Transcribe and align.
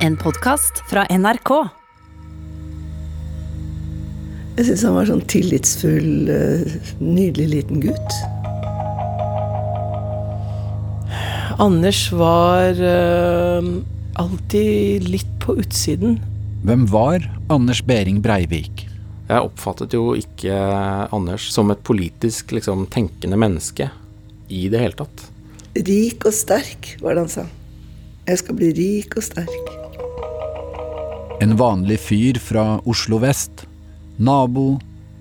En 0.00 0.14
podkast 0.16 0.78
fra 0.88 1.02
NRK. 1.12 1.50
Jeg 4.56 4.64
syns 4.64 4.84
han 4.86 4.94
var 4.96 5.08
sånn 5.10 5.20
tillitsfull, 5.28 6.30
eh, 6.32 6.70
nydelig 7.04 7.48
liten 7.50 7.82
gutt. 7.82 8.14
Anders 11.60 12.00
var 12.16 12.80
øh, 12.80 13.68
alltid 14.22 15.04
litt 15.04 15.34
på 15.44 15.58
utsiden. 15.60 16.16
Hvem 16.64 16.86
var 16.88 17.26
Anders 17.52 17.84
Behring 17.84 18.22
Breivik? 18.24 18.86
Jeg 19.28 19.50
oppfattet 19.50 19.92
jo 19.92 20.14
ikke 20.16 20.56
Anders 21.12 21.50
som 21.52 21.68
et 21.74 21.84
politisk 21.84 22.56
liksom, 22.56 22.86
tenkende 22.88 23.36
menneske 23.36 23.90
i 24.48 24.64
det 24.72 24.80
hele 24.80 24.96
tatt. 25.04 25.28
Rik 25.76 26.24
og 26.24 26.32
sterk, 26.32 26.94
var 27.04 27.20
det 27.20 27.26
han 27.26 27.34
sa. 27.36 27.46
Jeg 28.24 28.40
skal 28.40 28.56
bli 28.56 28.72
rik 28.80 29.20
og 29.20 29.28
sterk. 29.28 29.79
En 31.40 31.54
vanlig 31.56 31.96
fyr 32.04 32.36
fra 32.36 32.64
Oslo 32.84 33.16
vest. 33.22 33.62
Nabo, 34.20 34.74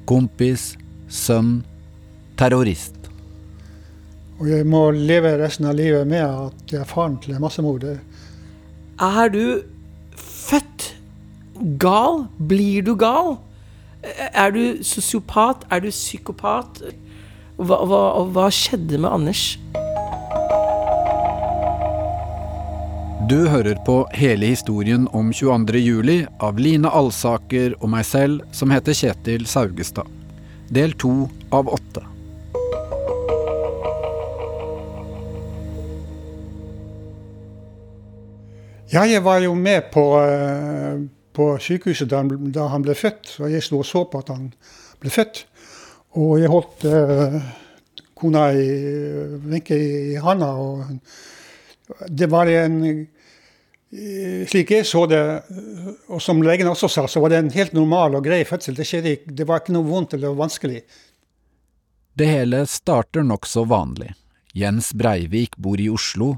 kompis, 0.03 0.73
sønn, 1.07 1.62
terrorist. 2.35 2.98
Og 4.40 4.49
jeg 4.52 4.67
må 4.67 4.90
leve 4.95 5.31
resten 5.40 5.70
av 5.71 5.77
livet 5.79 6.07
med 6.07 6.26
at 6.26 6.73
jeg 6.73 6.81
er 6.81 6.90
faren 6.90 7.16
til 7.23 7.38
en 7.38 7.43
massemorder. 7.43 8.02
Er 8.99 9.31
du 9.31 9.63
født 10.20 10.90
gal? 11.79 12.26
Blir 12.51 12.84
du 12.84 12.98
gal? 12.99 13.38
Er 14.04 14.51
du 14.51 14.84
sosiopat? 14.84 15.63
Er 15.71 15.84
du 15.84 15.88
psykopat? 15.91 16.84
Hva, 17.59 17.79
hva, 17.88 18.04
hva 18.27 18.51
skjedde 18.51 18.99
med 18.99 19.12
Anders? 19.12 19.54
Du 23.29 23.43
hører 23.45 23.77
på 23.85 24.07
hele 24.17 24.47
historien 24.49 25.03
om 25.13 25.27
22. 25.33 25.77
juli 25.77 26.15
av 26.41 26.57
Line 26.57 26.89
Alsaker 26.89 27.75
og 27.77 27.91
meg 27.93 28.07
selv, 28.09 28.41
som 28.49 28.71
heter 28.73 28.95
Kjetil 28.98 29.45
Saugestad. 29.45 30.09
Del 30.73 30.95
to 30.98 31.27
av 31.54 31.70
åtte. 31.70 32.01
Ja, 38.89 39.05
jeg 39.05 39.21
var 39.21 39.45
jo 39.45 39.54
med 39.54 39.91
på, 39.93 40.09
eh, 40.26 41.05
på 41.37 41.51
sykehuset 41.61 42.09
da 42.09 42.23
han, 42.23 42.51
da 42.51 42.71
han 42.73 42.82
ble 42.82 42.98
født, 42.98 43.35
og 43.43 43.54
jeg 43.54 43.61
sto 43.61 43.84
og 43.84 43.89
så 43.93 44.07
på 44.09 44.26
at 44.26 44.34
han 44.34 44.54
ble 45.05 45.13
født. 45.13 45.45
Og 46.17 46.39
jeg 46.41 46.49
holdt 46.49 46.85
uh, 46.89 47.41
kona 48.17 48.49
i 48.57 48.70
Wenche 49.45 49.77
i 49.77 50.15
handa, 50.17 50.55
det 52.07 52.29
var 52.29 52.49
en 52.51 53.07
slik 54.49 54.71
jeg 54.71 54.85
så 54.85 55.05
det, 55.09 55.20
og 56.07 56.21
som 56.21 56.43
legen 56.45 56.70
også 56.70 56.90
sa, 56.91 57.07
så 57.09 57.21
var 57.23 57.34
det 57.34 57.40
en 57.41 57.54
helt 57.54 57.73
normal 57.73 58.20
og 58.20 58.27
grei 58.27 58.43
fødsel. 58.45 58.77
Det, 58.77 58.85
skjedde, 58.85 59.15
det 59.26 59.48
var 59.49 59.63
ikke 59.63 59.73
noe 59.73 59.87
vondt 59.87 60.13
eller 60.17 60.35
vanskelig. 60.37 60.84
Det 62.13 62.27
hele 62.29 62.65
starter 62.70 63.26
nokså 63.26 63.65
vanlig. 63.70 64.13
Jens 64.53 64.91
Breivik 64.94 65.57
bor 65.57 65.81
i 65.81 65.90
Oslo. 65.90 66.35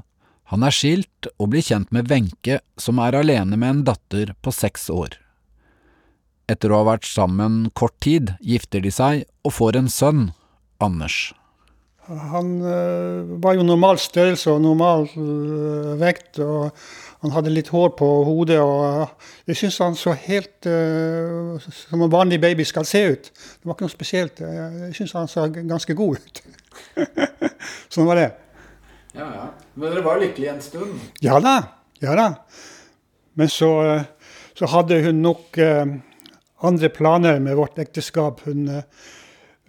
Han 0.52 0.64
er 0.64 0.74
skilt 0.74 1.28
og 1.38 1.52
blir 1.52 1.64
kjent 1.64 1.92
med 1.92 2.08
Wenche, 2.12 2.60
som 2.76 3.00
er 3.00 3.16
alene 3.16 3.56
med 3.56 3.68
en 3.68 3.84
datter 3.88 4.34
på 4.44 4.52
seks 4.52 4.88
år. 4.92 5.16
Etter 6.50 6.72
å 6.72 6.82
ha 6.82 6.88
vært 6.92 7.08
sammen 7.08 7.70
kort 7.76 7.96
tid, 8.04 8.34
gifter 8.40 8.82
de 8.84 8.92
seg 8.92 9.24
og 9.44 9.56
får 9.56 9.80
en 9.80 9.92
sønn, 9.92 10.24
Anders. 10.82 11.32
Han 12.06 12.60
øh, 12.66 13.42
var 13.42 13.54
jo 13.54 13.62
normal 13.62 13.98
størrelse 13.98 14.50
og 14.50 14.60
normal 14.60 15.08
øh, 15.16 16.00
vekt. 16.00 16.38
og 16.38 16.70
han 17.22 17.30
hadde 17.30 17.52
litt 17.54 17.68
hår 17.70 17.92
på 17.94 18.06
hodet, 18.26 18.58
og 18.58 19.12
jeg 19.46 19.58
syns 19.60 19.76
han 19.78 19.94
så 19.94 20.10
helt 20.24 20.66
uh, 20.66 21.54
som 21.62 22.02
en 22.02 22.10
vanlig 22.10 22.40
baby 22.42 22.64
skal 22.66 22.86
se 22.88 23.02
ut. 23.12 23.28
Det 23.30 23.68
var 23.68 23.76
ikke 23.76 23.86
noe 23.86 23.92
spesielt. 23.92 24.42
Jeg 24.42 24.96
syns 24.98 25.14
han 25.14 25.30
så 25.30 25.44
ganske 25.54 25.94
god 25.94 26.18
ut. 26.18 26.40
sånn 27.94 28.08
var 28.10 28.18
det. 28.18 28.26
Ja, 29.14 29.28
ja. 29.28 29.46
Men 29.76 29.86
dere 29.86 30.02
var 30.02 30.18
lykkelige 30.18 30.56
en 30.56 30.64
stund? 30.66 30.98
Ja 31.22 31.38
da. 31.44 31.54
Ja 32.02 32.18
da. 32.18 32.26
Men 33.38 33.54
så, 33.54 33.70
så 34.58 34.72
hadde 34.74 34.98
hun 35.06 35.22
nok 35.22 35.62
uh, 35.62 35.94
andre 36.66 36.90
planer 36.90 37.38
med 37.44 37.54
vårt 37.60 37.78
ekteskap. 37.86 38.42
Hun, 38.48 38.66
uh, 38.66 38.82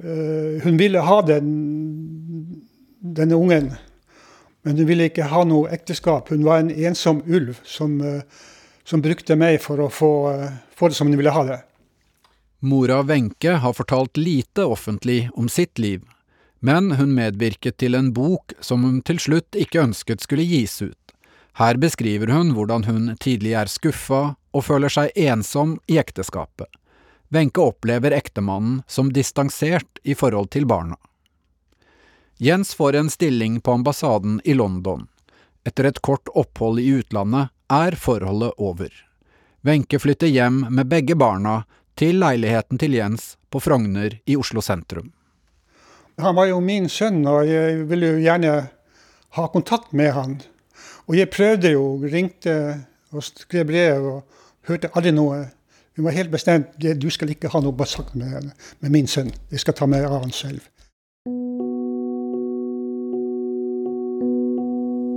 hun 0.02 0.78
ville 0.80 1.00
ha 1.06 1.18
den, 1.22 1.50
denne 3.04 3.36
ungen. 3.36 3.72
Men 4.64 4.78
hun 4.78 4.88
ville 4.88 5.10
ikke 5.10 5.28
ha 5.28 5.44
noe 5.48 5.72
ekteskap. 5.76 6.32
Hun 6.32 6.46
var 6.48 6.64
en 6.64 6.72
ensom 6.72 7.22
ulv 7.28 7.60
som, 7.68 8.00
uh, 8.00 8.24
som 8.88 9.04
brukte 9.04 9.36
meg 9.40 9.60
for 9.64 9.84
å 9.84 9.90
få, 9.92 10.14
uh, 10.32 10.50
få, 10.72 10.90
det 10.90 11.00
som 11.00 11.12
hun 11.12 11.20
ville 11.20 11.36
ha 11.36 11.44
det. 11.50 11.60
Mora 12.64 13.02
Wenche 13.04 13.58
har 13.60 13.76
fortalt 13.76 14.18
lite 14.18 14.64
offentlig 14.64 15.28
om 15.36 15.50
sitt 15.52 15.80
liv, 15.80 16.06
men 16.64 16.94
hun 16.96 17.12
medvirket 17.12 17.76
til 17.84 18.00
en 18.00 18.14
bok 18.16 18.56
som 18.64 18.86
hun 18.88 19.02
til 19.04 19.20
slutt 19.20 19.60
ikke 19.60 19.84
ønsket 19.84 20.24
skulle 20.24 20.48
gis 20.48 20.80
ut. 20.82 21.00
Her 21.60 21.76
beskriver 21.78 22.32
hun 22.32 22.56
hvordan 22.56 22.88
hun 22.88 23.12
tidlig 23.20 23.52
er 23.60 23.70
skuffa 23.70 24.38
og 24.56 24.64
føler 24.64 24.90
seg 24.90 25.12
ensom 25.20 25.76
i 25.92 26.00
ekteskapet. 26.00 26.72
Wenche 27.34 27.62
opplever 27.62 28.12
ektemannen 28.12 28.84
som 28.88 29.14
distansert 29.14 30.00
i 30.04 30.14
forhold 30.16 30.52
til 30.54 30.68
barna. 30.70 30.98
Jens 32.38 32.76
får 32.76 32.96
en 32.96 33.10
stilling 33.10 33.62
på 33.62 33.72
ambassaden 33.72 34.42
i 34.44 34.54
London. 34.54 35.08
Etter 35.66 35.88
et 35.90 36.02
kort 36.06 36.30
opphold 36.30 36.78
i 36.80 36.92
utlandet 37.00 37.50
er 37.74 37.98
forholdet 37.98 38.54
over. 38.62 38.92
Wenche 39.66 40.00
flytter 40.00 40.30
hjem 40.30 40.60
med 40.70 40.92
begge 40.92 41.16
barna 41.18 41.64
til 41.98 42.20
leiligheten 42.22 42.78
til 42.78 43.00
Jens 43.00 43.26
på 43.50 43.64
Frogner 43.66 44.20
i 44.30 44.38
Oslo 44.38 44.62
sentrum. 44.62 45.10
Han 46.22 46.38
var 46.38 46.52
jo 46.52 46.62
min 46.62 46.86
sønn, 46.86 47.26
og 47.26 47.50
jeg 47.50 47.88
ville 47.90 48.14
jo 48.14 48.22
gjerne 48.28 48.54
ha 49.40 49.48
kontakt 49.50 49.90
med 49.90 50.14
han. 50.14 50.38
Og 51.10 51.18
jeg 51.18 51.34
prøvde 51.34 51.74
jo, 51.74 51.98
ringte 51.98 52.56
og 53.10 53.26
skrev 53.26 53.66
brev 53.74 54.10
og 54.12 54.42
hørte 54.70 54.94
aldri 54.94 55.18
noe. 55.18 55.42
Hun 55.94 56.08
var 56.08 56.16
helt 56.16 56.32
bestemt 56.34 56.74
du 56.78 57.10
skal 57.14 57.34
ikke 57.34 57.52
ha 57.54 57.60
noe 57.62 57.86
sagt 57.86 58.16
med, 58.18 58.50
med 58.82 58.94
min 58.94 59.10
sønn. 59.10 59.30
Jeg 59.54 59.62
skal 59.62 59.76
ta 59.78 59.88
meg 59.90 60.08
av 60.08 60.24
han 60.24 60.34
selv. 60.34 60.64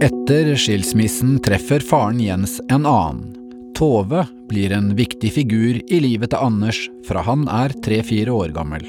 Etter 0.05 0.53
skilsmissen 0.61 1.39
treffer 1.45 1.81
faren 1.81 2.21
Jens 2.21 2.59
en 2.69 2.85
annen. 2.85 3.33
Tove 3.77 4.27
blir 4.51 4.73
en 4.73 4.91
viktig 4.97 5.31
figur 5.33 5.79
i 5.81 6.01
livet 6.01 6.33
til 6.33 6.45
Anders 6.45 6.79
fra 7.09 7.25
han 7.25 7.45
er 7.53 7.73
tre-fire 7.85 8.33
år 8.33 8.53
gammel. 8.57 8.85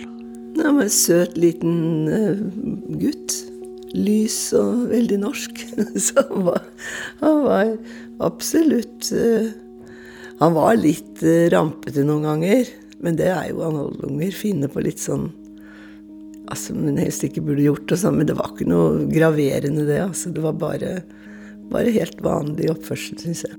Han 0.59 0.79
var 0.79 0.87
en 0.87 0.91
søt, 0.91 1.37
liten 1.39 2.07
uh, 2.11 2.43
gutt. 2.99 3.35
Lys 3.95 4.51
og 4.59 4.89
veldig 4.91 5.21
norsk. 5.23 5.63
Så 6.05 6.19
han 6.19 6.47
var, 6.49 6.67
han 7.23 7.39
var 7.47 7.71
absolutt 8.27 9.11
uh, 9.15 9.47
Han 10.39 10.53
var 10.53 10.77
litt 10.77 11.23
uh, 11.25 11.49
rampete 11.53 12.05
noen 12.05 12.27
ganger, 12.27 12.71
men 13.01 13.17
det 13.17 13.31
er 13.33 13.51
jo 13.51 13.63
anholdunger. 13.65 14.33
Finne 14.35 14.69
på 14.71 14.83
litt 14.85 15.01
sånn 15.01 15.29
altså, 16.51 16.75
men 16.77 16.99
helst 17.01 17.25
ikke 17.27 17.43
burde 17.45 17.65
gjort. 17.65 17.91
Og 17.91 18.01
sånn, 18.01 18.19
men 18.19 18.29
det 18.29 18.37
var 18.37 18.53
ikke 18.53 18.67
noe 18.69 19.05
graverende, 19.11 19.87
det. 19.87 20.01
Altså, 20.05 20.33
det 20.33 20.43
var 20.43 20.57
bare, 20.59 20.99
bare 21.71 21.95
helt 21.95 22.21
vanlig 22.25 22.71
oppførsel, 22.73 23.19
syns 23.21 23.45
jeg. 23.47 23.57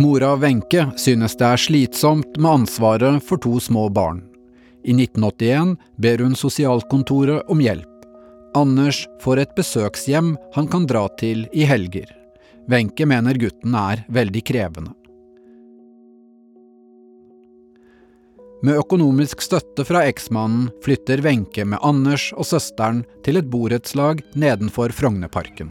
Mora 0.00 0.32
Wenche 0.40 0.86
synes 0.96 1.34
det 1.36 1.44
er 1.44 1.60
slitsomt 1.60 2.38
med 2.40 2.62
ansvaret 2.62 3.20
for 3.26 3.42
to 3.42 3.58
små 3.60 3.90
barn. 3.92 4.22
I 4.80 4.94
1981 4.96 5.74
ber 6.00 6.22
hun 6.24 6.38
sosialkontoret 6.38 7.50
om 7.52 7.60
hjelp. 7.60 7.89
Anders 8.54 9.04
får 9.22 9.44
et 9.44 9.50
besøkshjem 9.54 10.32
han 10.56 10.66
kan 10.70 10.86
dra 10.90 11.04
til 11.20 11.44
i 11.54 11.62
helger. 11.70 12.08
Wenche 12.70 13.06
mener 13.06 13.38
gutten 13.38 13.76
er 13.78 14.02
veldig 14.10 14.42
krevende. 14.42 14.96
Med 18.66 18.76
økonomisk 18.76 19.40
støtte 19.40 19.86
fra 19.88 20.02
eksmannen 20.10 20.66
flytter 20.84 21.22
Wenche 21.24 21.64
med 21.64 21.78
Anders 21.86 22.26
og 22.34 22.48
søsteren 22.50 23.04
til 23.24 23.38
et 23.38 23.48
borettslag 23.48 24.20
nedenfor 24.34 24.92
Frognerparken. 24.92 25.70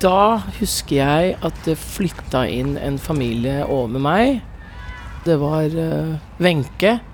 Da 0.00 0.38
husker 0.60 1.00
jeg 1.00 1.36
at 1.40 1.64
det 1.64 1.80
flytta 1.80 2.44
inn 2.52 2.76
en 2.76 3.00
familie 3.00 3.64
over 3.64 4.00
meg. 4.00 4.44
Det 5.24 5.40
var 5.40 5.72
Wenche 6.40 6.94
uh, 7.00 7.06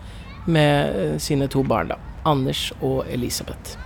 med 0.46 0.96
eh, 0.96 1.18
sine 1.22 1.48
to 1.52 1.62
barn, 1.66 1.92
da. 1.92 1.98
Anders 2.26 2.70
og 2.80 3.04
Elisabeth. 3.12 3.76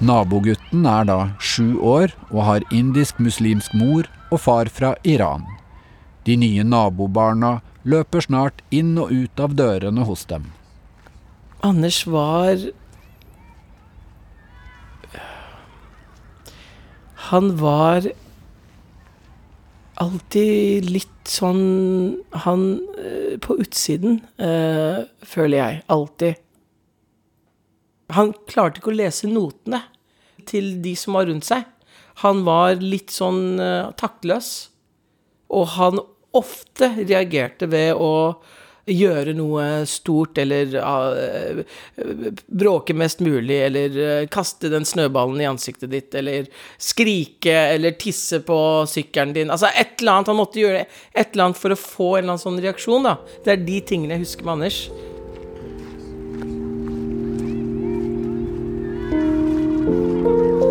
Nabogutten 0.00 0.86
er 0.88 1.04
da 1.04 1.18
sju 1.44 1.76
år 1.84 2.14
og 2.30 2.44
har 2.46 2.64
indisk-muslimsk 2.72 3.74
mor 3.76 4.08
og 4.30 4.40
far 4.40 4.70
fra 4.72 4.94
Iran. 5.04 5.44
De 6.24 6.38
nye 6.40 6.64
nabobarna 6.64 7.58
løper 7.84 8.24
snart 8.24 8.62
inn 8.72 8.94
og 9.00 9.12
ut 9.12 9.40
av 9.40 9.56
dørene 9.56 10.06
hos 10.08 10.24
dem. 10.30 10.48
Anders 11.60 12.06
var 12.08 12.70
Han 17.30 17.52
var 17.60 18.08
alltid 20.00 20.88
litt 20.90 21.30
sånn 21.30 22.20
Han 22.44 22.62
eh, 22.98 23.36
på 23.42 23.58
utsiden, 23.62 24.20
eh, 24.40 25.04
føler 25.22 25.56
jeg. 25.60 25.82
Alltid. 25.92 26.40
Han 28.16 28.32
klarte 28.50 28.80
ikke 28.80 28.90
å 28.90 28.98
lese 28.98 29.30
notene 29.30 29.84
til 30.48 30.80
de 30.82 30.96
som 30.98 31.14
var 31.18 31.28
rundt 31.30 31.46
seg. 31.46 31.68
Han 32.24 32.42
var 32.48 32.80
litt 32.82 33.14
sånn 33.14 33.60
eh, 33.62 33.92
taktløs. 34.00 34.50
Og 35.54 35.68
han 35.76 36.00
ofte 36.36 36.90
reagerte 36.98 37.68
ved 37.70 37.94
å 37.98 38.40
gjøre 38.88 39.34
noe 39.36 39.84
stort 39.88 40.38
eller 40.40 40.72
uh, 40.80 41.60
bråke 42.46 42.94
mest 42.96 43.20
mulig, 43.24 43.58
eller 43.66 43.98
uh, 43.98 44.28
kaste 44.32 44.70
den 44.72 44.86
snøballen 44.88 45.40
i 45.42 45.48
ansiktet 45.48 45.92
ditt, 45.92 46.14
eller 46.16 46.48
skrike 46.80 47.54
eller 47.74 47.98
tisse 48.00 48.40
på 48.46 48.58
sykkelen 48.90 49.34
din. 49.36 49.52
Altså 49.52 49.70
et 49.74 50.00
eller 50.00 50.18
annet. 50.20 50.32
Han 50.32 50.40
måtte 50.40 50.62
gjøre 50.62 50.84
et 50.86 51.32
eller 51.32 51.50
annet 51.50 51.60
for 51.60 51.74
å 51.74 51.78
få 51.78 52.10
en 52.14 52.22
eller 52.22 52.34
annen 52.34 52.44
sånn 52.46 52.60
reaksjon, 52.62 53.08
da. 53.08 53.16
Det 53.44 53.54
er 53.54 53.64
de 53.66 53.80
tingene 53.86 54.18
jeg 54.18 54.26
husker 54.26 54.48
med 54.48 54.58
Anders. 54.58 54.82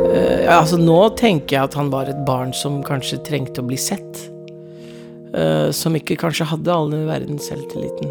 Uh, 0.10 0.58
altså 0.58 0.82
Nå 0.82 1.00
tenker 1.20 1.60
jeg 1.60 1.70
at 1.70 1.78
han 1.78 1.94
var 1.94 2.10
et 2.10 2.26
barn 2.28 2.56
som 2.58 2.82
kanskje 2.86 3.22
trengte 3.28 3.64
å 3.64 3.70
bli 3.70 3.80
sett. 3.80 4.30
Uh, 5.30 5.70
som 5.76 5.94
ikke 5.94 6.18
kanskje 6.18 6.48
hadde 6.50 6.74
all 6.74 6.90
den 6.90 7.06
verdens 7.06 7.46
selvtilliten. 7.52 8.10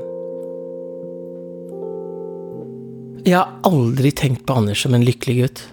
Jeg 3.26 3.34
har 3.34 3.58
aldri 3.66 4.12
tenkt 4.14 4.46
på 4.46 4.60
Anders 4.60 4.84
som 4.84 4.94
en 4.94 5.04
lykkelig 5.04 5.34
gutt. 5.42 5.64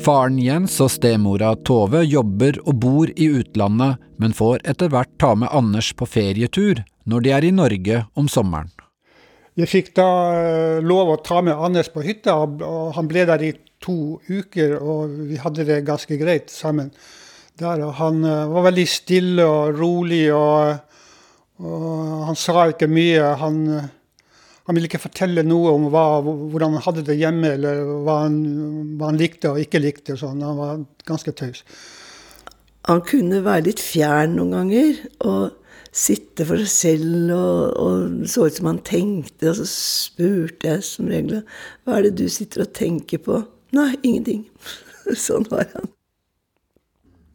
Faren 0.00 0.38
Jens 0.40 0.78
og 0.80 0.90
stemora 0.94 1.52
Tove 1.68 2.00
jobber 2.08 2.56
og 2.64 2.76
bor 2.82 3.10
i 3.14 3.26
utlandet, 3.30 4.00
men 4.18 4.36
får 4.36 4.62
etter 4.68 4.90
hvert 4.92 5.12
ta 5.20 5.34
med 5.36 5.52
Anders 5.52 5.92
på 5.96 6.08
ferietur 6.08 6.80
når 7.08 7.24
de 7.24 7.34
er 7.36 7.46
i 7.46 7.52
Norge 7.54 8.04
om 8.18 8.28
sommeren. 8.28 8.70
Jeg 9.60 9.68
fikk 9.68 9.90
da 9.98 10.08
eh, 10.36 10.78
lov 10.80 11.10
å 11.12 11.18
ta 11.24 11.42
med 11.44 11.58
Anders 11.58 11.90
på 11.92 12.04
hytta, 12.06 12.36
og 12.38 12.94
han 12.96 13.10
ble 13.10 13.26
der 13.28 13.44
i 13.44 13.52
to 13.82 14.20
uker. 14.28 14.78
Og 14.80 15.16
vi 15.30 15.40
hadde 15.40 15.66
det 15.68 15.82
ganske 15.88 16.18
greit 16.20 16.52
sammen 16.52 16.92
der. 17.60 17.84
Han 18.00 18.24
eh, 18.24 18.50
var 18.52 18.68
veldig 18.70 18.88
stille 18.88 19.46
og 19.46 19.80
rolig, 19.80 20.26
og, 20.32 20.76
og 21.60 22.28
han 22.28 22.38
sa 22.38 22.68
ikke 22.70 22.90
mye. 22.90 23.32
Han 23.40 23.64
han 24.70 24.76
ville 24.76 24.86
ikke 24.86 25.00
fortelle 25.02 25.42
noe 25.42 25.72
om 25.74 25.88
hva, 25.90 26.20
hvordan 26.22 26.76
han 26.76 26.84
hadde 26.84 27.02
det 27.08 27.16
hjemme, 27.18 27.56
eller 27.56 27.80
hva 28.06 28.20
han, 28.22 28.36
hva 29.00 29.08
han 29.08 29.16
likte 29.18 29.50
og 29.50 29.58
ikke 29.58 29.80
likte. 29.82 30.14
sånn. 30.14 30.44
Han 30.46 30.60
var 30.60 30.84
ganske 31.08 31.32
taus. 31.34 31.64
Han 32.86 33.02
kunne 33.02 33.40
være 33.42 33.66
litt 33.66 33.82
fjern 33.82 34.36
noen 34.38 34.54
ganger, 34.54 35.00
og 35.26 35.56
sitte 35.90 36.46
for 36.46 36.62
seg 36.62 36.70
selv, 36.70 37.32
og, 37.34 37.80
og 37.82 38.28
så 38.30 38.46
ut 38.46 38.60
som 38.60 38.70
han 38.70 38.78
tenkte. 38.86 39.50
Og 39.50 39.58
så 39.58 39.66
spurte 39.72 40.70
jeg 40.70 40.86
som 40.86 41.10
regel 41.10 41.42
hva 41.82 41.98
er 41.98 42.06
det 42.06 42.20
du 42.20 42.28
sitter 42.30 42.62
og 42.62 42.70
tenker 42.78 43.24
på. 43.26 43.40
Nei, 43.76 43.94
ingenting. 44.02 44.44
sånn 45.26 45.46
var 45.50 45.68
han. 45.74 45.90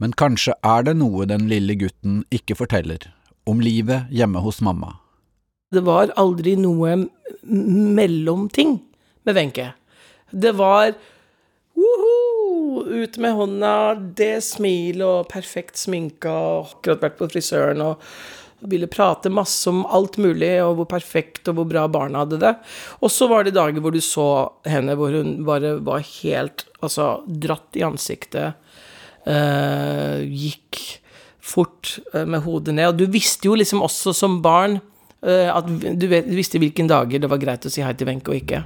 Men 0.01 0.13
kanskje 0.19 0.55
er 0.65 0.83
det 0.87 0.97
noe 0.99 1.27
den 1.29 1.47
lille 1.51 1.77
gutten 1.79 2.23
ikke 2.35 2.57
forteller, 2.59 3.07
om 3.47 3.61
livet 3.63 4.11
hjemme 4.11 4.41
hos 4.43 4.59
mamma. 4.65 4.97
Det 5.71 5.83
var 5.87 6.11
aldri 6.19 6.55
noe 6.59 6.97
mellomting 7.43 8.77
med 9.25 9.37
Wenche. 9.37 9.71
Det 10.31 10.51
var 10.59 10.93
woho, 11.75 12.83
ut 12.85 13.17
med 13.17 13.35
hånda, 13.39 13.75
det 14.17 14.43
smil 14.43 15.03
og 15.05 15.29
perfekt 15.31 15.79
sminka, 15.79 16.33
akkurat 16.65 17.03
vært 17.03 17.19
på 17.19 17.29
frisøren 17.31 17.83
og 17.83 18.03
ville 18.59 18.87
prate 18.91 19.29
masse 19.33 19.69
om 19.69 19.83
alt 19.85 20.17
mulig, 20.21 20.51
og 20.63 20.79
hvor 20.79 20.89
perfekt 20.95 21.49
og 21.51 21.59
hvor 21.59 21.69
bra 21.69 21.85
barna 21.91 22.23
hadde 22.23 22.39
det. 22.41 22.53
Og 23.01 23.11
så 23.13 23.27
var 23.31 23.45
det 23.45 23.55
dager 23.57 23.83
hvor 23.83 23.95
du 23.95 24.01
så 24.03 24.27
henne 24.67 24.95
hvor 24.97 25.13
hun 25.15 25.41
bare 25.47 25.75
var 25.85 26.05
helt 26.23 26.65
altså, 26.79 27.19
dratt 27.27 27.77
i 27.77 27.85
ansiktet. 27.87 28.55
Uh, 29.25 30.21
gikk 30.29 30.81
fort 31.41 31.97
uh, 32.13 32.25
med 32.25 32.43
hodet 32.45 32.77
ned. 32.77 32.93
Og 32.93 32.99
du 33.01 33.05
visste 33.11 33.49
jo 33.49 33.57
liksom 33.57 33.83
også 33.85 34.13
som 34.13 34.39
barn 34.45 34.79
uh, 35.25 35.49
at 35.49 35.69
du, 35.69 36.07
vet, 36.11 36.29
du 36.29 36.37
visste 36.37 36.61
hvilken 36.61 36.89
dager 36.89 37.21
det 37.21 37.31
var 37.31 37.41
greit 37.41 37.65
å 37.65 37.73
si 37.73 37.85
hei 37.85 37.95
til 37.97 38.09
Wenche 38.09 38.31
og 38.31 38.37
ikke. 38.37 38.65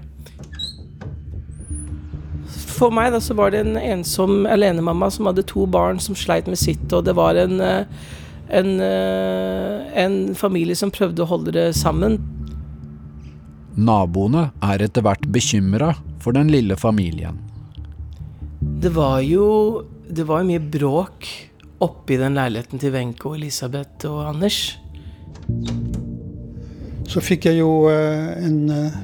For 2.80 2.94
meg 2.96 3.12
da, 3.12 3.20
så 3.20 3.36
var 3.36 3.52
det 3.52 3.66
en 3.66 3.76
ensom 3.80 4.46
alenemamma 4.48 5.10
som 5.12 5.28
hadde 5.28 5.44
to 5.50 5.66
barn 5.68 6.00
som 6.00 6.16
sleit 6.16 6.48
med 6.48 6.60
sitt, 6.60 6.86
og 6.96 7.04
det 7.08 7.16
var 7.18 7.36
en, 7.36 7.60
eh, 7.60 8.08
en, 8.50 8.80
eh, 8.82 10.04
en 10.04 10.36
familie 10.36 10.76
som 10.76 10.92
prøvde 10.92 11.24
å 11.24 11.30
holde 11.30 11.54
det 11.56 11.68
sammen. 11.78 12.18
Naboene 13.78 14.50
er 14.66 14.84
etter 14.84 15.06
hvert 15.06 15.28
bekymra 15.32 15.94
for 16.20 16.36
den 16.36 16.52
lille 16.52 16.76
familien. 16.76 17.38
Det 18.60 18.92
var 18.96 19.22
jo 19.24 19.86
det 20.10 20.26
var 20.26 20.44
mye 20.44 20.60
bråk 20.60 21.28
oppi 21.86 22.18
den 22.18 22.36
leiligheten 22.36 22.82
til 22.82 22.92
Wenche 22.96 23.30
og 23.30 23.38
Elisabeth 23.38 24.10
og 24.10 24.24
Anders 24.34 24.80
så 27.10 27.22
fikk 27.26 27.48
jeg 27.50 27.62
jo 27.64 27.90
eh, 27.90 28.34
en 28.46 28.70
eh, 28.70 28.98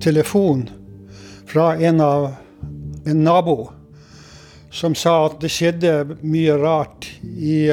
telefon 0.00 0.64
fra 1.46 1.74
en 1.76 2.00
av 2.00 2.30
en 3.06 3.24
nabo 3.24 3.58
som 4.72 4.96
sa 4.96 5.18
at 5.26 5.38
det 5.42 5.50
skjedde 5.52 5.92
mye 6.24 6.56
rart 6.60 7.06
i, 7.22 7.68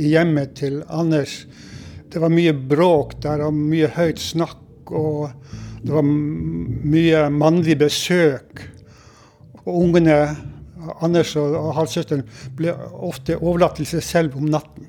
i 0.00 0.14
hjemmet 0.14 0.56
til 0.60 0.80
Anders. 0.88 1.44
Det 2.10 2.20
var 2.22 2.32
mye 2.32 2.54
bråk 2.54 3.18
der 3.22 3.44
og 3.46 3.56
mye 3.56 3.90
høyt 3.94 4.20
snakk, 4.22 4.90
og 4.90 5.30
det 5.84 5.92
var 5.94 6.06
mye 6.06 7.26
mannlig 7.34 7.76
besøk. 7.80 8.64
Og 9.66 9.74
ungene, 9.84 10.16
Anders 11.04 11.34
og, 11.38 11.54
og 11.54 11.74
halvsøsteren, 11.76 12.24
ble 12.56 12.74
ofte 12.96 13.36
overlatt 13.38 13.78
til 13.78 13.90
seg 13.92 14.06
selv 14.06 14.40
om 14.40 14.48
natten. 14.50 14.88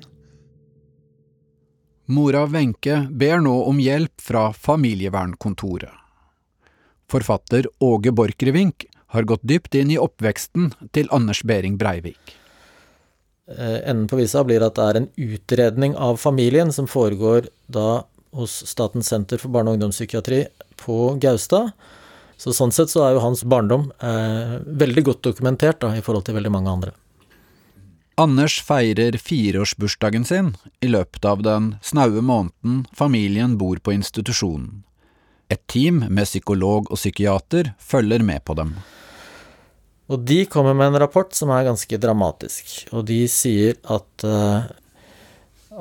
Mora 2.12 2.42
Wenche 2.50 3.04
ber 3.08 3.40
nå 3.40 3.54
om 3.68 3.78
hjelp 3.80 4.20
fra 4.20 4.48
familievernkontoret. 4.52 5.92
Forfatter 7.12 7.68
Åge 7.84 8.10
Borchgrevink 8.12 8.86
har 9.12 9.28
gått 9.28 9.44
dypt 9.44 9.76
inn 9.76 9.92
i 9.92 10.00
oppveksten 10.00 10.72
til 10.96 11.10
Anders 11.12 11.44
Behring 11.44 11.76
Breivik. 11.80 12.40
Eh, 13.50 13.90
enden 13.90 14.08
på 14.08 14.16
visa 14.16 14.44
blir 14.46 14.62
at 14.62 14.76
det 14.78 14.84
er 14.86 15.00
en 15.00 15.08
utredning 15.18 15.96
av 15.98 16.16
familien 16.22 16.70
som 16.72 16.86
foregår 16.86 17.48
da 17.66 18.04
hos 18.38 18.62
Statens 18.70 19.10
senter 19.10 19.40
for 19.42 19.50
barne- 19.50 19.72
og 19.72 19.80
ungdomspsykiatri 19.80 20.44
på 20.78 21.18
Gaustad. 21.20 21.72
Så 22.36 22.54
sånn 22.54 22.72
sett 22.72 22.90
så 22.90 23.02
er 23.06 23.16
jo 23.16 23.24
hans 23.24 23.42
barndom 23.44 23.90
eh, 23.98 24.58
veldig 24.62 25.04
godt 25.10 25.26
dokumentert 25.26 25.82
da, 25.82 25.92
i 25.96 26.02
forhold 26.02 26.26
til 26.26 26.38
veldig 26.38 26.54
mange 26.54 26.70
andre. 26.70 26.94
Anders 28.20 28.60
feirer 28.62 29.16
fireårsbursdagen 29.18 30.24
sin 30.24 30.54
i 30.84 30.90
løpet 30.90 31.24
av 31.24 31.42
den 31.42 31.76
snaue 31.82 32.22
måneden 32.22 32.84
familien 32.94 33.56
bor 33.58 33.80
på 33.82 33.94
institusjonen. 33.96 34.82
Et 35.50 35.60
team 35.66 36.04
med 36.08 36.28
psykolog 36.28 36.90
og 36.90 37.00
psykiater 37.00 37.72
følger 37.80 38.22
med 38.22 38.44
på 38.44 38.54
dem. 38.56 38.76
Og 40.12 40.24
de 40.28 40.42
kommer 40.50 40.76
med 40.76 40.92
en 40.92 41.00
rapport 41.00 41.32
som 41.34 41.52
er 41.54 41.66
ganske 41.70 41.98
dramatisk, 42.00 42.72
og 42.92 43.06
de 43.08 43.22
sier 43.32 43.78
at, 43.88 44.26
uh, 44.28 44.68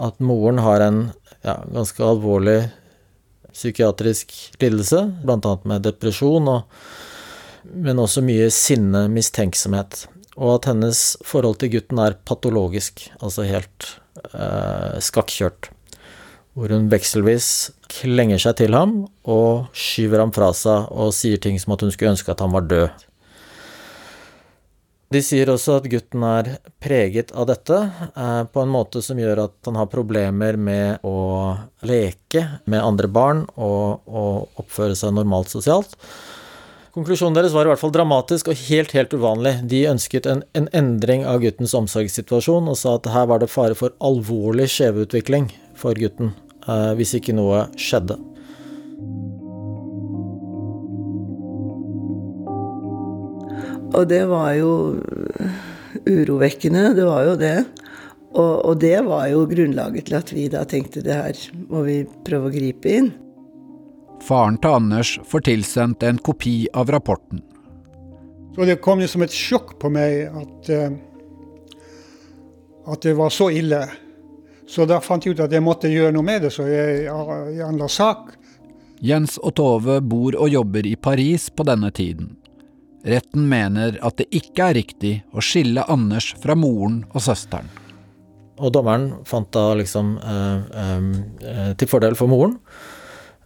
at 0.07 0.21
moren 0.23 0.61
har 0.63 0.85
en 0.85 1.01
ja, 1.43 1.57
ganske 1.67 2.05
alvorlig 2.05 2.61
psykiatrisk 3.51 4.31
lidelse, 4.61 5.03
bl.a. 5.25 5.55
med 5.67 5.83
depresjon, 5.83 6.47
og, 6.47 6.81
men 7.75 7.99
også 7.99 8.23
mye 8.23 8.47
sinne, 8.55 9.09
mistenksomhet 9.11 10.05
og 10.39 10.55
at 10.55 10.71
hennes 10.71 11.01
forhold 11.27 11.59
til 11.61 11.73
gutten 11.75 11.99
er 12.01 12.17
patologisk, 12.27 13.03
altså 13.19 13.45
helt 13.47 13.87
eh, 14.33 14.97
skakkjørt. 15.03 15.69
Hvor 16.55 16.71
hun 16.73 16.89
vekselvis 16.91 17.71
klenger 17.91 18.41
seg 18.41 18.57
til 18.59 18.75
ham 18.75 19.05
og 19.23 19.71
skyver 19.77 20.23
ham 20.23 20.33
fra 20.35 20.51
seg 20.55 20.89
og 20.91 21.13
sier 21.15 21.39
ting 21.39 21.59
som 21.61 21.75
at 21.75 21.85
hun 21.85 21.93
skulle 21.93 22.15
ønske 22.15 22.31
at 22.33 22.43
han 22.43 22.55
var 22.55 22.67
død. 22.67 23.05
De 25.11 25.19
sier 25.19 25.49
også 25.51 25.81
at 25.81 25.87
gutten 25.91 26.23
er 26.23 26.53
preget 26.79 27.33
av 27.35 27.49
dette 27.49 27.75
eh, 27.75 28.43
på 28.47 28.61
en 28.63 28.71
måte 28.71 29.01
som 29.03 29.19
gjør 29.19 29.43
at 29.43 29.67
han 29.67 29.79
har 29.79 29.89
problemer 29.91 30.55
med 30.55 31.03
å 31.03 31.15
leke 31.83 32.45
med 32.63 32.79
andre 32.79 33.09
barn 33.11 33.41
og, 33.57 34.07
og 34.07 34.61
oppføre 34.63 34.95
seg 34.95 35.11
normalt 35.17 35.51
sosialt. 35.51 35.97
Konklusjonen 36.95 37.35
deres 37.35 37.53
var 37.55 37.67
i 37.67 37.71
hvert 37.71 37.79
fall 37.79 37.93
dramatisk 37.95 38.49
og 38.51 38.63
helt, 38.67 38.91
helt 38.95 39.13
uvanlig. 39.15 39.53
De 39.71 39.85
ønsket 39.91 40.27
en, 40.27 40.45
en 40.55 40.67
endring 40.75 41.23
av 41.27 41.39
guttens 41.43 41.75
omsorgssituasjon 41.75 42.71
og 42.71 42.79
sa 42.79 42.97
at 42.97 43.11
her 43.11 43.27
var 43.31 43.43
det 43.43 43.51
fare 43.51 43.75
for 43.79 43.95
alvorlig 44.03 44.67
skjevutvikling 44.71 45.51
for 45.79 45.99
gutten 45.99 46.33
eh, 46.67 46.91
hvis 46.99 47.15
ikke 47.19 47.35
noe 47.35 47.65
skjedde. 47.79 48.19
Og 53.91 54.07
det 54.07 54.23
var 54.29 54.53
jo 54.55 54.73
urovekkende, 56.07 56.93
det 56.95 57.05
var 57.05 57.25
jo 57.27 57.35
det. 57.39 57.57
Og, 58.31 58.65
og, 58.65 58.79
det 58.79 58.95
var 59.03 59.25
jo 59.27 59.43
grunnlaget 59.49 60.07
til 60.07 60.15
at 60.15 60.31
vi 60.31 60.47
da 60.51 60.63
tenkte 60.63 61.03
det 61.03 61.17
her 61.17 61.39
må 61.67 61.83
vi 61.83 61.97
prøve 62.23 62.47
å 62.47 62.53
gripe 62.53 62.93
inn. 62.95 63.09
Faren 64.23 64.59
til 64.61 64.77
Anders 64.77 65.17
får 65.27 65.47
tilsendt 65.49 66.05
en 66.07 66.21
kopi 66.23 66.63
av 66.77 66.91
rapporten. 66.93 67.41
Så 68.55 68.67
det 68.67 68.79
kom 68.83 69.01
som 69.07 69.23
et 69.25 69.35
sjokk 69.35 69.75
på 69.81 69.91
meg 69.91 70.27
at, 70.27 70.71
uh, 70.71 70.91
at 72.93 73.03
det 73.03 73.15
var 73.19 73.31
så 73.33 73.49
ille. 73.51 73.81
Så 74.67 74.85
da 74.87 75.01
fant 75.03 75.25
jeg 75.25 75.35
ut 75.35 75.43
at 75.43 75.51
jeg 75.51 75.63
måtte 75.63 75.91
gjøre 75.91 76.13
noe 76.15 76.23
med 76.27 76.45
det, 76.45 76.53
så 76.55 76.67
jeg, 76.69 77.07
jeg 77.07 77.65
anla 77.67 77.89
sak. 77.91 78.37
Jens 79.01 79.39
og 79.41 79.55
Tove 79.57 79.97
bor 80.05 80.37
og 80.37 80.51
jobber 80.53 80.87
i 80.87 80.95
Paris 80.95 81.49
på 81.49 81.65
denne 81.67 81.89
tiden. 81.91 82.37
Retten 83.01 83.47
mener 83.49 83.97
at 84.05 84.19
det 84.21 84.29
ikke 84.35 84.69
er 84.69 84.77
riktig 84.77 85.13
å 85.33 85.41
skille 85.41 85.85
Anders 85.89 86.31
fra 86.41 86.55
moren 86.57 87.01
og 87.11 87.23
søsteren. 87.25 87.69
Og 88.61 88.69
dommeren 88.75 89.11
fant 89.25 89.49
da 89.55 89.71
liksom 89.77 90.17
eh, 90.21 90.81
eh, 90.83 91.71
til 91.81 91.89
fordel 91.89 92.13
for 92.19 92.29
moren 92.29 92.59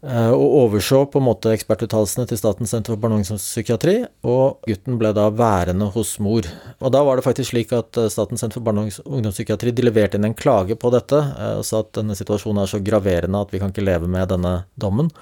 eh, 0.03 0.33
og 0.33 0.57
overså 0.65 1.05
på 1.07 1.21
en 1.21 1.27
måte 1.29 1.53
ekspertuttalelsene 1.55 2.27
til 2.27 2.41
Statens 2.41 2.73
senter 2.75 2.91
for 2.91 2.99
barne- 2.99 3.15
og 3.15 3.23
ungdomspsykiatri, 3.23 3.95
og 4.27 4.67
gutten 4.67 4.99
ble 4.99 5.13
da 5.15 5.29
værende 5.31 5.87
hos 5.95 6.17
mor. 6.19 6.49
Og 6.81 6.91
da 6.91 7.05
var 7.07 7.15
det 7.15 7.27
faktisk 7.29 7.53
slik 7.53 7.71
at 7.77 7.95
eh, 8.01 8.11
Statens 8.11 8.43
senter 8.43 8.59
for 8.59 8.67
barne- 8.67 8.89
og 8.89 9.07
ungdomspsykiatri 9.07 9.71
de 9.71 9.87
leverte 9.87 10.19
inn 10.19 10.27
en 10.27 10.35
klage 10.35 10.75
på 10.75 10.91
dette, 10.91 11.21
eh, 11.21 11.53
og 11.61 11.67
sa 11.67 11.79
at 11.85 11.95
denne 11.95 12.17
situasjonen 12.19 12.65
er 12.65 12.73
så 12.75 12.83
graverende 12.83 13.45
at 13.47 13.55
vi 13.55 13.63
kan 13.63 13.71
ikke 13.71 13.87
leve 13.87 14.11
med 14.11 14.35
denne 14.35 14.57
dommen. 14.75 15.13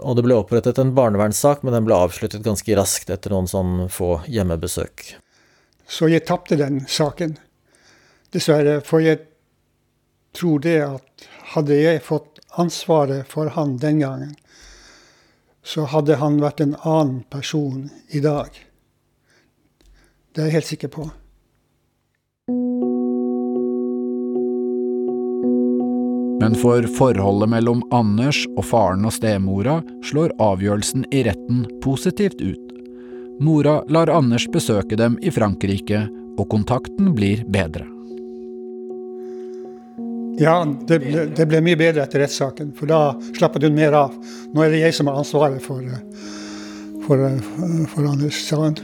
Og 0.00 0.16
det 0.16 0.24
ble 0.24 0.36
opprettet 0.40 0.78
en 0.80 0.94
barnevernssak, 0.96 1.64
men 1.64 1.76
den 1.76 1.86
ble 1.88 1.98
avsluttet 1.98 2.44
ganske 2.46 2.76
raskt 2.78 3.10
etter 3.12 3.34
noen 3.34 3.48
sånn 3.50 3.88
få 3.92 4.20
hjemmebesøk. 4.30 5.04
Så 5.90 6.08
jeg 6.10 6.24
tapte 6.28 6.58
den 6.58 6.84
saken, 6.88 7.36
dessverre. 8.32 8.78
For 8.86 9.02
jeg 9.04 9.24
tror 10.36 10.62
det 10.64 10.78
at 10.86 11.28
hadde 11.54 11.76
jeg 11.76 12.04
fått 12.06 12.38
ansvaret 12.60 13.26
for 13.28 13.52
han 13.56 13.76
den 13.82 14.02
gangen, 14.04 14.36
så 15.62 15.84
hadde 15.90 16.16
han 16.22 16.40
vært 16.40 16.62
en 16.64 16.76
annen 16.78 17.22
person 17.30 17.88
i 18.08 18.22
dag. 18.24 18.48
Det 20.30 20.42
er 20.42 20.48
jeg 20.48 20.60
helt 20.60 20.70
sikker 20.70 20.94
på. 20.94 21.10
Men 26.50 26.58
for 26.58 26.82
forholdet 26.82 27.46
mellom 27.48 27.82
Anders 27.94 28.40
og 28.58 28.64
faren 28.66 29.04
og 29.06 29.12
stemora 29.14 29.76
slår 30.02 30.32
avgjørelsen 30.42 31.04
i 31.14 31.20
retten 31.28 31.60
positivt 31.78 32.40
ut. 32.42 32.72
Mora 33.38 33.76
lar 33.86 34.10
Anders 34.10 34.48
besøke 34.50 34.98
dem 34.98 35.14
i 35.22 35.30
Frankrike, 35.30 36.00
og 36.34 36.48
kontakten 36.50 37.12
blir 37.14 37.44
bedre. 37.46 37.84
Ja, 40.42 40.56
det 40.88 40.98
ble, 41.04 41.28
det 41.38 41.46
ble 41.52 41.60
mye 41.62 41.78
bedre 41.78 42.02
etter 42.02 42.24
rettssaken, 42.24 42.74
for 42.74 42.90
da 42.90 42.98
slappet 43.28 43.68
hun 43.68 43.78
mer 43.78 43.94
av. 44.00 44.18
Nå 44.50 44.66
er 44.66 44.74
det 44.74 44.82
jeg 44.82 44.98
som 44.98 45.12
har 45.12 45.22
ansvaret 45.22 45.62
for, 45.62 45.86
for, 47.06 47.24
for 47.94 48.10
Anders, 48.10 48.42
sa 48.48 48.58
hun. 48.64 48.82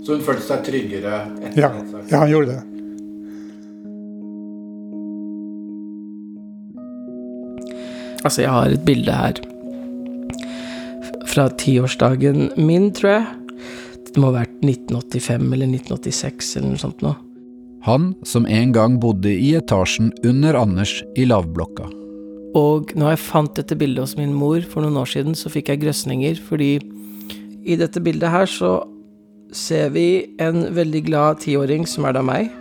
Så 0.00 0.16
hun 0.16 0.24
følte 0.24 0.48
seg 0.48 0.64
tryggere 0.72 1.22
etter 1.42 1.60
ja, 1.60 1.72
ja, 2.08 2.24
han 2.24 2.32
gjorde 2.32 2.56
det. 2.56 2.67
Altså, 8.28 8.42
jeg 8.44 8.52
har 8.52 8.74
et 8.74 8.84
bilde 8.84 9.12
her 9.16 9.38
fra 11.28 11.46
tiårsdagen 11.60 12.50
min, 12.60 12.90
tror 12.92 13.14
jeg. 13.14 13.26
Det 14.08 14.20
må 14.20 14.28
ha 14.28 14.42
vært 14.42 14.52
1985 14.60 15.46
eller 15.56 15.70
1986 15.70 16.50
eller 16.58 16.74
noe 16.74 16.80
sånt 16.82 17.04
noe. 17.06 17.16
Han 17.86 18.10
som 18.28 18.44
en 18.44 18.74
gang 18.76 18.98
bodde 19.00 19.30
i 19.32 19.54
etasjen 19.56 20.10
under 20.28 20.58
Anders 20.60 20.98
i 21.16 21.24
lavblokka. 21.24 21.86
Og 22.58 22.92
når 22.98 23.14
jeg 23.14 23.22
fant 23.22 23.54
dette 23.56 23.76
bildet 23.80 24.04
hos 24.04 24.16
min 24.18 24.34
mor 24.36 24.60
for 24.68 24.84
noen 24.84 24.98
år 25.00 25.08
siden, 25.08 25.36
så 25.38 25.52
fikk 25.52 25.70
jeg 25.72 25.80
grøsninger, 25.86 26.40
fordi 26.50 26.74
i 27.64 27.78
dette 27.80 28.02
bildet 28.04 28.32
her 28.34 28.50
så 28.50 28.74
ser 29.56 29.94
vi 29.94 30.08
en 30.42 30.66
veldig 30.76 31.02
glad 31.06 31.40
tiåring, 31.46 31.88
som 31.88 32.04
er 32.04 32.18
da 32.18 32.24
meg, 32.24 32.52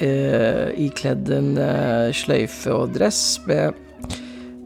eh, 0.00 0.72
ikledd 0.86 1.28
en 1.34 1.52
eh, 1.60 2.08
sløyfe 2.16 2.72
og 2.72 2.96
dress 2.96 3.20
med 3.48 3.76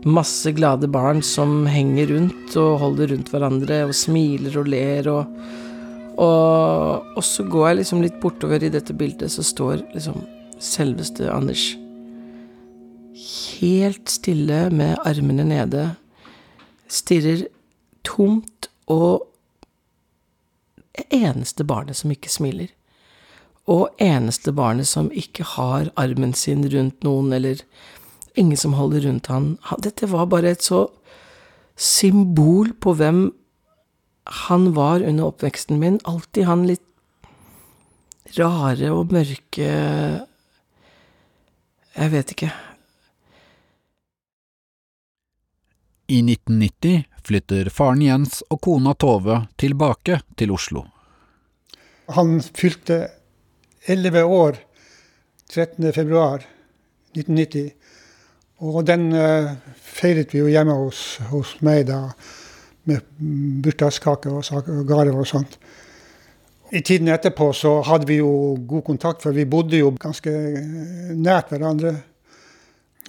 masse 0.09 0.53
glade 0.57 0.89
barn 0.91 1.23
som 1.23 1.67
henger 1.71 2.11
rundt 2.15 2.57
og 2.61 2.81
holder 2.83 3.13
rundt 3.15 3.31
hverandre 3.33 3.85
og 3.89 3.95
smiler 3.97 4.59
og 4.63 4.73
ler 4.73 5.13
og 5.13 5.45
Og, 6.13 7.07
og 7.17 7.25
så 7.25 7.43
går 7.49 7.71
jeg 7.71 7.77
liksom 7.79 8.03
litt 8.05 8.19
bortover 8.21 8.63
i 8.63 8.69
dette 8.69 8.93
bildet, 8.93 9.33
så 9.33 9.41
står 9.43 9.81
liksom 9.95 10.21
selveste 10.61 11.25
Anders 11.33 11.71
helt 13.63 14.11
stille 14.11 14.71
med 14.71 14.97
armene 15.07 15.45
nede, 15.47 15.83
stirrer 16.89 17.47
tomt 18.05 18.69
og 18.91 19.29
eneste 21.13 21.65
barnet 21.65 22.01
som 22.01 22.13
ikke 22.13 22.33
smiler. 22.33 22.73
Og 23.71 23.95
eneste 24.03 24.53
barnet 24.53 24.91
som 24.91 25.11
ikke 25.15 25.47
har 25.55 25.93
armen 25.97 26.35
sin 26.35 26.65
rundt 26.67 27.05
noen, 27.07 27.31
eller 27.33 27.63
ingen 28.35 28.57
som 28.57 28.77
holder 28.79 29.07
rundt 29.07 29.27
han. 29.27 29.57
Dette 29.83 30.09
var 30.11 30.31
bare 30.33 30.55
et 30.55 30.65
så 30.65 30.87
symbol 31.77 32.73
på 32.81 32.95
hvem 32.99 33.25
han 34.47 34.69
var 34.77 35.03
under 35.03 35.33
oppveksten 35.33 35.81
min. 35.83 35.99
Alltid 36.05 36.47
han 36.47 36.67
litt 36.69 36.87
rare 38.39 38.93
og 38.95 39.13
mørke 39.13 39.71
Jeg 41.93 42.13
vet 42.13 42.31
ikke. 42.33 42.51
I 46.13 46.21
1990 46.25 47.05
flytter 47.25 47.69
faren 47.73 48.03
Jens 48.05 48.43
og 48.51 48.61
kona 48.65 48.95
Tove 48.97 49.47
tilbake 49.61 50.21
til 50.37 50.51
Oslo. 50.53 50.87
Han 52.13 52.41
fylte 52.43 53.09
elleve 53.89 54.25
år 54.25 54.57
13.2.1990. 55.53 57.73
Og 58.63 58.85
den 58.87 59.11
uh, 59.11 59.51
feiret 59.75 60.31
vi 60.35 60.43
jo 60.43 60.51
hjemme 60.51 60.75
hos, 60.85 61.19
hos 61.33 61.57
meg 61.67 61.89
da, 61.89 62.05
med 62.87 63.03
bursdagskake 63.65 64.31
og, 64.31 64.71
gaver 64.87 65.19
og 65.19 65.27
sånt. 65.27 65.59
I 66.73 66.81
tiden 66.81 67.11
etterpå 67.13 67.51
så 67.53 67.81
hadde 67.85 68.09
vi 68.09 68.21
jo 68.21 68.55
god 68.69 68.85
kontakt, 68.87 69.25
for 69.25 69.35
vi 69.37 69.49
bodde 69.51 69.83
jo 69.83 69.91
ganske 70.01 70.31
nært 71.19 71.51
hverandre. 71.53 71.97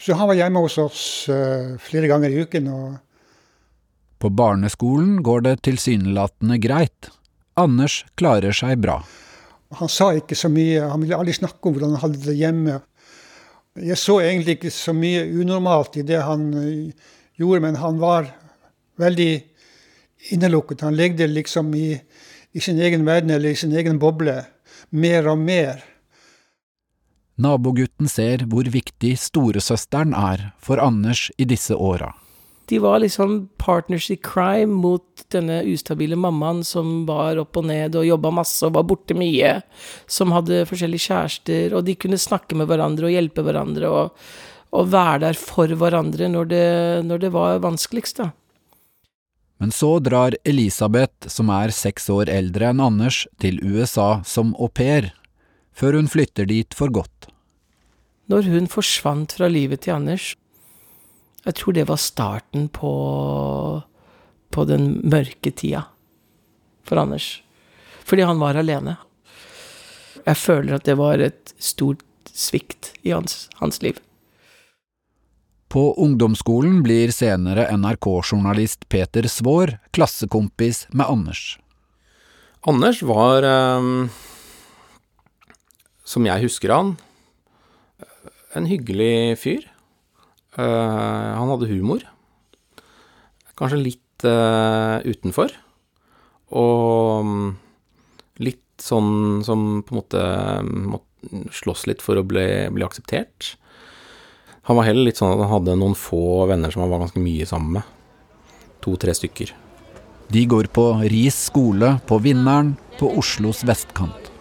Så 0.02 0.18
han 0.20 0.28
var 0.28 0.40
hjemme 0.40 0.64
hos 0.66 0.80
oss 0.82 1.04
uh, 1.32 1.78
flere 1.80 2.10
ganger 2.12 2.34
i 2.34 2.44
uken. 2.44 2.68
og 2.74 2.98
På 4.20 4.34
barneskolen 4.34 5.22
går 5.24 5.46
det 5.46 5.60
tilsynelatende 5.70 6.58
greit. 6.64 7.14
Anders 7.56 8.02
klarer 8.20 8.56
seg 8.58 8.82
bra. 8.82 9.04
Han 9.80 9.90
sa 9.90 10.12
ikke 10.18 10.38
så 10.38 10.50
mye, 10.54 10.82
han 10.90 11.02
ville 11.02 11.18
aldri 11.18 11.34
snakke 11.38 11.70
om 11.70 11.78
hvordan 11.78 11.96
han 11.96 12.04
hadde 12.04 12.26
det 12.26 12.36
hjemme. 12.38 12.82
Jeg 13.82 13.98
så 13.98 14.20
egentlig 14.22 14.60
ikke 14.60 14.72
så 14.74 14.94
mye 14.94 15.24
unormalt 15.42 15.98
i 15.98 16.06
det 16.06 16.20
han 16.22 16.52
gjorde, 17.40 17.62
men 17.64 17.80
han 17.82 17.98
var 18.02 18.30
veldig 19.02 19.32
innelukket. 20.36 20.84
Han 20.86 20.98
legde 20.98 21.28
liksom 21.28 21.74
i, 21.76 21.96
i 22.54 22.62
sin 22.62 22.78
egen 22.78 23.06
verden 23.08 23.34
eller 23.34 23.50
i 23.50 23.58
sin 23.58 23.74
egen 23.74 23.98
boble 24.02 24.44
mer 24.94 25.28
og 25.32 25.42
mer. 25.42 25.82
Nabogutten 27.42 28.06
ser 28.06 28.46
hvor 28.46 28.68
viktig 28.70 29.16
storesøsteren 29.18 30.14
er 30.14 30.52
for 30.62 30.78
Anders 30.78 31.32
i 31.42 31.48
disse 31.50 31.74
åra. 31.74 32.12
De 32.72 32.80
var 32.80 33.02
liksom 33.04 33.50
partners 33.60 34.08
i 34.12 34.16
crime 34.16 34.72
mot 34.80 35.26
denne 35.34 35.60
ustabile 35.68 36.16
mammaen 36.16 36.62
som 36.64 37.04
var 37.08 37.42
opp 37.42 37.60
og 37.60 37.68
ned 37.68 37.98
og 38.00 38.08
jobba 38.08 38.32
masse 38.40 38.64
og 38.66 38.78
var 38.78 38.86
borte 38.88 39.18
mye, 39.18 39.58
som 40.08 40.32
hadde 40.32 40.64
forskjellige 40.70 41.10
kjærester, 41.10 41.76
og 41.76 41.84
de 41.88 41.98
kunne 42.00 42.22
snakke 42.22 42.56
med 42.56 42.72
hverandre 42.72 43.10
og 43.10 43.16
hjelpe 43.16 43.44
hverandre 43.44 43.90
og, 43.92 44.24
og 44.72 44.94
være 44.94 45.26
der 45.26 45.40
for 45.40 45.76
hverandre 45.76 46.32
når 46.32 46.50
det, 46.54 46.70
når 47.10 47.26
det 47.26 47.34
var 47.36 47.60
vanskeligst, 47.66 48.24
da. 48.24 48.32
Men 49.64 49.72
så 49.72 50.00
drar 50.04 50.36
Elisabeth, 50.44 51.30
som 51.32 51.52
er 51.54 51.72
seks 51.72 52.10
år 52.12 52.28
eldre 52.32 52.72
enn 52.74 52.82
Anders, 52.84 53.22
til 53.40 53.62
USA 53.64 54.18
som 54.28 54.52
au 54.60 54.68
pair, 54.68 55.14
før 55.72 56.00
hun 56.00 56.10
flytter 56.12 56.50
dit 56.50 56.76
for 56.76 56.92
godt. 56.92 57.30
Når 58.28 58.50
hun 58.52 58.68
forsvant 58.72 59.36
fra 59.38 59.48
livet 59.52 59.86
til 59.86 59.96
Anders, 59.96 60.34
jeg 61.44 61.58
tror 61.60 61.76
det 61.76 61.88
var 61.90 62.00
starten 62.00 62.70
på, 62.72 62.94
på 64.50 64.66
den 64.70 65.02
mørke 65.04 65.52
tida 65.52 65.86
for 66.88 67.02
Anders. 67.02 67.42
Fordi 68.04 68.24
han 68.28 68.40
var 68.40 68.60
alene. 68.60 68.98
Jeg 70.24 70.40
føler 70.40 70.78
at 70.78 70.88
det 70.88 70.96
var 71.00 71.20
et 71.20 71.54
stort 71.60 72.04
svikt 72.32 72.94
i 73.04 73.12
hans, 73.12 73.48
hans 73.60 73.82
liv. 73.84 74.00
På 75.74 75.90
ungdomsskolen 76.00 76.84
blir 76.86 77.12
senere 77.12 77.66
NRK-journalist 77.74 78.86
Peter 78.94 79.26
Svaar 79.28 79.80
klassekompis 79.96 80.86
med 80.94 81.10
Anders. 81.10 81.58
Anders 82.64 83.02
var, 83.04 83.44
eh, 83.44 84.08
som 86.06 86.30
jeg 86.30 86.46
husker 86.46 86.72
han, 86.72 86.96
en 88.56 88.70
hyggelig 88.70 89.40
fyr. 89.42 89.73
Eh, 90.58 91.32
han 91.38 91.50
hadde 91.50 91.70
humor. 91.72 92.06
Kanskje 93.58 93.82
litt 93.82 94.28
eh, 94.28 94.98
utenfor. 95.06 95.54
Og 96.54 97.26
mm, 97.26 97.50
litt 98.46 98.62
sånn 98.82 99.42
som 99.46 99.82
på 99.86 99.94
en 99.94 100.02
måte 100.02 100.24
måtte 100.94 101.54
slåss 101.56 101.88
litt 101.88 102.02
for 102.04 102.20
å 102.20 102.26
bli, 102.28 102.46
bli 102.74 102.86
akseptert. 102.86 103.54
Han 104.68 104.78
var 104.80 104.88
heller 104.88 105.08
litt 105.08 105.20
sånn 105.20 105.34
at 105.34 105.44
han 105.44 105.54
hadde 105.58 105.78
noen 105.80 105.96
få 105.98 106.46
venner 106.50 106.72
som 106.72 106.84
han 106.84 106.92
var 106.94 107.04
ganske 107.04 107.22
mye 107.24 107.48
sammen 107.48 107.80
med. 107.80 107.88
To-tre 108.84 109.16
stykker. 109.16 109.54
De 110.34 110.44
går 110.50 110.70
på 110.74 110.86
Ris 111.12 111.38
skole 111.50 111.98
på 112.08 112.20
Vinneren 112.24 112.74
på 113.00 113.10
Oslos 113.20 113.64
vestkant. 113.68 114.32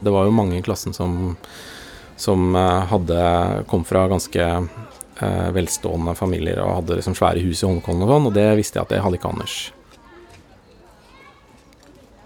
Det 0.00 0.12
var 0.12 0.26
jo 0.26 0.34
mange 0.34 0.58
i 0.58 0.64
klassen 0.64 0.94
som, 0.96 1.34
som 2.20 2.54
eh, 2.56 2.84
hadde 2.92 3.20
kom 3.68 3.84
fra 3.88 4.06
ganske 4.12 4.46
velstående 5.54 6.14
familier 6.16 6.62
og 6.64 6.78
hadde 6.78 6.96
liksom 7.00 7.16
svære 7.18 7.42
hus 7.44 7.60
i 7.60 7.68
Hongkong 7.68 8.00
og 8.04 8.12
sånn, 8.14 8.28
og 8.30 8.34
det 8.36 8.48
visste 8.58 8.78
jeg 8.78 8.88
at 8.88 8.94
det 8.94 9.02
hadde 9.04 9.20
ikke 9.20 9.32
Anders. 9.34 9.56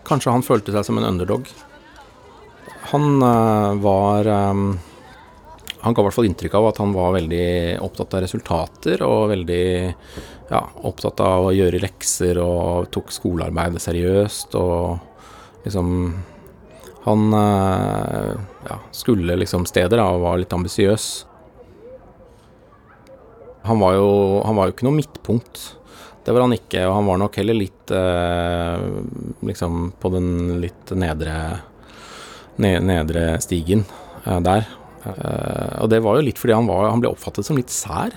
Kanskje 0.05 0.35
han 0.35 0.45
følte 0.45 0.75
seg 0.75 0.85
som 0.87 1.01
en 1.01 1.09
underdog. 1.09 1.49
Han 2.93 3.23
eh, 3.23 3.75
var 3.85 4.27
eh, 4.27 4.55
Han 5.85 5.95
ga 5.95 6.01
i 6.01 6.07
hvert 6.07 6.17
fall 6.17 6.29
inntrykk 6.29 6.55
av 6.57 6.69
at 6.71 6.79
han 6.81 6.93
var 6.97 7.17
veldig 7.17 7.49
opptatt 7.85 8.15
av 8.17 8.25
resultater 8.25 9.03
og 9.05 9.33
veldig 9.33 9.67
ja, 10.51 10.61
opptatt 10.89 11.21
av 11.25 11.49
å 11.49 11.53
gjøre 11.57 11.83
lekser 11.83 12.41
og 12.41 12.89
tok 12.93 13.13
skolearbeidet 13.13 13.83
seriøst 13.85 14.57
og 14.61 15.67
liksom 15.67 15.91
Han 17.05 17.37
eh, 17.37 18.33
ja, 18.69 18.79
skulle 18.93 19.37
liksom 19.37 19.67
steder 19.69 20.01
da, 20.01 20.09
og 20.09 20.25
var 20.25 20.41
litt 20.41 20.53
ambisiøs. 20.57 21.09
Han 23.65 23.81
var, 23.81 23.97
jo, 23.97 24.09
han 24.45 24.59
var 24.59 24.69
jo 24.69 24.75
ikke 24.75 24.87
noe 24.89 24.99
midtpunkt. 24.99 25.63
Det 26.25 26.33
var 26.33 26.47
han 26.47 26.57
ikke, 26.57 26.87
og 26.89 26.95
han 26.99 27.09
var 27.09 27.21
nok 27.21 27.37
heller 27.41 27.57
litt 27.57 27.93
eh, 27.93 28.85
liksom 29.45 29.91
på 30.01 30.11
den 30.15 30.29
litt 30.63 30.93
nedre, 30.97 31.37
nedre 32.61 33.25
stigen 33.45 33.85
eh, 34.25 34.41
der. 34.45 34.69
Eh, 35.05 35.75
og 35.83 35.91
det 35.93 36.01
var 36.05 36.17
jo 36.19 36.29
litt 36.29 36.41
fordi 36.41 36.57
han, 36.57 36.69
var, 36.69 36.89
han 36.93 37.03
ble 37.05 37.13
oppfattet 37.13 37.49
som 37.49 37.61
litt 37.61 37.73
sær. 37.73 38.17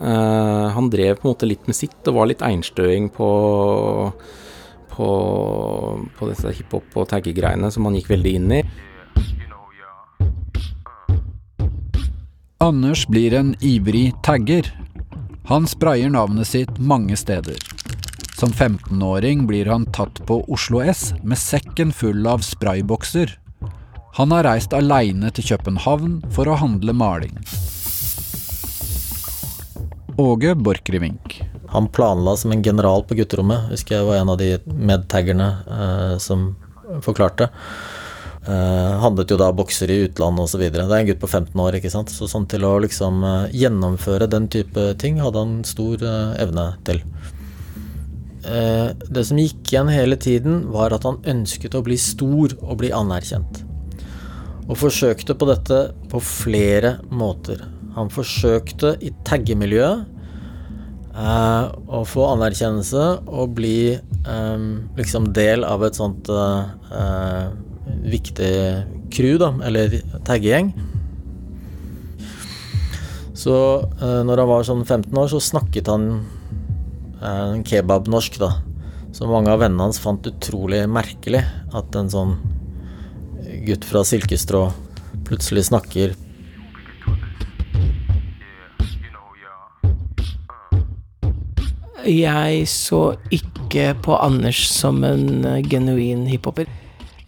Eh, 0.00 0.66
han 0.76 0.92
drev 0.92 1.20
på 1.20 1.28
en 1.28 1.32
måte 1.34 1.48
litt 1.48 1.64
med 1.68 1.76
sitt 1.76 2.08
og 2.08 2.20
var 2.20 2.30
litt 2.32 2.44
einstøing 2.44 3.08
på 3.16 3.32
på, 4.90 5.08
på 6.18 6.28
disse 6.28 6.52
hiphop- 6.58 6.96
og 6.98 7.08
taggegreiene 7.08 7.70
som 7.72 7.86
han 7.86 7.96
gikk 7.96 8.10
veldig 8.12 8.32
inn 8.36 8.54
i. 8.58 8.60
Anders 12.62 13.06
blir 13.08 13.34
en 13.34 13.54
ivrig 13.60 14.14
tagger. 14.22 14.74
Han 15.48 15.66
sprayer 15.66 16.10
navnet 16.10 16.46
sitt 16.46 16.78
mange 16.78 17.16
steder. 17.16 17.56
Som 18.36 18.50
15-åring 18.52 19.46
blir 19.48 19.66
han 19.66 19.86
tatt 19.96 20.20
på 20.28 20.42
Oslo 20.52 20.82
S 20.84 21.14
med 21.22 21.40
sekken 21.40 21.88
full 21.92 22.26
av 22.28 22.44
spraybokser. 22.44 23.32
Han 24.18 24.34
har 24.36 24.44
reist 24.44 24.76
aleine 24.76 25.30
til 25.32 25.46
København 25.54 26.18
for 26.36 26.52
å 26.52 26.58
handle 26.60 26.92
maling. 26.92 27.38
Åge 30.20 30.52
Borchgrevink. 30.52 31.38
Han 31.72 31.88
planla 31.88 32.36
som 32.36 32.52
en 32.52 32.66
general 32.66 33.06
på 33.08 33.16
gutterommet, 33.22 33.70
husker 33.72 33.96
jeg 34.02 34.10
var 34.10 34.20
en 34.20 34.34
av 34.34 34.36
de 34.42 34.50
medtaggerne 34.68 35.48
eh, 35.64 36.14
som 36.20 36.50
forklarte. 37.00 37.48
Eh, 38.40 38.92
handlet 39.02 39.30
jo 39.30 39.36
da 39.36 39.50
bokser 39.52 39.90
i 39.92 39.98
utlandet 40.06 40.46
osv. 40.46 40.62
Det 40.72 40.80
er 40.80 40.94
en 40.96 41.08
gutt 41.10 41.20
på 41.20 41.28
15 41.28 41.60
år, 41.60 41.76
ikke 41.76 41.92
sant. 41.92 42.12
Så 42.12 42.28
sånn 42.30 42.48
til 42.48 42.64
å 42.64 42.78
liksom 42.80 43.20
uh, 43.20 43.50
gjennomføre 43.52 44.30
den 44.32 44.48
type 44.48 44.86
ting 45.00 45.20
hadde 45.20 45.42
han 45.42 45.58
stor 45.68 46.00
uh, 46.00 46.32
evne 46.40 46.72
til. 46.88 47.04
Det 48.40 49.22
som 49.28 49.36
gikk 49.36 49.68
igjen 49.68 49.90
hele 49.92 50.16
tiden, 50.16 50.62
var 50.72 50.94
at 50.96 51.04
han 51.04 51.18
ønsket 51.28 51.74
å 51.76 51.82
bli 51.84 51.98
stor 52.00 52.54
og 52.64 52.78
bli 52.80 52.88
anerkjent. 52.96 53.60
Og 54.64 54.78
forsøkte 54.80 55.36
på 55.36 55.46
dette 55.50 55.80
på 56.08 56.22
flere 56.24 56.94
måter. 57.12 57.60
Han 57.98 58.08
forsøkte 58.10 58.94
i 59.04 59.12
taggemiljøet 59.28 60.08
å 61.20 62.00
få 62.08 62.26
anerkjennelse 62.32 63.04
og 63.28 63.54
bli 63.60 63.98
um, 64.24 64.88
liksom 64.96 65.28
del 65.36 65.66
av 65.68 65.84
et 65.84 66.00
sånt 66.00 66.32
uh, 66.32 66.72
viktig 68.10 68.52
crew, 69.14 69.38
da, 69.40 69.52
eller 69.66 69.98
taggegjeng. 70.26 70.72
Så 73.40 73.56
eh, 73.80 74.20
når 74.26 74.42
han 74.42 74.50
var 74.50 74.66
sånn 74.68 74.84
15 74.84 75.16
år, 75.16 75.28
så 75.32 75.40
snakket 75.40 75.88
han 75.88 76.08
eh, 77.22 77.60
kebabnorsk, 77.66 78.40
da. 78.42 78.52
Så 79.16 79.26
mange 79.30 79.52
av 79.52 79.62
vennene 79.62 79.88
hans 79.88 80.00
fant 80.02 80.26
utrolig 80.28 80.84
merkelig 80.88 81.42
at 81.76 81.96
en 81.98 82.10
sånn 82.12 82.36
gutt 83.66 83.84
fra 83.84 84.04
Silkestrå 84.06 84.68
plutselig 85.26 85.66
snakker 85.66 86.14
Jeg 92.10 92.62
så 92.70 93.00
ikke 93.30 93.90
på 94.02 94.16
Anders 94.16 94.62
som 94.72 95.02
en 95.04 95.44
eh, 95.44 95.60
genuin 95.68 96.24
hiphoper. 96.30 96.66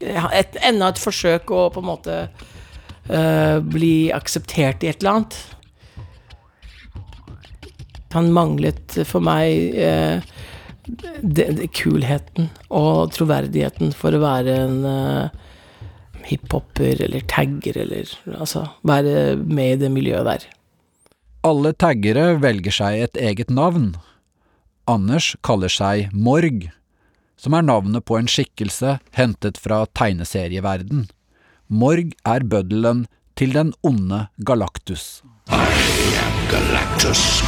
Et, 0.02 0.56
enda 0.66 0.90
et 0.90 1.00
forsøk 1.00 1.52
å 1.54 1.68
på 1.72 1.82
en 1.82 1.88
måte 1.88 2.16
uh, 2.26 3.58
bli 3.62 4.10
akseptert 4.14 4.82
i 4.82 4.90
et 4.90 5.02
eller 5.02 5.12
annet. 5.16 5.38
Han 8.12 8.32
manglet 8.34 8.98
for 9.08 9.24
meg 9.24 9.78
uh, 9.78 10.24
de, 10.86 11.46
de, 11.46 11.68
kulheten 11.70 12.50
og 12.68 13.14
troverdigheten 13.14 13.94
for 13.96 14.14
å 14.14 14.22
være 14.24 14.56
en 14.66 14.80
uh, 14.84 15.42
hiphoper 16.26 17.04
eller 17.06 17.24
tagger 17.30 17.78
eller 17.84 18.10
altså 18.34 18.66
være 18.86 19.36
med 19.38 19.76
i 19.76 19.80
det 19.84 19.92
miljøet 19.94 20.28
der. 20.28 20.48
Alle 21.46 21.72
taggere 21.74 22.36
velger 22.42 22.74
seg 22.74 23.00
et 23.02 23.18
eget 23.18 23.50
navn. 23.50 23.92
Anders 24.90 25.32
kaller 25.46 25.70
seg 25.72 26.12
Morg, 26.14 26.68
som 27.42 27.56
er 27.58 27.64
navnet 27.66 28.04
på 28.06 28.14
en 28.20 28.28
skikkelse 28.30 28.98
hentet 29.18 29.58
fra 29.58 29.82
tegneserieverden. 29.98 31.08
Morg 31.66 32.12
er 32.28 32.46
bøddelen 32.46 33.06
til 33.38 33.54
den 33.56 33.72
onde 33.82 34.28
Galactus. 34.46 35.22
I 35.50 35.56
am 36.22 36.36
Galactus, 36.52 37.42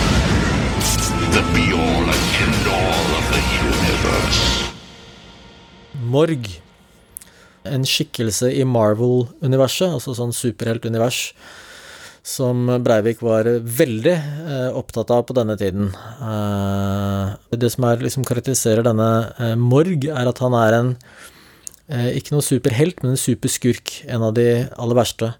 the 1.31 1.45
be-all 1.55 2.11
and 2.11 2.25
end-all 2.43 3.15
of 3.21 3.31
the 3.31 3.43
universe. 3.63 4.73
Morg. 6.03 6.51
En 7.65 7.87
skikkelse 7.89 8.51
i 8.53 8.65
Marvel-universet, 8.69 9.95
altså 9.95 10.13
sånn 10.19 10.35
superheltunivers, 10.37 11.31
som 12.25 12.65
Breivik 12.81 13.21
var 13.21 13.45
veldig 13.45 14.15
eh, 14.15 14.71
opptatt 14.73 15.13
av 15.13 15.27
på 15.29 15.37
denne 15.37 15.59
tiden. 15.61 15.91
Eh, 15.93 17.35
det 17.53 17.69
som 17.75 17.85
er, 17.85 18.01
liksom 18.01 18.25
karakteriserer 18.25 18.87
denne 18.87 19.09
eh, 19.37 19.53
Morg, 19.61 20.09
er 20.09 20.31
at 20.31 20.41
han 20.45 20.57
er 20.59 20.81
en 20.81 20.93
ikke 21.85 22.33
noe 22.33 22.41
superhelt, 22.41 23.03
men 23.03 23.13
en 23.13 23.21
superskurk. 23.21 23.91
En 24.09 24.23
av 24.25 24.31
de 24.39 24.65
aller 24.81 24.97
verste. 24.97 25.35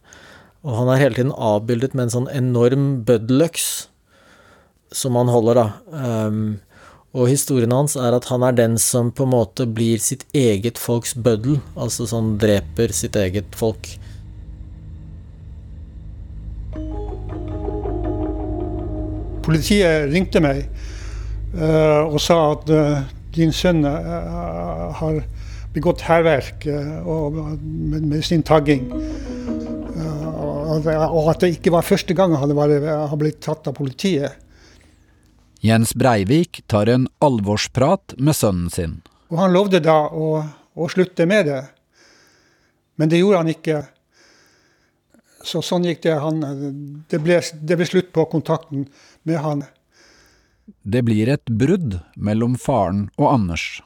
Og 0.61 0.75
han 0.77 0.91
er 0.93 1.01
hele 1.01 1.17
tiden 1.17 1.33
avbildet 1.33 1.95
med 1.97 2.05
en 2.05 2.13
sånn 2.13 2.27
enorm 2.37 2.99
bøddeløks 3.09 3.69
som 4.93 5.17
han 5.17 5.33
holder, 5.33 5.63
da. 5.63 6.37
Og 7.17 7.31
historien 7.33 7.73
hans 7.73 7.97
er 7.97 8.13
at 8.13 8.29
han 8.29 8.45
er 8.45 8.61
den 8.61 8.77
som 8.77 9.09
på 9.09 9.25
en 9.25 9.33
måte 9.33 9.65
blir 9.65 9.97
sitt 10.05 10.27
eget 10.37 10.77
folks 10.77 11.17
bøddel, 11.17 11.63
altså 11.81 12.05
sånn 12.13 12.35
dreper 12.43 12.93
sitt 12.93 13.17
eget 13.17 13.57
folk. 13.57 13.95
Politiet 19.45 20.09
ringte 20.13 20.41
meg 20.41 20.65
uh, 21.59 22.05
og 22.09 22.19
sa 22.23 22.39
at 22.55 22.71
uh, 22.73 23.03
din 23.35 23.53
sønn 23.53 23.85
uh, 23.85 24.93
har 24.97 25.21
begått 25.75 26.05
hærverk 26.07 26.65
med, 26.69 28.05
med, 28.07 28.21
sin 28.23 28.45
tagging. 28.47 28.85
og 30.79 31.31
at 31.33 31.41
det 31.43 31.57
ikke 31.57 31.73
var 31.75 31.83
første 31.83 32.15
gang 32.15 32.37
han 32.39 32.55
har 32.55 33.17
blitt 33.19 33.41
tatt 33.43 33.67
av 33.67 33.75
politiet. 33.75 34.39
Jens 35.65 35.95
Breivik 35.99 36.63
tar 36.71 36.87
en 36.93 37.09
alvorsprat 37.19 38.15
med 38.19 38.37
sønnen 38.37 38.71
sin. 38.71 38.99
Og 39.33 39.39
Han 39.41 39.55
lovde 39.55 39.81
da 39.81 39.97
å, 40.13 40.45
å 40.77 40.89
slutte 40.93 41.27
med 41.27 41.49
det, 41.49 41.63
men 43.01 43.11
det 43.11 43.23
gjorde 43.23 43.41
han 43.41 43.53
ikke. 43.55 43.79
Så 45.45 45.61
sånn 45.65 45.85
gikk 45.85 46.03
det. 46.07 46.15
Han, 46.23 46.41
det, 47.11 47.21
ble, 47.21 47.41
det 47.41 47.77
ble 47.79 47.89
slutt 47.89 48.13
på 48.17 48.25
kontakten 48.33 48.87
med 49.29 49.41
han. 49.45 49.65
Det 50.83 51.03
blir 51.05 51.29
et 51.29 51.51
brudd 51.53 51.99
mellom 52.17 52.57
faren 52.61 53.09
og 53.19 53.29
Anders. 53.35 53.83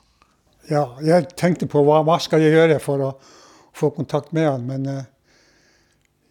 Ja, 0.70 0.84
jeg 1.02 1.30
tenkte 1.40 1.66
på 1.70 1.82
hva, 1.86 2.02
hva 2.06 2.18
skal 2.22 2.44
jeg 2.44 2.54
gjøre 2.54 2.78
for 2.82 3.02
å 3.02 3.12
få 3.78 3.90
kontakt 3.94 4.34
med 4.36 4.46
han, 4.46 4.66
men 4.68 4.86
eh, 4.90 5.06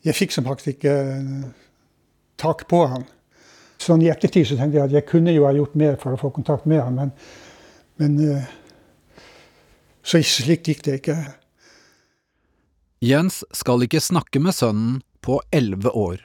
jeg 0.07 0.15
fikk 0.15 0.35
som 0.35 0.45
faktisk 0.47 0.77
ikke 0.77 0.93
eh, 0.93 1.47
tak 2.39 2.67
på 2.69 2.83
han. 2.91 3.07
Sånn 3.81 4.03
I 4.05 4.11
ettertid 4.13 4.47
så 4.49 4.57
tenkte 4.59 4.79
jeg 4.79 4.89
at 4.89 4.95
jeg 4.95 5.07
kunne 5.09 5.33
jo 5.33 5.47
ha 5.47 5.53
gjort 5.55 5.75
mer 5.79 5.97
for 6.01 6.13
å 6.13 6.21
få 6.21 6.31
kontakt 6.35 6.67
med 6.69 6.83
han, 6.83 7.01
men, 7.01 7.11
men 8.01 8.17
eh, 8.23 8.47
så 10.07 10.21
slikt 10.23 10.69
gikk 10.71 10.85
det 10.85 10.99
ikke. 11.01 11.17
Jens 13.03 13.43
skal 13.53 13.83
ikke 13.85 14.01
snakke 14.01 14.41
med 14.41 14.55
sønnen 14.57 15.01
på 15.27 15.41
elleve 15.51 15.91
år. 15.91 16.21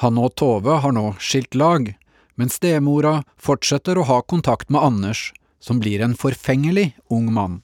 Han 0.00 0.18
og 0.22 0.36
Tove 0.40 0.78
har 0.80 0.94
nå 0.94 1.10
skilt 1.20 1.56
lag, 1.58 1.90
men 2.38 2.52
stemora 2.52 3.18
fortsetter 3.36 3.98
å 3.98 4.06
ha 4.08 4.22
kontakt 4.22 4.70
med 4.72 4.80
Anders, 4.86 5.32
som 5.60 5.82
blir 5.82 6.00
en 6.00 6.14
forfengelig 6.16 6.92
ung 7.12 7.32
mann. 7.34 7.60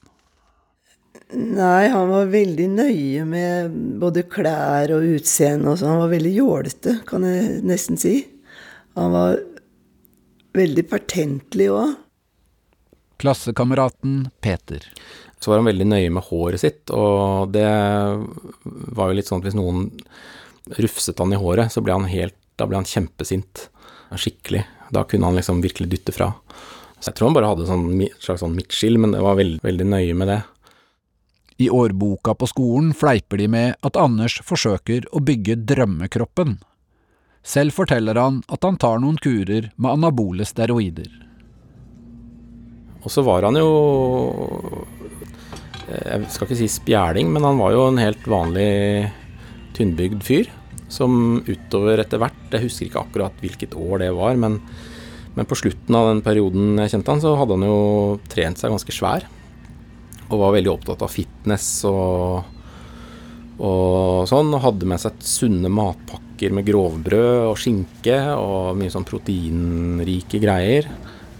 Nei, 1.33 1.87
han 1.89 2.11
var 2.11 2.29
veldig 2.29 2.67
nøye 2.75 3.25
med 3.25 3.73
både 4.03 4.27
klær 4.29 4.93
og 4.93 5.07
utseende 5.15 5.71
og 5.71 5.79
sånn. 5.79 5.95
Han 5.95 6.03
var 6.03 6.11
veldig 6.13 6.33
jålete, 6.35 6.97
kan 7.07 7.25
jeg 7.25 7.63
nesten 7.65 7.97
si. 7.97 8.19
Han 8.99 9.15
var 9.15 9.39
veldig 10.55 10.85
pertentlig 10.91 11.71
òg. 11.73 11.95
Klassekameraten 13.23 14.27
Peter. 14.43 14.83
Så 15.45 15.51
var 15.51 15.59
han 15.61 15.67
veldig 15.69 15.85
nøye 15.85 16.09
med 16.09 16.25
håret 16.25 16.57
sitt, 16.57 16.89
og 16.89 17.51
det 17.53 17.67
var 18.97 19.11
jo 19.11 19.17
litt 19.19 19.27
sånn 19.29 19.43
at 19.43 19.45
hvis 19.45 19.57
noen 19.59 19.91
rufset 20.81 21.21
han 21.21 21.35
i 21.35 21.37
håret, 21.37 21.69
så 21.69 21.83
ble 21.85 21.93
han 21.93 22.09
helt 22.09 22.33
Da 22.57 22.65
ble 22.65 22.79
han 22.79 22.87
kjempesint. 22.87 23.67
Skikkelig. 24.15 24.63
Da 24.95 25.03
kunne 25.03 25.27
han 25.27 25.35
liksom 25.37 25.59
virkelig 25.61 25.89
dytte 25.91 26.13
fra. 26.15 26.31
Så 26.97 27.11
jeg 27.11 27.17
tror 27.19 27.27
han 27.27 27.35
bare 27.35 27.49
hadde 27.51 27.67
sånn, 27.67 27.83
slags 28.23 28.41
sånn 28.41 28.55
midtskill, 28.55 28.95
men 28.97 29.11
det 29.13 29.19
var 29.21 29.35
veldig, 29.37 29.59
veldig 29.61 29.87
nøye 29.91 30.15
med 30.17 30.31
det. 30.31 30.37
I 31.61 31.67
årboka 31.69 32.33
på 32.39 32.47
skolen 32.49 32.93
fleiper 32.95 33.43
de 33.43 33.49
med 33.51 33.75
at 33.85 33.99
Anders 33.99 34.39
forsøker 34.47 35.05
å 35.11 35.21
bygge 35.27 35.59
drømmekroppen. 35.67 36.57
Selv 37.45 37.75
forteller 37.77 38.17
han 38.17 38.41
at 38.49 38.65
han 38.65 38.79
tar 38.81 39.03
noen 39.03 39.21
kurer 39.21 39.69
med 39.75 39.91
anabole 39.99 40.47
steroider. 40.47 41.11
Og 43.03 43.11
så 43.13 43.21
var 43.21 43.45
han 43.45 43.59
jo 43.59 43.69
Jeg 45.85 46.29
skal 46.33 46.47
ikke 46.47 46.57
si 46.57 46.69
spjæling, 46.71 47.29
men 47.33 47.45
han 47.45 47.59
var 47.61 47.75
jo 47.75 47.85
en 47.91 48.01
helt 48.01 48.25
vanlig 48.29 49.11
tynnbygd 49.77 50.23
fyr. 50.25 50.49
Som 50.89 51.41
utover 51.47 51.99
etter 52.03 52.19
hvert 52.21 52.53
Jeg 52.53 52.67
husker 52.67 52.85
ikke 52.87 53.01
akkurat 53.01 53.39
hvilket 53.41 53.73
år 53.77 54.03
det 54.03 54.11
var, 54.15 54.37
men, 54.39 54.59
men 55.35 55.47
på 55.49 55.57
slutten 55.57 55.97
av 55.97 56.11
den 56.11 56.21
perioden 56.25 56.79
jeg 56.83 56.93
kjente 56.93 57.13
han, 57.13 57.23
så 57.23 57.35
hadde 57.39 57.57
han 57.57 57.67
jo 57.67 57.79
trent 58.31 58.61
seg 58.61 58.73
ganske 58.73 58.95
svær. 58.95 59.25
Og 60.25 60.41
var 60.41 60.55
veldig 60.55 60.71
opptatt 60.73 61.05
av 61.05 61.13
fitness 61.13 61.67
og, 61.89 62.45
og 63.61 64.25
sånn. 64.29 64.53
Og 64.57 64.63
hadde 64.65 64.89
med 64.89 65.03
seg 65.03 65.21
sunne 65.21 65.69
matpakker 65.69 66.55
med 66.55 66.65
grovbrød 66.65 67.51
og 67.51 67.59
skinke 67.61 68.17
og 68.33 68.73
mye 68.79 68.93
sånn 68.93 69.05
proteinrike 69.05 70.41
greier. 70.41 70.89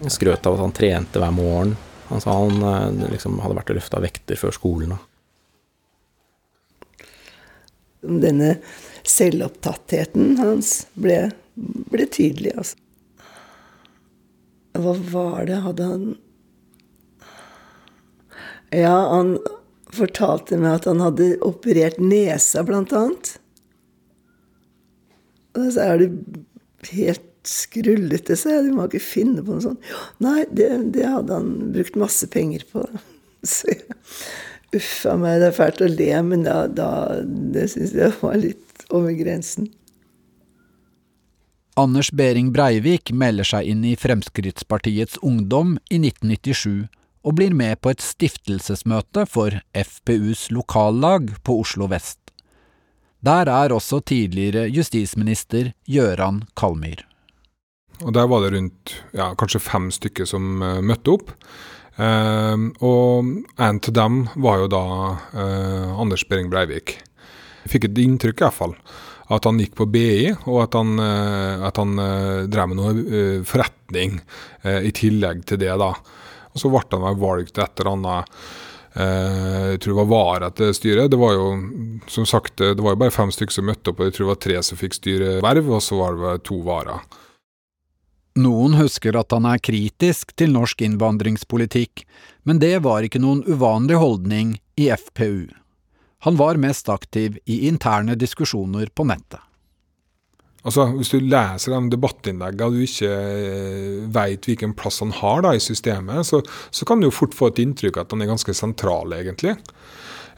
Skrøt 0.06 0.46
av 0.46 0.60
at 0.60 0.66
han 0.68 0.76
trente 0.76 1.22
hver 1.22 1.34
morgen. 1.34 1.74
Han 2.10 2.22
sa 2.22 2.38
han 2.38 2.64
eh, 2.64 3.12
liksom 3.12 3.40
hadde 3.44 3.58
vært 3.58 3.74
og 3.74 3.80
løfta 3.80 4.02
vekter 4.04 4.40
før 4.40 4.56
skolen. 4.56 4.96
Denne 8.06 8.58
selvopptattheten 9.10 10.36
hans 10.38 10.84
ble, 10.94 11.32
ble 11.56 12.06
tydelig, 12.06 12.54
altså. 12.54 12.82
Hva 14.76 14.92
var 15.08 15.46
det 15.48 15.62
Hadde 15.64 15.86
han 15.88 16.02
Ja, 18.76 18.96
han 19.14 19.38
fortalte 19.96 20.58
meg 20.60 20.82
at 20.82 20.88
han 20.90 21.00
hadde 21.00 21.30
operert 21.48 22.02
nesa, 22.02 22.66
blant 22.68 22.92
annet. 22.92 23.38
Og 25.56 25.70
så 25.72 25.86
er 25.86 26.02
det 26.02 26.10
helt 26.92 27.24
skrullete, 27.50 28.38
sa 28.40 28.58
jeg. 28.58 28.68
Du 28.68 28.76
må 28.78 28.88
ikke 28.90 29.04
finne 29.04 29.44
på 29.46 29.56
noe 29.56 29.64
sånt. 29.64 29.94
Nei, 30.24 30.44
det, 30.52 30.70
det 30.96 31.08
hadde 31.08 31.40
han 31.40 31.72
brukt 31.76 31.98
masse 32.00 32.30
penger 32.32 32.66
på. 32.72 32.86
Så 33.46 33.72
jeg, 33.72 33.86
a 34.76 35.16
meg, 35.22 35.40
det 35.42 35.52
er 35.52 35.56
fælt 35.56 35.84
å 35.86 35.90
le, 35.92 36.12
men 36.28 36.46
da, 36.48 36.66
da 36.68 36.90
det 37.26 37.70
syns 37.72 37.96
jeg 37.96 38.14
var 38.22 38.38
litt 38.42 38.86
over 38.90 39.14
grensen. 39.16 39.70
Anders 41.76 42.10
Behring 42.16 42.54
Breivik 42.56 43.12
melder 43.12 43.48
seg 43.48 43.68
inn 43.68 43.82
i 43.84 43.98
Fremskrittspartiets 44.00 45.20
Ungdom 45.20 45.76
i 45.92 46.00
1997 46.00 46.88
og 47.26 47.36
blir 47.36 47.56
med 47.58 47.82
på 47.82 47.92
et 47.92 48.04
stiftelsesmøte 48.04 49.26
for 49.28 49.58
FPUs 49.76 50.48
lokallag 50.56 51.34
på 51.44 51.58
Oslo 51.66 51.90
vest. 51.92 52.22
Der 53.26 53.50
er 53.50 53.74
også 53.74 54.00
tidligere 54.06 54.68
justisminister 54.70 55.74
Gøran 55.90 56.44
Kalmyr. 56.56 57.02
Og 58.04 58.12
der 58.16 58.28
var 58.28 58.44
det 58.44 58.52
rundt 58.56 58.96
ja, 59.16 59.32
kanskje 59.40 59.64
fem 59.64 59.90
stykker 59.94 60.28
som 60.28 60.60
uh, 60.64 60.82
møtte 60.84 61.16
opp. 61.16 61.32
Uh, 61.96 62.72
og 62.84 63.32
en 63.56 63.80
av 63.80 63.92
dem 64.00 64.22
var 64.44 64.64
jo 64.64 64.72
da 64.72 64.86
uh, 65.32 65.96
Anders 66.02 66.26
Behring 66.28 66.52
Breivik. 66.52 66.98
Jeg 67.64 67.72
fikk 67.72 67.90
et 67.90 68.04
inntrykk 68.04 68.42
i 68.42 68.48
hvert 68.48 68.60
fall 68.60 68.80
at 69.34 69.48
han 69.48 69.58
gikk 69.58 69.74
på 69.74 69.88
BI, 69.90 70.36
og 70.46 70.60
at 70.62 70.76
han, 70.78 71.00
at 71.02 71.80
han 71.82 71.96
drev 72.46 72.68
med 72.70 72.78
noe 72.78 73.40
forretning 73.50 74.20
i 74.62 74.92
tillegg 74.94 75.42
til 75.50 75.58
det. 75.64 75.72
da. 75.82 75.88
Og 76.54 76.62
Så 76.62 76.70
ble 76.70 76.84
han 76.92 77.18
valgt 77.18 77.58
et 77.58 77.82
eller 77.82 77.90
annet 77.96 78.36
jeg 78.94 79.82
tror 79.82 79.96
det 79.96 79.98
var 79.98 80.12
vara 80.12 80.52
til 80.54 80.70
styret. 80.78 81.10
Det 81.10 81.18
var 81.18 81.34
jo 81.34 81.48
som 82.06 82.30
sagt, 82.30 82.62
det 82.62 82.78
var 82.86 82.94
jo 82.94 83.02
bare 83.02 83.18
fem 83.18 83.34
stykker 83.34 83.58
som 83.58 83.66
møtte 83.66 83.90
opp, 83.90 83.98
og 83.98 84.12
jeg 84.12 84.20
tror 84.20 84.28
det 84.28 84.34
var 84.36 84.44
tre 84.46 84.62
som 84.70 84.80
fikk 84.84 85.00
styreverv, 85.00 85.74
og 85.74 85.82
så 85.82 85.98
var 86.04 86.22
det 86.22 86.38
to 86.46 86.62
varer. 86.70 87.02
Noen 88.36 88.74
husker 88.76 89.16
at 89.16 89.32
han 89.32 89.46
er 89.48 89.62
kritisk 89.64 90.34
til 90.36 90.52
norsk 90.52 90.82
innvandringspolitikk, 90.84 92.04
men 92.44 92.60
det 92.60 92.74
var 92.84 93.06
ikke 93.08 93.22
noen 93.24 93.46
uvanlig 93.48 93.96
holdning 94.02 94.58
i 94.76 94.90
FPU. 94.92 95.48
Han 96.28 96.36
var 96.36 96.60
mest 96.60 96.90
aktiv 96.92 97.38
i 97.46 97.62
interne 97.70 98.18
diskusjoner 98.20 98.92
på 98.92 99.06
nettet. 99.08 99.40
Altså, 100.66 100.88
Hvis 100.98 101.14
du 101.14 101.20
leser 101.22 101.76
de 101.76 101.94
debattinnleggene 101.94 102.68
og 102.68 102.76
du 102.76 102.84
ikke 102.84 103.12
veit 104.12 104.48
hvilken 104.50 104.74
plass 104.76 105.00
han 105.04 105.14
har 105.14 105.46
da 105.46 105.54
i 105.54 105.62
systemet, 105.62 106.26
så, 106.26 106.42
så 106.74 106.88
kan 106.90 107.00
du 107.00 107.08
jo 107.08 107.14
fort 107.14 107.38
få 107.38 107.52
et 107.54 107.62
inntrykk 107.62 108.02
at 108.02 108.16
han 108.16 108.26
er 108.26 108.32
ganske 108.34 108.58
sentral, 108.58 109.14
egentlig. 109.14 109.54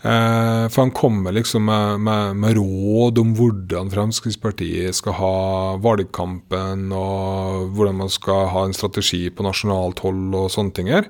Eh, 0.02 0.70
for 0.70 0.82
han 0.82 0.92
kommer 0.92 1.32
liksom 1.32 1.66
med, 1.66 2.00
med, 2.00 2.36
med, 2.36 2.58
råd 2.58 3.18
om 3.18 3.34
hvordan 3.38 3.90
Fremskrittspartiet 3.90 4.96
skal 4.96 5.18
ha 5.18 5.38
valgkampen, 5.82 6.92
og 6.94 7.72
hvordan 7.74 8.04
man 8.04 8.12
skal 8.14 8.46
ha 8.54 8.66
en 8.68 8.78
strategi 8.78 9.26
på 9.34 9.46
nasjonalt 9.48 10.04
hold 10.06 10.38
og 10.38 10.52
sånne 10.54 10.78
ting 10.78 10.92
her. 10.94 11.10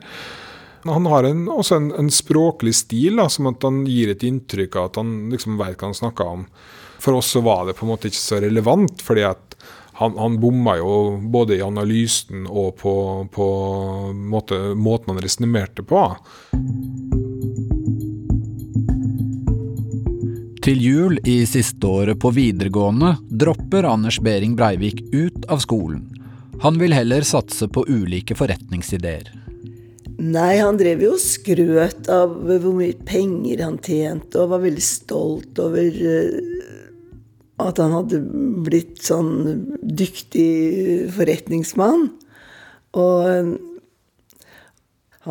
Han 0.87 1.09
har 1.11 1.27
en, 1.27 1.47
også 1.51 1.81
en, 1.81 1.89
en, 1.99 2.11
språklig 2.13 2.71
stil 2.79 3.19
da, 3.19 3.27
som 3.27 3.49
at 3.51 3.65
han 3.67 3.81
gir 3.89 4.13
et 4.13 4.23
inntrykk 4.23 4.77
av 4.79 4.91
at 4.91 5.01
han 5.01 5.15
liksom 5.33 5.59
vet 5.59 5.75
hva 5.75 5.89
han 5.89 5.97
snakker 5.97 6.35
om. 6.37 6.45
For 7.03 7.17
oss 7.17 7.33
så 7.35 7.43
var 7.43 7.65
det 7.67 7.75
på 7.75 7.83
en 7.85 7.91
måte 7.91 8.07
ikke 8.07 8.21
så 8.21 8.39
relevant, 8.41 9.03
fordi 9.03 9.25
at 9.27 9.57
han, 9.97 10.15
han 10.15 10.39
bomma 10.39 10.77
jo 10.79 11.17
både 11.33 11.57
i 11.57 11.65
analysen 11.65 12.45
og 12.47 12.77
på, 12.79 12.93
på 13.33 13.47
måte, 14.13 14.61
måten 14.77 15.15
han 15.15 15.23
resonnerte 15.25 15.83
på. 15.83 16.03
Til 20.67 20.81
jul 20.83 21.13
i 21.23 21.45
siste 21.47 21.87
året 21.87 22.19
på 22.19 22.27
videregående 22.35 23.13
dropper 23.39 23.85
Anders 23.87 24.17
Behring 24.19 24.57
Breivik 24.59 24.97
ut 25.13 25.45
av 25.47 25.61
skolen. 25.63 26.01
Han 26.59 26.75
vil 26.81 26.91
heller 26.91 27.23
satse 27.23 27.69
på 27.71 27.85
ulike 27.87 28.35
forretningsideer. 28.35 29.29
Nei, 30.19 30.57
han 30.59 30.75
drev 30.75 31.05
jo 31.05 31.13
og 31.15 31.23
skrøt 31.23 32.09
av 32.11 32.33
hvor 32.49 32.75
mye 32.75 32.97
penger 33.07 33.63
han 33.63 33.77
tjente, 33.79 34.41
og 34.41 34.51
var 34.57 34.65
veldig 34.65 34.83
stolt 34.83 35.63
over 35.63 36.01
at 37.63 37.79
han 37.85 37.95
hadde 37.95 38.21
blitt 38.67 38.99
sånn 39.07 39.31
dyktig 39.79 41.07
forretningsmann. 41.15 42.09
Og 42.99 43.55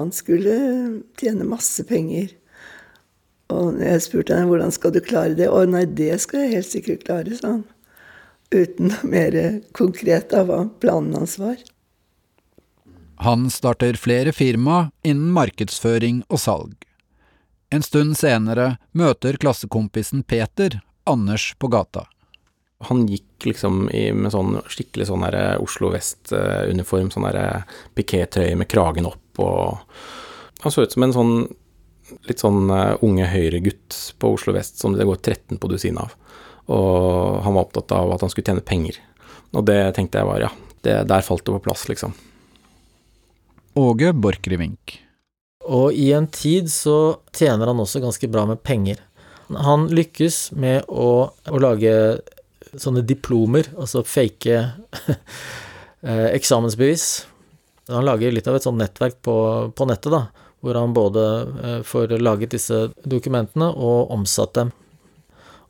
han 0.01 0.17
skulle 0.17 0.59
tjene 1.21 1.53
masse 1.53 1.85
penger. 1.93 2.33
Og 3.55 3.79
jeg 3.79 4.03
spurte 4.03 4.35
henne 4.35 4.51
hvordan 4.51 4.75
skal 4.75 4.95
du 4.95 5.01
klare 5.05 5.37
det. 5.39 5.49
Å 5.51 5.63
nei, 5.71 5.85
det 5.87 6.17
skal 6.23 6.47
jeg 6.47 6.59
helt 6.59 6.71
sikkert 6.71 7.07
klare, 7.07 7.37
sa 7.39 7.57
han. 7.57 7.65
Uten 8.55 8.93
noe 8.93 9.11
mer 9.11 9.37
konkret 9.75 10.35
av 10.37 10.51
hva 10.51 10.61
planen 10.83 11.17
hans 11.19 11.37
var. 11.43 11.59
Han 13.25 13.49
starter 13.51 13.97
flere 13.97 14.33
firma 14.37 14.91
innen 15.07 15.33
markedsføring 15.35 16.25
og 16.29 16.43
salg. 16.43 16.75
En 17.75 17.83
stund 17.83 18.15
senere 18.19 18.77
møter 18.95 19.39
klassekompisen 19.41 20.23
Peter 20.23 20.79
Anders 21.07 21.55
på 21.59 21.71
gata. 21.73 22.05
Han 22.91 23.07
gikk 23.09 23.47
liksom 23.49 23.87
i, 23.95 24.11
med 24.13 24.35
sånn 24.35 24.59
skikkelig 24.69 25.09
sånn 25.09 25.25
her 25.25 25.37
Oslo 25.63 25.91
Vest-uniform, 25.95 27.09
sånn 27.15 27.27
der 27.31 27.65
pikétrøye 27.97 28.57
med 28.59 28.69
kragen 28.71 29.09
opp 29.09 29.43
og 29.43 29.97
Han 30.65 30.73
så 30.73 30.87
ut 30.87 30.93
som 30.93 31.05
en 31.05 31.13
sånn 31.13 31.35
litt 32.29 32.43
sånn 32.43 32.69
unge 32.69 32.99
unge 33.07 33.27
høyregutt 33.31 33.97
på 34.21 34.35
Oslo 34.37 34.55
vest 34.57 34.81
som 34.81 34.95
det 34.97 35.07
går 35.09 35.19
13 35.23 35.59
på 35.59 35.71
dusin 35.71 35.99
av. 35.99 36.15
Og 36.67 37.43
han 37.45 37.55
var 37.55 37.67
opptatt 37.67 37.95
av 37.95 38.13
at 38.15 38.23
han 38.25 38.33
skulle 38.33 38.47
tjene 38.47 38.65
penger. 38.67 38.99
Og 39.55 39.67
det 39.69 39.81
tenkte 39.97 40.21
jeg 40.21 40.29
var, 40.29 40.43
ja, 40.43 40.51
det, 40.83 40.97
der 41.11 41.27
falt 41.27 41.45
det 41.47 41.55
på 41.55 41.65
plass, 41.69 41.87
liksom. 41.91 42.15
Åge 43.77 44.13
Borchgrevink. 44.17 45.01
Og 45.67 45.95
i 45.99 46.11
en 46.15 46.29
tid 46.31 46.71
så 46.71 47.19
tjener 47.35 47.71
han 47.71 47.83
også 47.83 48.03
ganske 48.03 48.31
bra 48.31 48.47
med 48.49 48.63
penger. 48.67 49.03
Han 49.63 49.87
lykkes 49.95 50.51
med 50.59 50.89
å, 50.91 51.31
å 51.31 51.61
lage 51.63 51.93
sånne 52.77 53.05
diplomer, 53.07 53.69
altså 53.79 54.03
fake 54.07 54.57
eh, 56.07 56.29
eksamensbevis. 56.33 57.27
Han 57.93 58.07
lager 58.07 58.35
litt 58.35 58.49
av 58.51 58.59
et 58.59 58.67
sånt 58.67 58.81
nettverk 58.81 59.21
på, 59.23 59.37
på 59.77 59.89
nettet, 59.89 60.11
da, 60.13 60.27
hvor 60.67 60.79
han 60.81 60.95
både 60.97 61.25
eh, 61.63 61.81
får 61.87 62.17
laget 62.19 62.57
disse 62.57 62.89
dokumentene 63.07 63.71
og 63.71 64.11
omsatt 64.15 64.57
dem. 64.59 64.73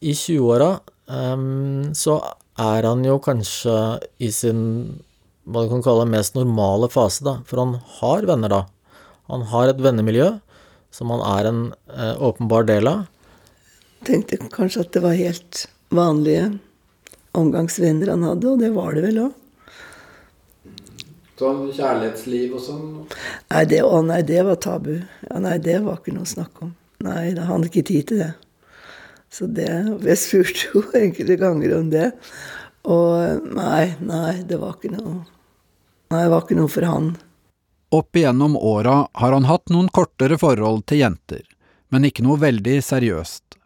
I 0.01 0.13
20-åra 0.17 0.71
um, 1.09 1.93
så 1.97 2.19
er 2.61 2.89
han 2.89 3.05
jo 3.05 3.19
kanskje 3.21 3.77
i 4.23 4.31
sin 4.33 4.63
hva 5.47 5.63
du 5.63 5.71
kan 5.71 5.85
kalle 5.85 6.09
mest 6.11 6.35
normale 6.35 6.89
fase, 6.91 7.23
da, 7.23 7.37
for 7.47 7.63
han 7.63 7.77
har 8.01 8.27
venner 8.27 8.51
da. 8.51 8.65
Han 9.31 9.45
har 9.53 9.71
et 9.71 9.83
vennemiljø 9.83 10.33
som 10.95 11.13
han 11.15 11.23
er 11.23 11.49
en 11.51 11.61
eh, 11.93 12.15
åpenbar 12.19 12.67
del 12.67 12.89
av. 12.91 13.05
Tenkte 14.07 14.41
kanskje 14.51 14.87
at 14.87 14.95
det 14.97 15.03
var 15.05 15.19
helt 15.19 15.67
vanlige 15.95 16.49
omgangsvenner 17.37 18.11
han 18.15 18.25
hadde, 18.27 18.55
og 18.55 18.63
det 18.65 18.73
var 18.75 18.97
det 18.97 19.05
vel 19.07 19.21
òg. 19.29 19.35
Sånn 21.37 21.67
kjærlighetsliv 21.77 22.55
og 22.57 22.63
sånn? 22.65 22.85
Nei, 23.53 23.63
det, 23.69 23.83
å 23.85 24.01
nei, 24.05 24.23
det 24.25 24.41
var 24.47 24.57
tabu. 24.63 24.95
Ja, 25.27 25.41
nei, 25.43 25.59
det 25.61 25.83
var 25.85 26.01
ikke 26.01 26.15
noe 26.17 26.25
å 26.25 26.31
snakke 26.33 26.65
om. 26.65 26.75
Nei, 27.05 27.35
da 27.37 27.45
hadde 27.51 27.69
ikke 27.69 27.85
tid 27.91 28.09
til 28.09 28.23
det. 28.25 28.33
Så 29.29 29.49
det 29.51 29.69
Jeg 29.69 30.17
spurte 30.23 30.71
jo 30.71 30.83
enkelte 31.03 31.37
ganger 31.41 31.77
om 31.77 31.91
det. 31.93 32.11
Og 32.89 33.53
nei, 33.53 33.97
nei, 34.01 34.33
det 34.49 34.61
var 34.63 34.79
ikke 34.79 34.95
noe 34.95 35.25
Nei, 36.07 36.21
det 36.23 36.31
var 36.31 36.45
ikke 36.45 36.55
noe 36.55 36.71
for 36.71 36.87
han. 36.87 37.07
Opp 37.97 38.19
igjennom 38.19 38.55
åra 38.57 39.09
har 39.19 39.35
han 39.35 39.49
hatt 39.49 39.73
noen 39.75 39.89
kortere 39.91 40.37
forhold 40.39 40.85
til 40.87 41.01
jenter, 41.01 41.43
men 41.91 42.07
ikke 42.07 42.23
noe 42.23 42.39
veldig 42.39 42.77
seriøst. 42.79 43.57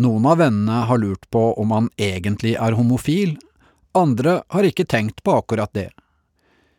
Noen 0.00 0.24
av 0.24 0.40
vennene 0.40 0.86
har 0.88 1.02
lurt 1.02 1.28
på 1.28 1.42
om 1.60 1.74
han 1.76 1.90
egentlig 2.00 2.54
er 2.56 2.78
homofil, 2.78 3.36
andre 3.92 4.38
har 4.48 4.64
ikke 4.64 4.88
tenkt 4.88 5.20
på 5.20 5.36
akkurat 5.36 5.72
det. 5.76 5.90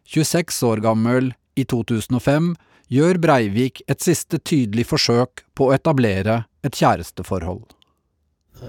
26 0.10 0.63
år 0.70 0.84
gammel, 0.84 1.34
i 1.56 1.66
2005, 1.70 2.54
gjør 2.94 3.20
Breivik 3.22 3.84
et 3.89 4.02
siste 4.02 4.39
tydelig 4.42 4.88
forsøk 4.89 5.44
på 5.54 5.70
å 5.70 5.76
etablere 5.76 6.44
et 6.66 6.78
kjæresteforhold. 6.78 7.63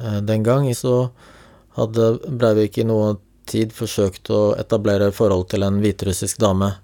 Eh, 0.00 0.20
den 0.26 0.44
gang 0.44 0.68
så 0.76 1.10
hadde 1.78 2.18
Breivik 2.28 2.78
i 2.78 2.86
noe 2.88 3.16
tid 3.48 3.74
forsøkt 3.76 4.30
å 4.32 4.54
etablere 4.60 5.12
forhold 5.12 5.50
til 5.52 5.66
en 5.66 5.80
hviterussisk 5.82 6.40
dame 6.40 6.74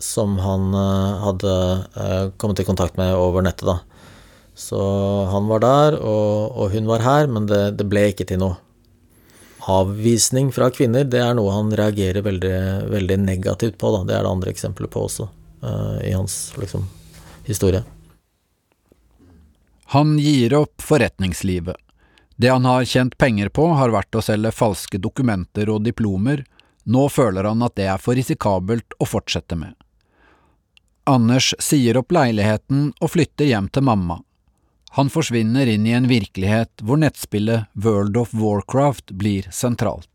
som 0.00 0.38
han 0.40 0.74
eh, 0.74 1.22
hadde 1.24 1.54
eh, 1.94 2.26
kommet 2.40 2.62
i 2.62 2.66
kontakt 2.68 2.98
med 3.00 3.14
over 3.16 3.44
nettet, 3.44 3.68
da. 3.68 3.78
Så 4.60 4.80
han 5.30 5.46
var 5.48 5.62
der, 5.64 5.96
og, 6.04 6.56
og 6.58 6.74
hun 6.74 6.88
var 6.88 7.04
her, 7.04 7.30
men 7.32 7.46
det, 7.48 7.62
det, 7.78 7.86
ble 7.88 8.10
ikke 8.10 8.26
til 8.28 8.42
noe. 8.42 8.58
Avvisning 9.68 10.52
fra 10.52 10.70
kvinner, 10.72 11.04
det 11.04 11.20
er 11.20 11.34
noe 11.36 11.52
han 11.52 11.72
reagerer 11.76 12.24
veldig, 12.24 12.56
veldig 12.90 13.18
negativt 13.20 13.76
på, 13.78 13.90
da. 13.96 14.04
Det 14.08 14.16
er 14.16 14.24
det 14.24 14.32
andre 14.32 14.54
eksempler 14.54 14.88
på 14.92 15.04
også, 15.04 15.28
uh, 15.64 15.98
i 16.06 16.14
hans 16.16 16.54
liksom, 16.56 16.86
historie. 17.44 17.82
Han 19.92 20.16
gir 20.18 20.54
opp 20.54 20.82
forretningslivet. 20.82 21.76
Det 22.40 22.48
han 22.48 22.64
har 22.64 22.84
tjent 22.88 23.18
penger 23.18 23.50
på, 23.52 23.66
har 23.76 23.92
vært 23.92 24.16
å 24.16 24.22
selge 24.24 24.52
falske 24.54 24.98
dokumenter 25.02 25.68
og 25.68 25.82
diplomer, 25.84 26.44
nå 26.88 27.08
føler 27.12 27.44
han 27.44 27.60
at 27.66 27.74
det 27.76 27.90
er 27.92 28.00
for 28.00 28.16
risikabelt 28.16 28.96
å 28.96 29.08
fortsette 29.08 29.58
med. 29.58 29.74
Anders 31.10 31.52
sier 31.60 31.98
opp 32.00 32.14
leiligheten 32.14 32.92
og 33.00 33.12
flytter 33.12 33.50
hjem 33.50 33.68
til 33.68 33.84
mamma. 33.84 34.20
Han 34.92 35.10
forsvinner 35.10 35.66
inn 35.70 35.84
i 35.86 35.92
en 35.94 36.08
virkelighet 36.10 36.82
hvor 36.82 36.98
nettspillet 36.98 37.68
World 37.78 38.16
of 38.18 38.32
Warcraft 38.34 39.12
blir 39.14 39.46
sentralt. 39.54 40.10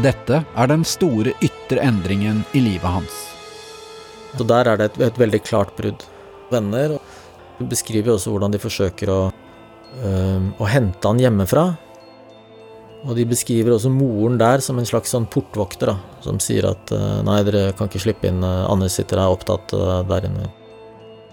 Dette 0.00 0.40
er 0.40 0.72
den 0.72 0.88
store 0.88 1.36
ytre 1.44 1.84
endringen 1.84 2.40
i 2.56 2.64
livet 2.64 2.88
hans. 2.88 3.20
Så 4.40 4.48
der 4.48 4.72
er 4.72 4.80
det 4.80 4.88
et, 4.88 5.00
et 5.10 5.20
veldig 5.20 5.44
klart 5.44 5.76
brudd. 5.76 6.08
Venner 6.48 6.96
beskriver 7.60 8.16
også 8.16 8.32
hvordan 8.32 8.56
de 8.56 8.60
forsøker 8.62 9.12
å, 9.12 9.22
øh, 10.00 10.48
å 10.56 10.72
hente 10.72 11.12
han 11.12 11.20
hjemmefra. 11.20 11.74
Og 13.04 13.12
de 13.18 13.26
beskriver 13.28 13.74
også 13.74 13.92
moren 13.92 14.38
der 14.40 14.62
som 14.64 14.78
en 14.80 14.88
slags 14.88 15.12
sånn 15.12 15.26
portvokter, 15.28 15.92
da, 15.92 16.20
som 16.24 16.40
sier 16.40 16.70
at 16.70 16.92
øh, 16.94 17.20
nei, 17.26 17.42
dere 17.44 17.74
kan 17.76 17.90
ikke 17.90 18.00
slippe 18.06 18.30
inn, 18.30 18.40
øh, 18.40 18.64
Anders 18.70 18.96
sitter 18.96 19.20
der 19.20 19.34
opptatt 19.34 19.74
øh, 19.76 20.00
der 20.08 20.28
inne. 20.30 20.48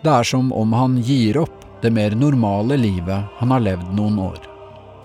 Det 0.02 0.12
er 0.12 0.28
som 0.28 0.52
om 0.58 0.74
han 0.76 0.98
gir 1.06 1.40
opp 1.44 1.62
det 1.82 1.94
mer 1.94 2.16
normale 2.18 2.78
livet 2.78 3.38
han 3.40 3.54
har 3.56 3.64
levd 3.64 3.94
noen 3.98 4.20
år. 4.22 4.42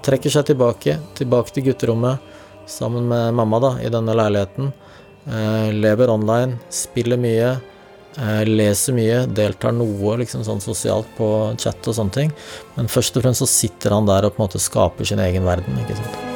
Trekker 0.06 0.32
seg 0.32 0.50
tilbake, 0.50 0.98
tilbake 1.18 1.54
til 1.54 1.68
gutterommet 1.70 2.34
sammen 2.66 3.06
med 3.08 3.34
mamma 3.34 3.62
da, 3.62 3.72
i 3.82 3.90
denne 3.92 4.14
leiligheten. 4.18 4.72
Eh, 5.26 5.72
lever 5.74 6.10
online, 6.10 6.58
spiller 6.70 7.18
mye, 7.18 7.56
eh, 8.18 8.44
leser 8.46 8.94
mye, 8.94 9.24
deltar 9.26 9.74
noe 9.74 10.18
liksom 10.22 10.44
sånn 10.46 10.62
sosialt 10.62 11.10
på 11.18 11.28
chat 11.58 11.88
og 11.88 11.98
sånne 11.98 12.18
ting. 12.20 12.32
Men 12.76 12.90
først 12.90 13.18
og 13.18 13.26
fremst 13.26 13.42
så 13.42 13.50
sitter 13.50 13.96
han 13.96 14.06
der 14.06 14.26
og 14.26 14.36
på 14.36 14.42
en 14.42 14.48
måte 14.48 14.62
skaper 14.62 15.04
sin 15.04 15.22
egen 15.22 15.44
verden. 15.44 15.78
ikke 15.82 15.98
sant? 15.98 16.35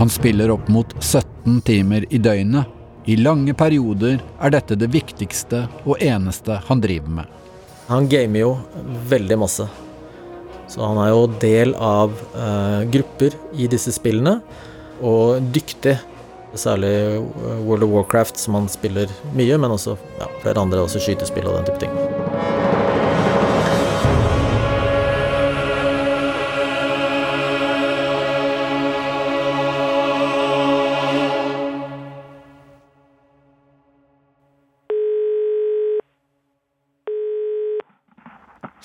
Han 0.00 0.08
spiller 0.08 0.50
opp 0.50 0.68
mot 0.68 0.94
17 1.04 1.60
timer 1.60 2.06
i 2.08 2.18
døgnet 2.18 2.64
i 3.04 3.18
lange 3.20 3.52
perioder 3.52 4.22
er 4.40 4.52
dette 4.54 4.78
det 4.80 4.86
viktigste 4.94 5.66
og 5.84 6.00
eneste 6.00 6.56
han 6.70 6.80
driver 6.80 7.12
med. 7.18 7.34
Han 7.90 8.08
gamer 8.08 8.40
jo 8.40 8.54
veldig 9.10 9.38
masse. 9.42 9.66
Så 10.72 10.80
han 10.80 11.02
er 11.04 11.10
jo 11.12 11.26
del 11.42 11.74
av 11.76 12.16
eh, 12.32 12.88
grupper 12.96 13.36
i 13.60 13.68
disse 13.68 13.92
spillene, 13.92 14.38
og 15.04 15.44
dyktig. 15.52 15.98
Særlig 16.56 16.94
World 17.66 17.84
of 17.84 17.92
Warcraft, 17.98 18.40
som 18.40 18.56
han 18.56 18.72
spiller 18.72 19.12
mye, 19.36 19.60
men 19.60 19.76
også 19.76 19.98
ja, 20.16 20.32
flere 20.40 20.64
andre, 20.64 20.80
også 20.80 21.04
skytespill 21.04 21.44
og 21.44 21.60
den 21.60 21.68
type 21.68 21.84
ting. 21.84 22.19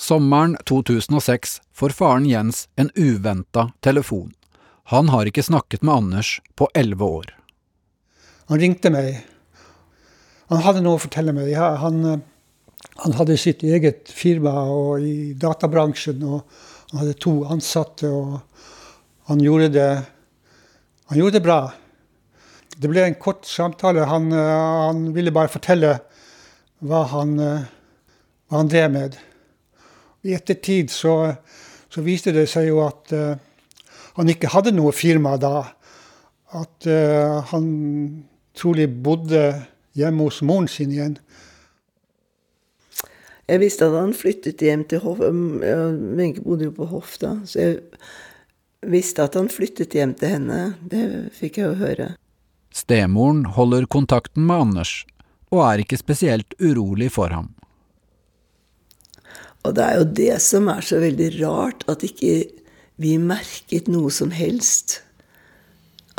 Sommeren 0.05 0.57
2006 0.65 1.61
får 1.73 1.89
faren 1.89 2.25
Jens 2.25 2.67
en 2.75 2.91
uventa 2.95 3.71
telefon. 3.79 4.33
Han 4.83 5.09
har 5.09 5.25
ikke 5.25 5.43
snakket 5.43 5.81
med 5.81 5.95
Anders 5.95 6.35
på 6.53 6.67
elleve 6.77 7.07
år. 7.09 7.31
Han 8.51 8.61
ringte 8.61 8.91
meg. 8.93 9.23
Han 10.53 10.61
hadde 10.61 10.85
noe 10.85 10.99
å 10.99 11.01
fortelle 11.01 11.33
meg. 11.33 11.49
Han, 11.57 12.05
han, 12.11 13.17
hadde 13.17 13.39
sitt 13.41 13.65
eget 13.65 14.13
firma 14.13 14.53
i 15.01 15.33
databransjen, 15.41 16.21
og 16.21 16.43
han 16.91 17.01
hadde 17.01 17.17
to 17.25 17.39
ansatte. 17.49 18.05
og 18.05 18.37
Han 19.31 19.41
gjorde 19.41 19.73
det, 19.73 19.91
han 21.09 21.23
gjorde 21.23 21.39
det 21.39 21.47
bra. 21.49 21.61
Det 22.77 22.93
ble 22.93 23.09
en 23.09 23.17
kort 23.17 23.49
samtale. 23.49 24.05
Han, 24.05 24.29
han 24.37 25.07
ville 25.17 25.33
bare 25.33 25.49
fortelle 25.49 25.97
hva 26.85 27.07
han, 27.09 27.39
hva 27.41 28.61
han 28.61 28.69
drev 28.69 28.93
med. 29.01 29.23
I 30.25 30.33
ettertid 30.33 30.89
så, 30.93 31.35
så, 31.89 32.01
viste 32.05 32.33
det 32.33 32.47
seg 32.49 32.71
jo 32.71 32.81
at 32.85 33.13
uh, 33.13 33.35
han 34.17 34.31
ikke 34.31 34.51
hadde 34.55 34.73
noe 34.75 34.93
firma 34.95 35.35
da. 35.41 35.67
At 36.55 36.87
uh, 36.89 37.43
han 37.51 37.67
trolig 38.57 38.89
bodde 39.05 39.45
hjemme 39.95 40.27
hos 40.27 40.41
moren 40.45 40.69
sin 40.71 40.93
igjen. 40.95 41.19
Jeg 43.45 43.61
visste 43.61 43.85
at 43.85 43.97
han 43.99 44.13
flyttet 44.17 44.63
hjem 44.65 44.87
til 44.89 45.03
Hoff. 45.03 45.21
Wenche 45.21 46.41
bodde 46.41 46.71
jo 46.71 46.73
på 46.73 46.87
Hoff 46.89 47.19
da. 47.21 47.35
Så 47.45 47.61
jeg 47.61 47.75
visste 48.89 49.27
at 49.27 49.37
han 49.37 49.51
flyttet 49.53 49.93
hjem 49.93 50.15
til 50.17 50.37
henne. 50.37 50.61
Det 50.81 51.03
fikk 51.37 51.61
jeg 51.61 51.69
jo 51.69 51.81
høre. 51.83 52.07
Stemoren 52.75 53.45
holder 53.55 53.85
kontakten 53.87 54.47
med 54.49 54.65
Anders, 54.65 54.95
og 55.53 55.61
er 55.63 55.85
ikke 55.85 55.99
spesielt 56.01 56.57
urolig 56.59 57.11
for 57.13 57.31
ham. 57.31 57.53
Og 59.65 59.73
det 59.77 59.85
er 59.85 59.97
jo 59.99 60.05
det 60.19 60.35
som 60.45 60.69
er 60.69 60.85
så 60.85 61.01
veldig 61.01 61.31
rart, 61.39 61.85
at 61.89 62.05
ikke 62.05 62.35
vi 63.01 63.17
merket 63.19 63.89
noe 63.91 64.13
som 64.13 64.31
helst 64.31 65.01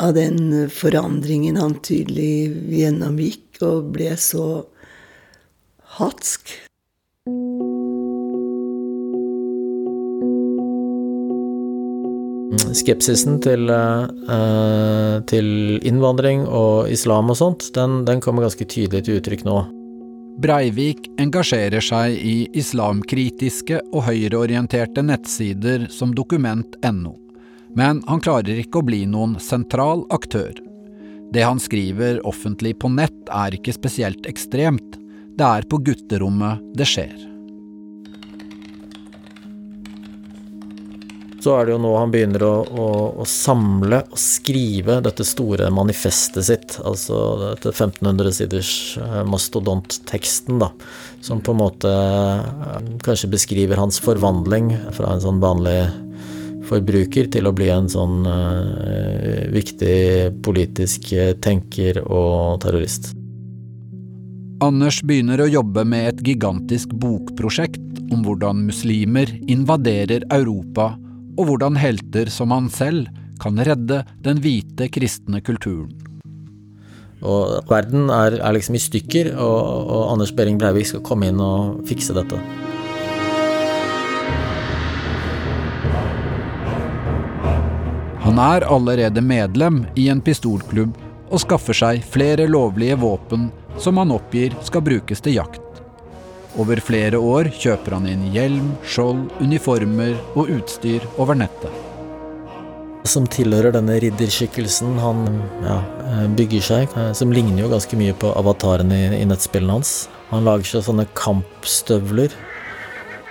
av 0.03 0.13
den 0.17 0.67
forandringen 0.69 1.57
han 1.57 1.79
tydelig 1.81 2.53
gjennomgikk, 2.69 3.61
og 3.65 3.93
ble 3.95 4.11
så 4.21 4.67
hatsk. 5.97 6.53
Skepsisen 12.77 13.39
til, 13.41 13.71
eh, 13.71 15.15
til 15.31 15.47
innvandring 15.81 16.45
og 16.45 16.91
islam 16.93 17.33
og 17.33 17.39
sånt, 17.39 17.71
den, 17.73 18.03
den 18.05 18.21
kommer 18.21 18.45
ganske 18.45 18.69
tydelig 18.69 19.07
til 19.07 19.17
uttrykk 19.17 19.47
nå. 19.47 19.57
Breivik 20.37 21.07
engasjerer 21.17 21.81
seg 21.81 22.13
i 22.13 22.35
islamkritiske 22.53 23.79
og 23.89 24.03
høyreorienterte 24.05 25.01
nettsider 25.01 25.87
som 25.89 26.11
dokument.no, 26.13 27.13
men 27.73 28.03
han 28.05 28.21
klarer 28.21 28.61
ikke 28.61 28.83
å 28.83 28.85
bli 28.85 28.99
noen 29.09 29.33
sentral 29.41 30.05
aktør. 30.13 30.53
Det 31.33 31.41
han 31.41 31.57
skriver 31.57 32.21
offentlig 32.29 32.75
på 32.77 32.91
nett 32.93 33.33
er 33.33 33.57
ikke 33.57 33.73
spesielt 33.79 34.29
ekstremt, 34.29 34.99
det 35.37 35.47
er 35.47 35.65
på 35.65 35.81
gutterommet 35.89 36.61
det 36.77 36.85
skjer. 36.85 37.17
Så 41.47 41.53
er 41.55 41.69
det 41.69 41.77
jo 41.77 41.79
nå 41.79 41.93
han 41.95 42.11
begynner 42.11 42.43
å, 42.43 42.55
å, 42.67 42.85
å, 43.23 43.25
samle 43.31 44.01
og 44.11 44.19
skrive 44.19 44.97
dette 45.05 45.23
store 45.23 45.69
manifestet 45.71 46.43
sitt, 46.43 46.75
altså 46.83 47.21
dette 47.39 47.71
1500 47.71 48.33
siders 48.35 48.71
eh, 48.99 49.21
mastodontteksten, 49.31 50.57
da, 50.59 50.67
som 51.23 51.39
på 51.39 51.55
en 51.55 51.61
måte 51.61 51.93
eh, 51.93 52.89
kanskje 53.07 53.31
beskriver 53.31 53.79
hans 53.79 54.01
forvandling 54.03 54.73
fra 54.97 55.13
en 55.13 55.23
sånn 55.23 55.39
vanlig 55.39 55.77
forbruker 56.67 57.31
til 57.31 57.47
å 57.47 57.55
bli 57.55 57.71
en 57.71 57.87
sånn 57.87 58.27
uh, 58.27 59.47
viktig 59.55 60.43
politisk 60.43 61.13
tenker 61.39 62.01
og 62.03 62.59
terrorist. 62.65 63.13
Anders 64.67 64.99
begynner 64.99 65.39
å 65.39 65.47
jobbe 65.47 65.87
med 65.87 66.11
et 66.11 66.23
gigantisk 66.27 66.91
bokprosjekt 66.91 68.03
om 68.11 68.27
hvordan 68.27 68.67
muslimer 68.67 69.31
invaderer 69.47 70.27
Europa 70.27 70.97
og 71.37 71.47
hvordan 71.49 71.77
helter 71.79 72.31
som 72.33 72.51
han 72.51 72.67
selv 72.73 73.07
kan 73.41 73.59
redde 73.61 74.01
den 74.25 74.41
hvite 74.41 74.89
kristne 74.89 75.41
kulturen. 75.45 75.93
Og 77.25 77.65
verden 77.69 78.11
er, 78.13 78.37
er 78.37 78.53
liksom 78.53 78.77
i 78.77 78.81
stykker, 78.81 79.31
og, 79.41 79.59
og, 79.89 80.01
Anders 80.13 80.33
Behring 80.37 80.59
Breivik 80.61 80.89
skal 80.91 81.03
komme 81.05 81.31
inn 81.31 81.41
og 81.41 81.81
fikse 81.89 82.13
dette. 82.17 82.37
Han 88.27 88.41
er 88.43 88.67
allerede 88.67 89.23
medlem 89.23 89.85
i 89.97 90.09
en 90.13 90.21
pistolklubb 90.21 90.97
og 91.27 91.41
skaffer 91.41 91.77
seg 91.77 92.03
flere 92.05 92.45
lovlige 92.49 92.97
våpen 93.01 93.47
som 93.81 93.97
han 94.01 94.13
oppgir 94.13 94.53
skal 94.67 94.83
brukes 94.85 95.23
til 95.23 95.39
jakt. 95.39 95.66
Over 96.57 96.79
flere 96.81 97.19
år 97.21 97.51
kjøper 97.53 97.93
han 97.99 98.07
inn 98.09 98.23
hjelm, 98.33 98.71
skjold, 98.81 99.27
uniformer 99.43 100.15
og 100.33 100.49
utstyr 100.55 101.03
over 101.21 101.37
nettet. 101.37 101.83
Som 103.07 103.27
tilhører 103.29 103.75
denne 103.75 103.99
ridderskikkelsen 104.01 104.97
han 104.99 105.21
ja, 105.63 105.77
bygger 106.35 106.65
seg, 106.65 106.97
eh, 106.97 107.11
som 107.15 107.31
ligner 107.31 107.61
jo 107.61 107.71
ganske 107.71 107.99
mye 107.99 108.15
på 108.17 108.33
avataren 108.35 108.91
i, 108.91 109.03
i 109.21 109.27
nettspillene 109.29 109.77
hans. 109.77 109.93
Han 110.31 110.49
lager 110.49 110.73
seg 110.73 110.87
sånne 110.89 111.05
kampstøvler 111.15 112.33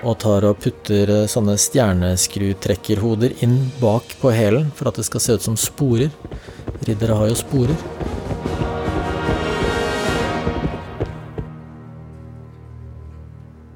og 0.06 0.18
tar 0.22 0.46
og 0.46 0.60
putter 0.62 1.10
eh, 1.10 1.28
sånne 1.30 1.58
stjerneskrutrekkerhoder 1.60 3.36
inn 3.44 3.58
bak 3.82 4.16
på 4.22 4.32
hælen 4.32 4.70
for 4.76 4.90
at 4.90 5.00
det 5.00 5.08
skal 5.10 5.24
se 5.24 5.36
ut 5.36 5.50
som 5.50 5.58
sporer. 5.60 6.14
Riddere 6.86 7.18
har 7.18 7.32
jo 7.32 7.40
sporer. 7.42 7.76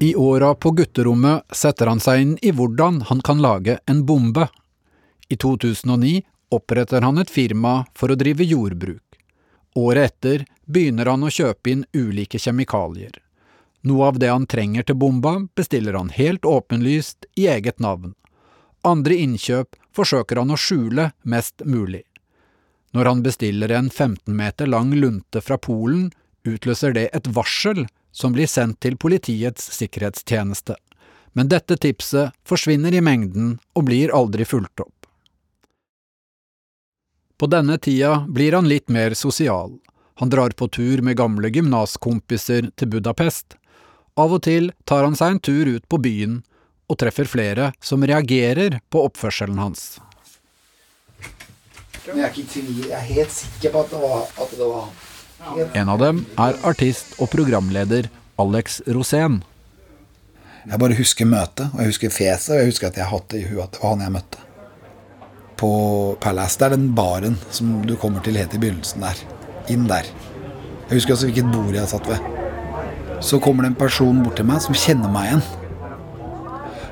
I 0.02 0.14
åra 0.14 0.54
på 0.54 0.70
gutterommet 0.70 1.42
setter 1.56 1.86
han 1.86 1.98
seg 2.00 2.20
inn 2.22 2.30
i 2.42 2.54
hvordan 2.56 3.02
han 3.10 3.18
kan 3.20 3.42
lage 3.44 3.74
en 3.86 4.06
bombe. 4.08 4.46
I 5.28 5.36
2009 5.36 6.22
oppretter 6.56 7.04
han 7.04 7.20
et 7.20 7.30
firma 7.30 7.84
for 7.92 8.08
å 8.08 8.16
drive 8.16 8.46
jordbruk. 8.48 9.18
Året 9.76 10.08
etter 10.08 10.46
begynner 10.64 11.12
han 11.12 11.28
å 11.28 11.34
kjøpe 11.36 11.74
inn 11.74 11.84
ulike 11.92 12.40
kjemikalier. 12.40 13.12
Noe 13.84 14.08
av 14.08 14.22
det 14.24 14.32
han 14.32 14.48
trenger 14.48 14.88
til 14.88 14.96
bomba, 14.96 15.34
bestiller 15.52 16.00
han 16.00 16.08
helt 16.16 16.48
åpenlyst 16.48 17.28
i 17.36 17.50
eget 17.52 17.76
navn. 17.76 18.16
Andre 18.80 19.20
innkjøp 19.20 19.76
forsøker 19.92 20.40
han 20.40 20.56
å 20.56 20.60
skjule 20.60 21.10
mest 21.28 21.60
mulig. 21.68 22.06
Når 22.96 23.04
han 23.04 23.22
bestiller 23.28 23.76
en 23.76 23.92
15 23.92 24.32
meter 24.32 24.66
lang 24.66 24.96
lunte 24.96 25.44
fra 25.44 25.60
Polen, 25.60 26.08
utløser 26.48 26.96
det 26.96 27.10
et 27.12 27.28
varsel 27.36 27.84
som 28.12 28.32
blir 28.32 28.46
sendt 28.46 28.80
til 28.80 28.96
Politiets 28.96 29.70
sikkerhetstjeneste, 29.76 30.76
men 31.32 31.48
dette 31.48 31.76
tipset 31.76 32.34
forsvinner 32.46 32.94
i 32.94 33.02
mengden 33.04 33.58
og 33.74 33.86
blir 33.86 34.14
aldri 34.14 34.44
fulgt 34.44 34.82
opp. 34.82 35.06
På 37.40 37.48
denne 37.48 37.78
tida 37.78 38.26
blir 38.28 38.52
han 38.52 38.68
litt 38.68 38.90
mer 38.92 39.14
sosial. 39.14 39.78
Han 40.20 40.28
drar 40.28 40.50
på 40.50 40.68
tur 40.68 41.00
med 41.00 41.16
gamle 41.16 41.48
gymnaskompiser 41.48 42.68
til 42.76 42.90
Budapest. 42.92 43.56
Av 44.20 44.34
og 44.36 44.42
til 44.44 44.72
tar 44.84 45.06
han 45.06 45.16
seg 45.16 45.36
en 45.36 45.40
tur 45.40 45.70
ut 45.70 45.86
på 45.88 46.00
byen 46.04 46.42
og 46.90 46.98
treffer 47.00 47.30
flere 47.30 47.70
som 47.80 48.04
reagerer 48.04 48.80
på 48.92 49.06
oppførselen 49.08 49.62
hans. 49.62 50.00
Jeg 52.04 52.18
er, 52.18 52.34
jeg 52.34 52.90
er 52.90 53.06
helt 53.14 53.32
sikker 53.32 53.72
på 53.72 53.84
at 53.86 53.94
det 53.94 54.02
var, 54.02 54.26
at 54.26 54.52
det 54.58 54.66
var 54.66 54.84
han. 54.88 55.09
En 55.74 55.88
av 55.88 56.00
dem 56.00 56.24
er 56.38 56.58
artist 56.68 57.14
og 57.18 57.30
programleder 57.32 58.10
Alex 58.40 58.80
Rosén. 58.86 59.40
Jeg 60.68 60.80
bare 60.82 60.96
husker 60.98 61.28
møtet, 61.28 61.70
og 61.72 61.80
jeg 61.80 61.92
husker 61.94 62.12
fjeset, 62.12 62.52
og 62.52 62.60
jeg 62.60 62.68
husker 62.68 62.90
at 62.90 62.98
jeg 63.00 63.08
hadde 63.08 63.38
i 63.38 63.46
huet 63.48 63.62
at 63.64 63.72
det 63.72 63.80
var 63.80 63.94
han 63.94 64.04
jeg 64.04 64.14
møtte. 64.18 64.42
På 65.60 65.70
Palace. 66.20 66.58
Det 66.60 66.66
er 66.66 66.74
den 66.76 66.90
baren 66.96 67.38
som 67.52 67.78
du 67.88 67.94
kommer 68.00 68.24
til 68.24 68.36
helt 68.36 68.52
i 68.56 68.60
begynnelsen 68.60 69.04
der. 69.04 69.22
Inn 69.72 69.88
der. 69.88 70.08
Jeg 70.88 70.98
husker 70.98 71.16
også 71.16 71.30
hvilket 71.30 71.48
bord 71.54 71.76
jeg 71.76 71.88
satt 71.88 72.10
ved. 72.10 72.28
Så 73.24 73.40
kommer 73.40 73.64
det 73.64 73.72
en 73.72 73.80
person 73.80 74.20
bort 74.24 74.36
til 74.40 74.48
meg 74.48 74.60
som 74.64 74.76
kjenner 74.76 75.12
meg 75.12 75.30
igjen. 75.30 75.44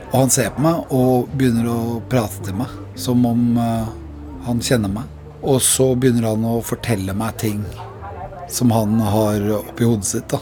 Og 0.08 0.16
han 0.22 0.32
ser 0.32 0.54
på 0.56 0.64
meg 0.64 0.92
og 0.96 1.28
begynner 1.36 1.68
å 1.68 1.80
prate 2.08 2.40
til 2.46 2.56
meg 2.56 2.72
som 2.96 3.24
om 3.28 3.60
uh, 3.60 3.92
han 4.48 4.64
kjenner 4.64 4.92
meg. 4.92 5.12
Og 5.44 5.60
så 5.64 5.92
begynner 5.96 6.30
han 6.30 6.48
å 6.48 6.58
fortelle 6.64 7.12
meg 7.16 7.36
ting 7.44 7.60
som 8.50 8.70
han 8.70 9.00
har 9.00 9.44
oppi 9.60 9.86
hodet 9.88 10.08
sitt. 10.08 10.28
da. 10.32 10.40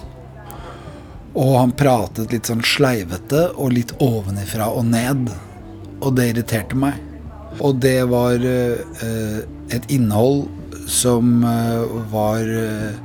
Og 1.37 1.59
han 1.59 1.75
pratet 1.77 2.33
litt 2.33 2.49
sånn 2.49 2.65
sleivete 2.65 3.51
og 3.61 3.75
litt 3.77 3.93
ovenifra 4.01 4.71
og 4.73 4.87
ned. 4.89 5.29
Og 6.01 6.15
det 6.17 6.31
irriterte 6.33 6.79
meg. 6.79 6.97
Og 7.61 7.77
det 7.81 7.99
var 8.09 8.41
uh, 8.41 9.39
et 9.73 9.91
innhold 9.93 10.47
som 10.91 11.45
uh, 11.45 11.85
var 12.13 12.41
uh, 12.45 12.97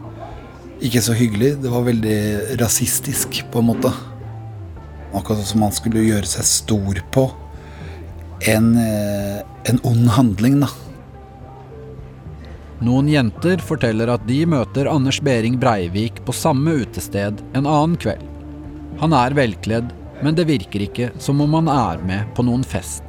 ikke 0.83 1.03
så 1.03 1.15
hyggelig. 1.15 1.57
Det 1.63 1.71
var 1.71 1.87
veldig 1.87 2.21
rasistisk, 2.61 3.43
på 3.51 3.61
en 3.61 3.69
måte. 3.71 3.91
Akkurat 5.11 5.43
som 5.47 5.63
han 5.65 5.75
skulle 5.75 6.03
gjøre 6.07 6.29
seg 6.29 6.47
stor 6.47 7.03
på 7.11 7.27
en, 8.49 8.71
en 8.73 9.79
ond 9.85 10.07
handling, 10.15 10.55
da. 10.63 10.69
Noen 12.81 13.11
jenter 13.11 13.61
forteller 13.61 14.09
at 14.09 14.23
de 14.25 14.39
møter 14.49 14.87
Anders 14.89 15.19
Behring 15.21 15.59
Breivik 15.61 16.17
på 16.25 16.33
samme 16.33 16.79
utested 16.81 17.43
en 17.53 17.67
annen 17.69 17.93
kveld. 18.01 18.23
Han 18.97 19.13
er 19.13 19.35
velkledd, 19.37 19.91
men 20.25 20.37
det 20.37 20.47
virker 20.49 20.87
ikke 20.87 21.11
som 21.21 21.43
om 21.45 21.53
han 21.59 21.69
er 21.69 22.01
med 22.09 22.31
på 22.33 22.45
noen 22.47 22.65
fest. 22.65 23.05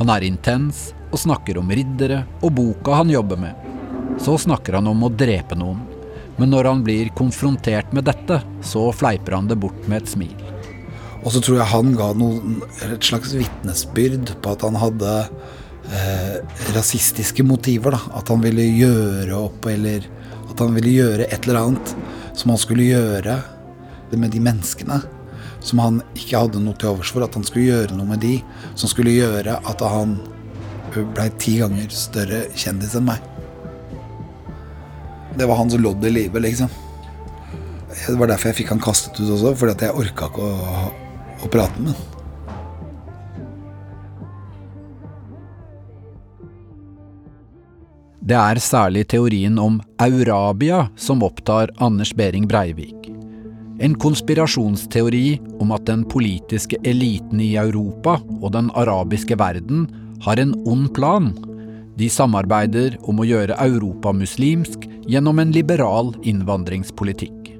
Han 0.00 0.08
er 0.08 0.24
intens 0.24 0.94
og 1.10 1.20
snakker 1.20 1.60
om 1.60 1.68
riddere 1.68 2.22
og 2.40 2.54
boka 2.56 2.96
han 3.02 3.12
jobber 3.12 3.42
med. 3.44 3.68
Så 4.24 4.38
snakker 4.40 4.78
han 4.78 4.88
om 4.88 5.04
å 5.04 5.12
drepe 5.12 5.58
noen. 5.58 5.84
Men 6.40 6.54
når 6.54 6.70
han 6.70 6.84
blir 6.86 7.12
konfrontert 7.12 7.92
med 7.92 8.08
dette, 8.08 8.40
så 8.64 8.88
fleiper 8.96 9.36
han 9.36 9.52
det 9.52 9.60
bort 9.60 9.84
med 9.84 10.00
et 10.00 10.14
smil. 10.14 10.36
Og 11.20 11.34
så 11.34 11.44
tror 11.44 11.60
jeg 11.60 11.72
han 11.74 11.92
ga 11.98 12.12
noen, 12.16 12.62
et 12.88 13.04
slags 13.04 13.36
vitnesbyrd 13.36 14.32
på 14.40 14.56
at 14.56 14.64
han 14.64 14.80
hadde 14.80 15.16
eh, 15.94 16.40
rasistiske 16.76 17.44
motiver. 17.46 17.96
Da. 17.96 18.18
At 18.20 18.32
han 18.32 18.42
ville 18.44 18.66
gjøre 18.66 19.38
opp, 19.38 19.66
eller 19.70 20.06
at 20.50 20.60
han 20.62 20.74
ville 20.76 20.96
gjøre 20.96 21.28
et 21.28 21.46
eller 21.46 21.62
annet 21.62 21.94
som 22.38 22.52
han 22.52 22.60
skulle 22.60 22.88
gjøre 22.88 23.40
med 24.10 24.32
de 24.34 24.40
menneskene 24.42 24.98
som 25.62 25.78
han 25.78 26.00
ikke 26.16 26.38
hadde 26.40 26.60
noe 26.64 26.76
til 26.78 26.92
overs 26.92 27.12
for. 27.12 27.24
At 27.24 27.36
han 27.38 27.46
skulle 27.46 27.68
gjøre 27.68 27.96
noe 27.96 28.08
med 28.08 28.22
de 28.24 28.38
som 28.74 28.90
skulle 28.90 29.14
gjøre 29.14 29.58
at 29.60 29.84
han 29.92 30.18
blei 31.14 31.28
ti 31.38 31.58
ganger 31.60 31.92
større 31.94 32.44
kjendis 32.58 32.96
enn 32.98 33.06
meg. 33.06 33.26
Det 35.38 35.46
var 35.46 35.60
hans 35.60 35.76
lodd 35.78 36.04
i 36.04 36.10
livet, 36.10 36.42
liksom. 36.42 36.70
Det 37.90 38.16
var 38.18 38.32
derfor 38.32 38.50
jeg 38.50 38.62
fikk 38.62 38.72
han 38.74 38.82
kastet 38.82 39.20
ut 39.20 39.28
også, 39.36 39.54
fordi 39.58 39.76
at 39.76 39.84
jeg 39.86 39.98
orka 40.02 40.30
ikke 40.30 40.48
å, 40.48 40.88
å 41.44 41.50
prate 41.52 41.84
med 41.84 41.94
han. 41.94 42.19
Det 48.20 48.36
er 48.36 48.58
særlig 48.60 49.06
teorien 49.08 49.54
om 49.58 49.78
Eurabia 50.04 50.82
som 51.00 51.22
opptar 51.24 51.70
Anders 51.80 52.12
Behring 52.12 52.44
Breivik. 52.48 53.08
En 53.80 53.94
konspirasjonsteori 53.96 55.38
om 55.56 55.70
at 55.72 55.86
den 55.88 56.02
politiske 56.04 56.76
eliten 56.84 57.40
i 57.40 57.54
Europa 57.56 58.18
og 58.42 58.52
den 58.52 58.68
arabiske 58.76 59.38
verden 59.40 59.86
har 60.20 60.36
en 60.36 60.52
ond 60.68 60.90
plan. 60.94 61.30
De 61.96 62.10
samarbeider 62.12 62.98
om 63.08 63.22
å 63.22 63.28
gjøre 63.28 63.56
Europa 63.64 64.12
muslimsk 64.12 64.84
gjennom 65.08 65.40
en 65.40 65.56
liberal 65.56 66.12
innvandringspolitikk. 66.20 67.54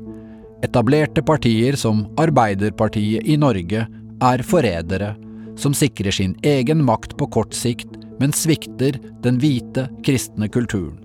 Etablerte 0.61 1.25
partier 1.25 1.81
som 1.81 2.05
Arbeiderpartiet 2.21 3.25
i 3.25 3.39
Norge 3.41 3.87
er 4.21 4.45
forrædere, 4.45 5.15
som 5.57 5.73
sikrer 5.73 6.13
sin 6.13 6.37
egen 6.45 6.85
makt 6.85 7.17
på 7.17 7.31
kort 7.33 7.57
sikt 7.57 8.00
men 8.21 8.35
svikter 8.37 8.99
den 9.25 9.39
hvite, 9.41 9.87
kristne 10.05 10.51
kulturen. 10.53 10.99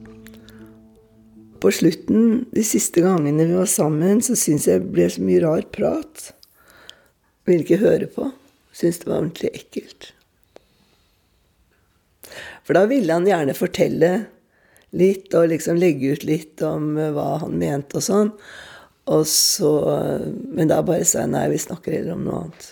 På 1.63 1.71
slutten, 1.71 2.43
de 2.51 2.63
siste 2.67 3.01
gangene 3.01 3.47
vi 3.47 3.55
var 3.55 3.69
sammen, 3.71 4.19
så 4.21 4.35
syns 4.37 4.67
jeg 4.67 4.83
det 4.83 4.91
ble 4.93 5.07
så 5.09 5.23
mye 5.23 5.41
rar 5.45 5.63
prat. 5.73 6.27
Ville 7.47 7.63
ikke 7.63 7.79
høre 7.81 8.09
på. 8.11 8.27
Syns 8.75 8.99
det 9.01 9.07
var 9.07 9.21
ordentlig 9.21 9.53
ekkelt. 9.55 10.11
For 12.67 12.75
da 12.75 12.83
ville 12.89 13.15
han 13.15 13.27
gjerne 13.29 13.55
fortelle 13.55 14.11
litt, 14.95 15.31
og 15.37 15.49
liksom 15.53 15.79
legge 15.79 16.15
ut 16.15 16.25
litt 16.27 16.61
om 16.65 16.95
eh, 16.99 17.13
hva 17.15 17.37
han 17.45 17.55
mente 17.61 18.01
og 18.01 18.05
sånn. 18.05 18.31
Og 19.15 19.23
så, 19.29 19.71
men 20.25 20.71
da 20.71 20.81
bare 20.85 21.05
sa 21.05 21.23
jeg 21.23 21.31
nei, 21.35 21.45
vi 21.51 21.61
snakker 21.61 21.93
heller 21.93 22.15
om 22.15 22.23
noe 22.25 22.39
annet. 22.41 22.69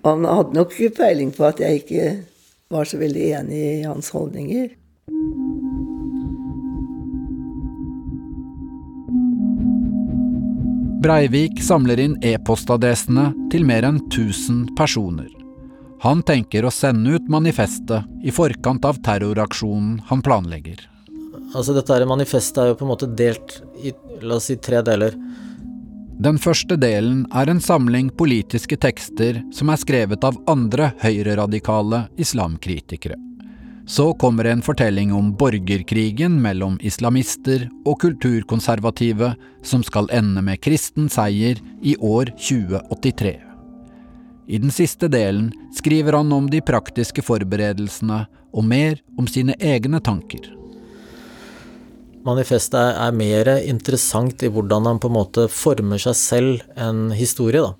Og 0.00 0.06
han 0.14 0.28
hadde 0.32 0.56
nok 0.56 0.76
peiling 0.96 1.32
på 1.36 1.44
at 1.44 1.60
jeg 1.60 1.82
ikke 1.82 2.04
var 2.70 2.84
så 2.84 2.98
veldig 2.98 3.24
enig 3.34 3.58
i 3.58 3.82
hans 3.82 4.10
holdninger. 4.14 4.70
Breivik 11.00 11.62
samler 11.64 11.98
inn 12.04 12.14
e-postadressene 12.22 13.30
til 13.50 13.64
mer 13.66 13.86
enn 13.88 13.98
1000 14.04 14.76
personer. 14.78 15.26
Han 16.04 16.22
tenker 16.22 16.64
å 16.64 16.72
sende 16.72 17.16
ut 17.16 17.26
manifestet 17.32 18.06
i 18.22 18.32
forkant 18.32 18.86
av 18.86 19.00
terroraksjonen 19.04 19.98
han 20.06 20.22
planlegger. 20.24 20.84
Altså 21.50 21.74
Dette 21.74 21.96
her 21.96 22.06
manifestet 22.06 22.62
er 22.62 22.70
jo 22.70 22.78
på 22.78 22.86
en 22.86 22.92
måte 22.92 23.08
delt 23.10 23.58
i 23.82 23.90
la 24.22 24.38
oss 24.38 24.46
si, 24.52 24.60
tre 24.62 24.84
deler. 24.86 25.16
Den 26.20 26.36
første 26.36 26.76
delen 26.76 27.22
er 27.32 27.48
en 27.48 27.62
samling 27.64 28.10
politiske 28.12 28.76
tekster 28.76 29.38
som 29.56 29.70
er 29.72 29.78
skrevet 29.80 30.24
av 30.26 30.36
andre 30.52 30.90
høyreradikale 31.00 32.02
islamkritikere. 32.20 33.16
Så 33.88 34.10
kommer 34.20 34.44
en 34.50 34.60
fortelling 34.60 35.14
om 35.16 35.32
borgerkrigen 35.40 36.36
mellom 36.44 36.76
islamister 36.84 37.64
og 37.88 38.02
kulturkonservative 38.04 39.32
som 39.64 39.80
skal 39.86 40.12
ende 40.12 40.44
med 40.44 40.60
kristen 40.60 41.08
seier 41.08 41.56
i 41.80 41.96
år 41.96 42.34
2083. 42.36 43.34
I 44.50 44.60
den 44.60 44.76
siste 44.76 45.08
delen 45.08 45.48
skriver 45.72 46.20
han 46.20 46.36
om 46.36 46.52
de 46.52 46.60
praktiske 46.60 47.24
forberedelsene 47.24 48.26
og 48.52 48.68
mer 48.68 49.00
om 49.16 49.24
sine 49.30 49.56
egne 49.56 50.04
tanker. 50.04 50.59
Manifestet 52.26 52.98
er 53.00 53.16
mer 53.16 53.48
interessant 53.64 54.42
i 54.44 54.50
hvordan 54.52 54.88
han 54.88 55.00
på 55.00 55.08
en 55.08 55.16
måte 55.16 55.46
former 55.48 56.00
seg 56.02 56.18
selv 56.18 56.66
en 56.76 57.08
historie, 57.16 57.62
da. 57.64 57.74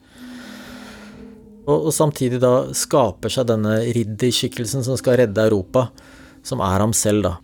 Og, 1.69 1.91
og 1.91 1.93
samtidig 1.93 2.41
da 2.43 2.71
skaper 2.75 3.33
seg 3.33 3.51
denne 3.51 3.77
ridderskikkelsen 3.93 4.85
som 4.87 4.97
skal 4.99 5.21
redde 5.21 5.45
Europa, 5.45 5.91
som 6.43 6.63
er 6.65 6.81
ham 6.81 6.97
selv, 6.97 7.29
da. 7.29 7.37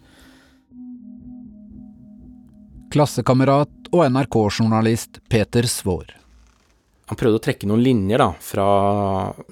Klassekamerat 2.96 3.90
og 3.92 4.06
NRK-journalist 4.08 5.20
Peter 5.28 5.68
Svaar. 5.68 6.14
Han 7.06 7.18
prøvde 7.18 7.38
å 7.38 7.42
trekke 7.42 7.68
noen 7.70 7.84
linjer 7.84 8.18
da, 8.18 8.30
fra 8.42 8.66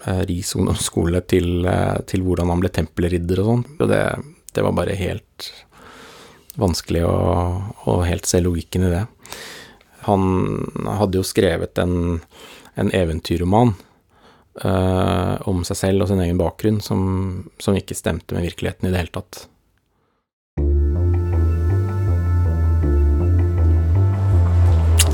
eh, 0.07 0.23
Ris 0.27 0.55
ungdomsskole 0.59 1.21
til, 1.31 1.67
eh, 1.71 2.01
til, 2.09 2.25
hvordan 2.27 2.51
han 2.51 2.63
ble 2.65 2.71
tempelridder 2.75 3.43
og 3.43 3.51
sånn. 3.51 3.63
Og 3.79 3.91
det, 3.93 4.01
det, 4.51 4.65
var 4.65 4.75
bare 4.75 4.97
helt 4.99 5.51
vanskelig 6.61 7.05
å, 7.07 7.15
å 7.91 7.97
helt 8.07 8.29
se 8.29 8.41
logikken 8.43 8.87
i 8.87 8.93
det. 8.93 9.05
Han 10.05 10.27
hadde 11.01 11.19
jo 11.21 11.27
skrevet 11.27 11.81
en, 11.81 12.21
en 12.77 12.93
eventyrroman 12.95 13.73
uh, 14.65 15.41
om 15.49 15.65
seg 15.67 15.81
selv 15.81 16.05
og 16.05 16.13
sin 16.13 16.23
egen 16.25 16.41
bakgrunn 16.41 16.83
som, 16.85 17.03
som 17.59 17.77
ikke 17.79 17.97
stemte 17.97 18.37
med 18.37 18.47
virkeligheten 18.51 18.89
i 18.89 18.95
det 18.95 19.05
hele 19.05 19.15
tatt. 19.17 19.47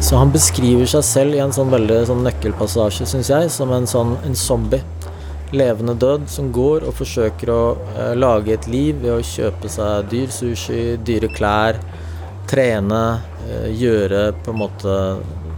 Så 0.00 0.16
han 0.16 0.32
beskriver 0.32 0.88
seg 0.88 1.04
selv 1.06 1.36
i 1.36 1.42
en 1.44 1.52
sånn 1.54 1.70
veldig 1.70 2.00
sånn 2.08 2.24
nøkkelpassasje, 2.24 3.04
syns 3.06 3.28
jeg, 3.30 3.50
som 3.52 3.70
en 3.76 3.86
sånn 3.86 4.16
en 4.26 4.34
zombie. 4.34 4.80
Levende 5.52 5.94
død 5.98 6.28
som 6.30 6.52
går 6.54 6.84
og 6.86 6.94
forsøker 7.00 7.50
å 7.50 7.62
eh, 7.96 8.12
lage 8.14 8.54
et 8.54 8.68
liv 8.70 9.00
ved 9.02 9.16
å 9.16 9.24
kjøpe 9.26 9.70
seg 9.72 10.06
dyr 10.12 10.30
sushi, 10.30 10.82
dyre 11.02 11.30
klær, 11.34 11.80
trene, 12.50 13.02
eh, 13.48 13.66
gjøre 13.74 14.28
på 14.44 14.54
en 14.54 14.60
måte 14.60 14.98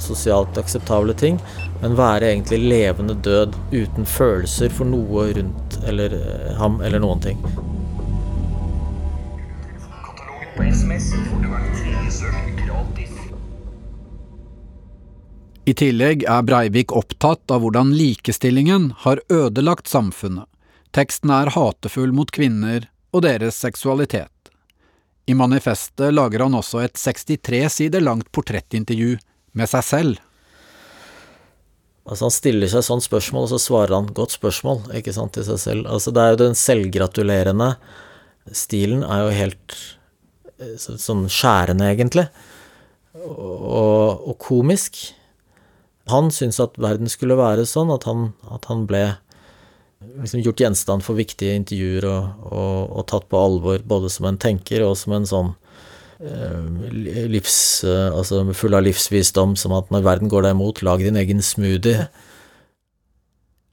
sosialt 0.03 0.57
akseptable 0.59 1.13
ting, 1.15 1.37
men 1.83 1.99
være 1.99 2.33
egentlig 2.33 2.63
levende 2.73 3.19
død 3.21 3.59
uten 3.73 4.09
følelser 4.09 4.73
for 4.73 4.89
noe 4.89 5.29
rundt 5.37 5.79
eller 5.85 6.17
eh, 6.17 6.51
ham 6.57 6.81
eller 6.81 7.03
noen 7.03 7.23
ting. 7.29 7.45
I 15.63 15.75
tillegg 15.79 16.25
er 16.27 16.43
Breivik 16.43 16.91
opptatt 16.91 17.53
av 17.55 17.63
hvordan 17.63 17.93
likestillingen 17.95 18.89
har 19.05 19.21
ødelagt 19.31 19.87
samfunnet. 19.87 20.49
Teksten 20.91 21.31
er 21.31 21.53
hatefull 21.55 22.11
mot 22.13 22.33
kvinner 22.35 22.89
og 23.15 23.23
deres 23.23 23.61
seksualitet. 23.63 24.51
I 25.31 25.37
manifestet 25.39 26.11
lager 26.17 26.43
han 26.43 26.59
også 26.59 26.83
et 26.83 26.99
63 26.99 27.63
sider 27.77 28.03
langt 28.03 28.33
portrettintervju 28.35 29.15
med 29.55 29.71
seg 29.71 29.87
selv. 29.87 30.19
Altså 32.11 32.27
Han 32.27 32.35
stiller 32.35 32.75
seg 32.75 32.83
sånn 32.83 33.05
spørsmål, 33.05 33.47
og 33.47 33.53
så 33.55 33.63
svarer 33.63 33.95
han 33.95 34.11
'godt 34.11 34.35
spørsmål' 34.35 34.91
ikke 34.99 35.15
sant, 35.15 35.33
til 35.39 35.47
seg 35.47 35.63
selv. 35.63 35.87
Altså 35.87 36.11
Det 36.11 36.23
er 36.23 36.31
jo 36.31 36.43
den 36.43 36.59
selvgratulerende 36.59 37.77
stilen 38.51 39.05
er 39.07 39.23
jo 39.23 39.39
helt 39.39 39.79
eh, 40.59 40.75
sånn 40.75 41.29
skjærende, 41.31 41.87
egentlig. 41.87 42.27
Og, 43.15 44.27
og 44.27 44.39
komisk. 44.43 45.15
Han 46.11 46.33
syntes 46.35 46.59
at 46.63 46.79
verden 46.83 47.11
skulle 47.11 47.39
være 47.39 47.67
sånn, 47.69 47.93
at 47.95 48.09
han, 48.09 48.33
at 48.51 48.67
han 48.71 48.87
ble 48.91 49.05
liksom 50.19 50.43
gjort 50.43 50.65
gjenstand 50.65 51.05
for 51.07 51.15
viktige 51.15 51.55
intervjuer 51.61 52.09
og, 52.11 52.47
og, 52.51 52.79
og, 52.91 53.03
tatt 53.13 53.29
på 53.31 53.39
alvor, 53.39 53.85
både 53.87 54.11
som 54.11 54.27
en 54.27 54.41
tenker 54.41 54.83
og 54.83 54.97
som 54.99 55.15
en 55.15 55.29
sånn 55.29 55.53
Eh, 56.23 56.93
livs, 57.29 57.85
eh, 57.85 58.15
altså 58.15 58.53
full 58.55 58.75
av 58.75 58.85
livsvisdom, 58.87 59.57
som 59.57 59.73
at 59.75 59.89
når 59.91 60.05
verden 60.07 60.31
går 60.31 60.45
deg 60.47 60.55
imot, 60.55 60.83
lag 60.87 61.03
din 61.03 61.19
egen 61.19 61.43
smoothie. 61.43 62.07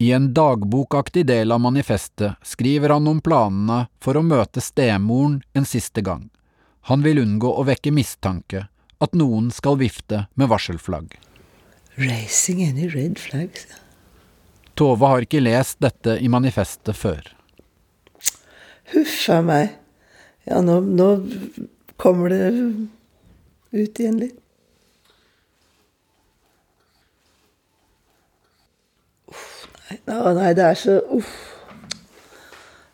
I 0.02 0.12
en 0.16 0.32
dagbokaktig 0.34 1.28
del 1.30 1.52
av 1.52 1.62
manifestet 1.62 2.40
skriver 2.42 2.96
han 2.96 3.06
om 3.12 3.22
planene 3.22 3.84
for 4.02 4.18
å 4.18 4.26
møte 4.26 4.64
stemoren 4.66 5.44
en 5.54 5.68
siste 5.68 6.02
gang. 6.02 6.30
Han 6.90 7.06
vil 7.06 7.22
unngå 7.22 7.52
å 7.54 7.68
vekke 7.68 7.94
mistanke, 7.94 8.66
at 8.98 9.14
noen 9.14 9.52
skal 9.54 9.78
vifte 9.78 10.26
med 10.34 10.50
varselflagg. 10.50 11.20
Racing 12.00 12.64
any 12.64 12.88
red 12.88 13.20
flags. 13.20 13.68
Tove 14.80 15.04
har 15.04 15.26
ikke 15.26 15.42
lest 15.44 15.82
dette 15.84 16.16
i 16.24 16.30
manifestet 16.32 16.96
før. 16.96 17.26
Huff 18.94 19.26
a 19.30 19.42
meg. 19.44 19.74
Ja, 20.48 20.62
nå, 20.64 20.80
nå 20.80 21.10
kommer 22.00 22.32
det 22.32 22.46
ut 23.76 24.00
igjen 24.00 24.22
litt. 24.22 24.40
Uff, 29.28 29.68
nei, 29.92 30.00
nei, 30.40 30.54
det 30.56 30.70
er 30.70 30.80
så 30.80 31.00
uff. 31.20 31.36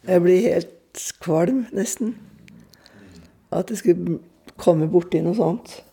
Jeg 0.09 0.25
blir 0.25 0.49
helt 0.49 1.05
kvalm, 1.21 1.67
nesten. 1.77 2.17
At 3.53 3.69
det 3.69 3.83
skulle 3.83 4.17
komme 4.57 4.89
borti 4.89 5.21
noe 5.21 5.37
sånt. 5.37 5.83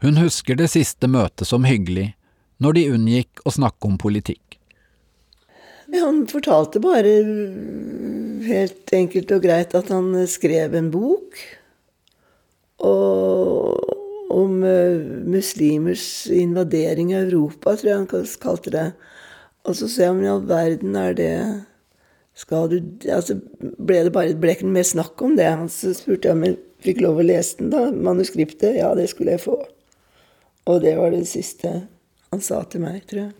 Hun 0.00 0.16
husker 0.16 0.56
det 0.56 0.70
siste 0.72 1.08
møtet 1.10 1.48
som 1.48 1.66
hyggelig, 1.68 2.14
når 2.60 2.76
de 2.76 2.86
unngikk 2.94 3.42
å 3.44 3.52
snakke 3.52 3.88
om 3.88 3.98
politikk. 4.00 4.56
Han 5.90 6.22
fortalte 6.30 6.80
bare 6.80 7.12
helt 8.46 8.92
enkelt 8.94 9.32
og 9.34 9.42
greit 9.44 9.74
at 9.74 9.90
han 9.90 10.12
skrev 10.30 10.76
en 10.78 10.90
bok 10.92 11.40
om 14.30 14.62
eh, 14.64 15.00
muslimers 15.26 16.30
invadering 16.32 17.10
av 17.16 17.26
Europa, 17.26 17.74
tror 17.76 17.90
jeg 17.90 17.98
han 17.98 18.28
kalte 18.40 18.72
det. 18.72 18.86
Og 19.68 19.76
så 19.76 19.88
ser 19.90 20.08
jeg 20.08 20.14
om 20.14 20.22
i 20.24 20.30
all 20.30 20.46
verden 20.48 20.96
er 20.96 21.18
det 21.18 21.34
skal 22.38 22.70
du, 22.70 22.78
altså 23.12 23.36
ble 23.60 24.04
det 24.06 24.14
bare 24.14 24.36
ble 24.38 24.54
ikke 24.54 24.70
mer 24.70 24.86
snakk 24.86 25.20
om 25.26 25.34
det. 25.36 25.50
Så 25.74 25.92
spurte 25.98 26.30
jeg 26.30 26.38
om 26.38 26.46
jeg 26.46 26.56
fikk 26.86 27.02
lov 27.04 27.20
å 27.20 27.26
lese 27.26 27.58
den, 27.58 27.72
da, 27.74 27.90
manuskriptet. 27.92 28.78
Ja, 28.78 28.94
det 28.96 29.10
skulle 29.12 29.36
jeg 29.36 29.44
få. 29.44 29.58
Og 30.68 30.82
det 30.84 30.96
var 30.98 31.14
det 31.14 31.24
siste 31.28 31.72
han 32.30 32.42
sa 32.44 32.62
til 32.70 32.84
meg, 32.84 33.02
tror 33.10 33.28
jeg. 33.28 33.32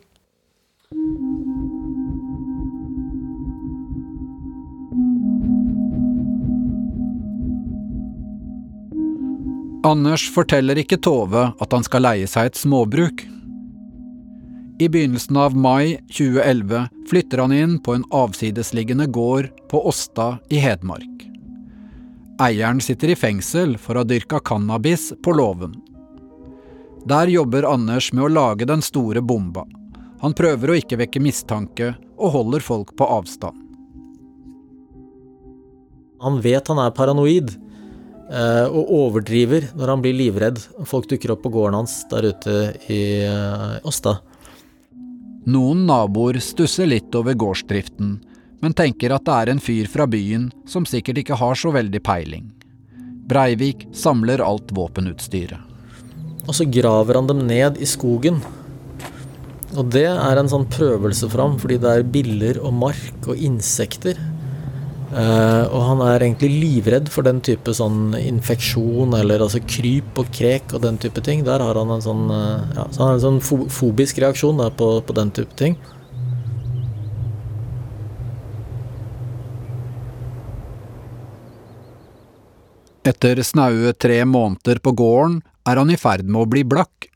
Anders 9.86 10.26
forteller 10.34 10.76
ikke 10.82 10.98
Tove 11.00 11.46
at 11.56 11.72
han 11.72 11.86
skal 11.86 12.04
leie 12.04 12.28
seg 12.28 12.50
et 12.50 12.58
småbruk. 12.58 13.22
I 14.80 14.88
begynnelsen 14.88 15.38
av 15.40 15.56
mai 15.56 15.96
2011 16.12 16.86
flytter 17.08 17.42
han 17.42 17.54
inn 17.56 17.78
på 17.84 17.96
en 17.96 18.04
avsidesliggende 18.16 19.06
gård 19.12 19.48
på 19.72 19.80
Åsta 19.88 20.34
i 20.52 20.60
Hedmark. 20.60 21.24
Eieren 22.40 22.80
sitter 22.80 23.12
i 23.12 23.18
fengsel 23.18 23.76
for 23.80 23.96
å 23.96 24.04
ha 24.04 24.08
dyrka 24.08 24.40
cannabis 24.44 25.10
på 25.24 25.34
låven. 25.36 25.74
Der 27.08 27.26
jobber 27.32 27.64
Anders 27.64 28.12
med 28.12 28.26
å 28.26 28.32
lage 28.32 28.66
den 28.68 28.82
store 28.84 29.22
bomba. 29.24 29.64
Han 30.20 30.34
prøver 30.36 30.70
å 30.70 30.76
ikke 30.76 30.98
vekke 31.00 31.22
mistanke, 31.24 31.94
og 32.20 32.34
holder 32.34 32.60
folk 32.60 32.92
på 32.96 33.06
avstand. 33.08 33.56
Han 36.20 36.40
vet 36.44 36.68
han 36.68 36.80
er 36.82 36.92
paranoid, 36.92 37.54
eh, 38.28 38.66
og 38.68 38.92
overdriver 38.92 39.70
når 39.72 39.94
han 39.94 40.02
blir 40.04 40.18
livredd. 40.18 40.60
Folk 40.84 41.08
dukker 41.08 41.32
opp 41.32 41.46
på 41.46 41.54
gården 41.54 41.78
hans 41.80 42.02
der 42.10 42.28
ute 42.34 42.56
i 42.92 43.00
eh, 43.24 43.78
Åsta. 43.88 44.18
Noen 45.48 45.86
naboer 45.88 46.36
stusser 46.44 46.90
litt 46.90 47.16
over 47.16 47.32
gårdsdriften, 47.32 48.18
men 48.60 48.76
tenker 48.76 49.16
at 49.16 49.24
det 49.24 49.38
er 49.38 49.54
en 49.54 49.64
fyr 49.64 49.88
fra 49.88 50.04
byen 50.04 50.50
som 50.68 50.84
sikkert 50.84 51.22
ikke 51.22 51.40
har 51.40 51.56
så 51.56 51.72
veldig 51.72 52.04
peiling. 52.04 52.50
Breivik 53.30 53.88
samler 53.96 54.44
alt 54.44 54.76
våpenutstyret. 54.76 55.69
Og 56.46 56.56
så 56.56 56.66
graver 56.66 57.18
han 57.18 57.28
dem 57.28 57.44
ned 57.48 57.78
i 57.80 57.88
skogen. 57.88 58.40
Og 59.78 59.86
det 59.94 60.08
er 60.10 60.40
en 60.40 60.50
sånn 60.50 60.66
prøvelse 60.70 61.28
for 61.30 61.44
ham, 61.44 61.56
fordi 61.60 61.78
det 61.82 61.90
er 61.90 62.12
biller 62.16 62.58
og 62.64 62.74
mark 62.74 63.28
og 63.30 63.38
insekter. 63.38 64.18
Eh, 65.10 65.64
og 65.74 65.80
han 65.88 66.02
er 66.06 66.22
egentlig 66.22 66.50
livredd 66.54 67.08
for 67.10 67.26
den 67.26 67.40
type 67.42 67.72
sånn 67.74 68.14
infeksjon, 68.18 69.14
eller 69.18 69.42
altså 69.42 69.58
kryp 69.62 70.20
og 70.22 70.30
krek 70.34 70.74
og 70.76 70.84
den 70.84 71.00
type 71.02 71.22
ting. 71.26 71.42
Der 71.46 71.62
har 71.62 71.78
han 71.78 71.90
en 71.90 72.04
sånn, 72.04 72.28
eh, 72.30 72.76
ja, 72.76 72.84
så 72.90 73.02
han 73.02 73.08
har 73.08 73.18
en 73.18 73.24
sånn 73.24 73.40
fo 73.42 73.64
fobisk 73.70 74.20
reaksjon 74.22 74.62
da, 74.62 74.70
på, 74.70 74.92
på 75.02 75.16
den 75.18 75.34
type 75.34 75.58
ting. 75.58 75.78
Etter 83.10 83.40
snaue 83.42 83.94
tre 83.98 84.20
måneder 84.28 84.78
på 84.78 84.92
gården 84.94 85.40
er 85.70 85.80
han 85.80 85.90
i 85.90 85.98
ferd 86.00 86.26
med 86.26 86.42
å 86.42 86.50
bli 86.50 86.64
blakk. 86.66 87.08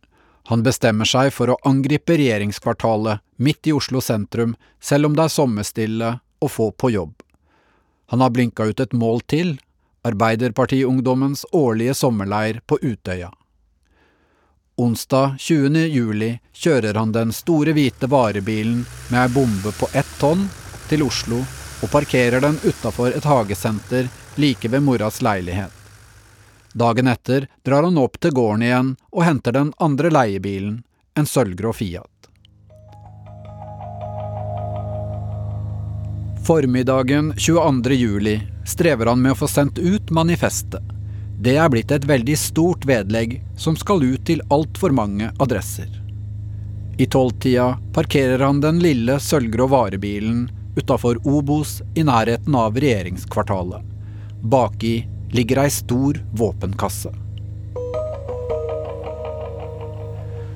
Han 0.50 0.62
bestemmer 0.62 1.08
seg 1.08 1.32
for 1.32 1.50
å 1.50 1.60
angripe 1.66 2.16
regjeringskvartalet 2.20 3.22
midt 3.36 3.66
i 3.66 3.72
Oslo 3.72 4.00
sentrum, 4.04 4.54
selv 4.80 5.08
om 5.08 5.16
det 5.16 5.26
er 5.26 5.36
sommerstille 5.36 6.10
og 6.44 6.50
få 6.52 6.70
på 6.72 6.92
jobb. 6.92 7.14
Han 8.12 8.20
har 8.20 8.30
blinka 8.30 8.66
ut 8.68 8.80
et 8.80 8.92
mål 8.92 9.24
til, 9.26 9.56
Arbeiderpartiungdommens 10.04 11.46
årlige 11.56 11.94
sommerleir 11.96 12.60
på 12.68 12.76
Utøya. 12.82 13.30
Onsdag 14.76 15.38
20. 15.38 15.86
juli 15.88 16.28
kjører 16.52 16.98
han 16.98 17.14
den 17.14 17.32
store 17.32 17.72
hvite 17.72 18.10
varebilen 18.10 18.82
med 19.08 19.20
ei 19.22 19.30
bombe 19.32 19.72
på 19.78 19.88
ett 19.96 20.10
tonn 20.20 20.44
til 20.90 21.06
Oslo 21.06 21.38
og 21.84 21.92
parkerer 21.92 22.44
den 22.44 22.58
utafor 22.64 23.14
et 23.14 23.24
hagesenter 23.24 24.10
like 24.36 24.68
ved 24.68 24.84
moras 24.84 25.22
leilighet. 25.22 25.83
Dagen 26.74 27.06
etter 27.06 27.46
drar 27.62 27.86
han 27.86 27.98
opp 28.02 28.18
til 28.18 28.34
gården 28.34 28.62
igjen 28.66 28.88
og 29.14 29.22
henter 29.22 29.54
den 29.54 29.70
andre 29.78 30.10
leiebilen, 30.10 30.80
en 31.14 31.28
sølvgrå 31.30 31.70
Fiat. 31.72 32.10
Formiddagen 36.44 37.30
22. 37.38 37.94
juli 37.94 38.34
strever 38.66 39.06
han 39.06 39.22
med 39.22 39.36
å 39.36 39.38
få 39.38 39.48
sendt 39.48 39.78
ut 39.78 40.10
manifestet. 40.10 40.82
Det 41.38 41.54
er 41.62 41.70
blitt 41.70 41.94
et 41.94 42.04
veldig 42.10 42.36
stort 42.38 42.84
vedlegg 42.90 43.38
som 43.56 43.78
skal 43.78 44.02
ut 44.02 44.26
til 44.26 44.42
altfor 44.50 44.90
mange 44.90 45.30
adresser. 45.38 45.88
I 46.98 47.06
tolvtida 47.06 47.70
parkerer 47.94 48.42
han 48.42 48.60
den 48.60 48.82
lille 48.82 49.20
sølvgrå 49.22 49.70
varebilen 49.70 50.48
utafor 50.74 51.22
Obos 51.22 51.80
i 51.94 52.02
nærheten 52.02 52.54
av 52.58 52.76
regjeringskvartalet. 52.82 53.82
Baki 54.42 54.96
ligger 55.34 55.58
ei 55.64 55.70
stor 55.70 56.20
våpenkasse. 56.32 57.10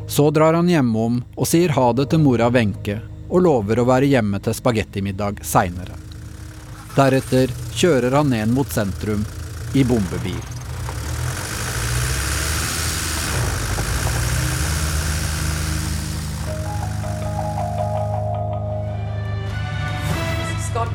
Så 0.09 0.31
drar 0.31 0.55
han 0.55 0.68
hjemom 0.68 1.22
og 1.35 1.49
sier 1.51 1.74
ha 1.74 1.89
det 1.93 2.07
til 2.12 2.22
mora 2.22 2.47
Wenche, 2.55 3.01
og 3.29 3.43
lover 3.45 3.83
å 3.83 3.89
være 3.91 4.09
hjemme 4.09 4.39
til 4.41 4.55
spagettimiddag 4.57 5.43
seinere. 5.45 5.99
Deretter 6.95 7.51
kjører 7.74 8.16
han 8.20 8.31
ned 8.31 8.55
mot 8.55 8.70
sentrum 8.72 9.26
i 9.74 9.85
bombebil. 9.85 10.58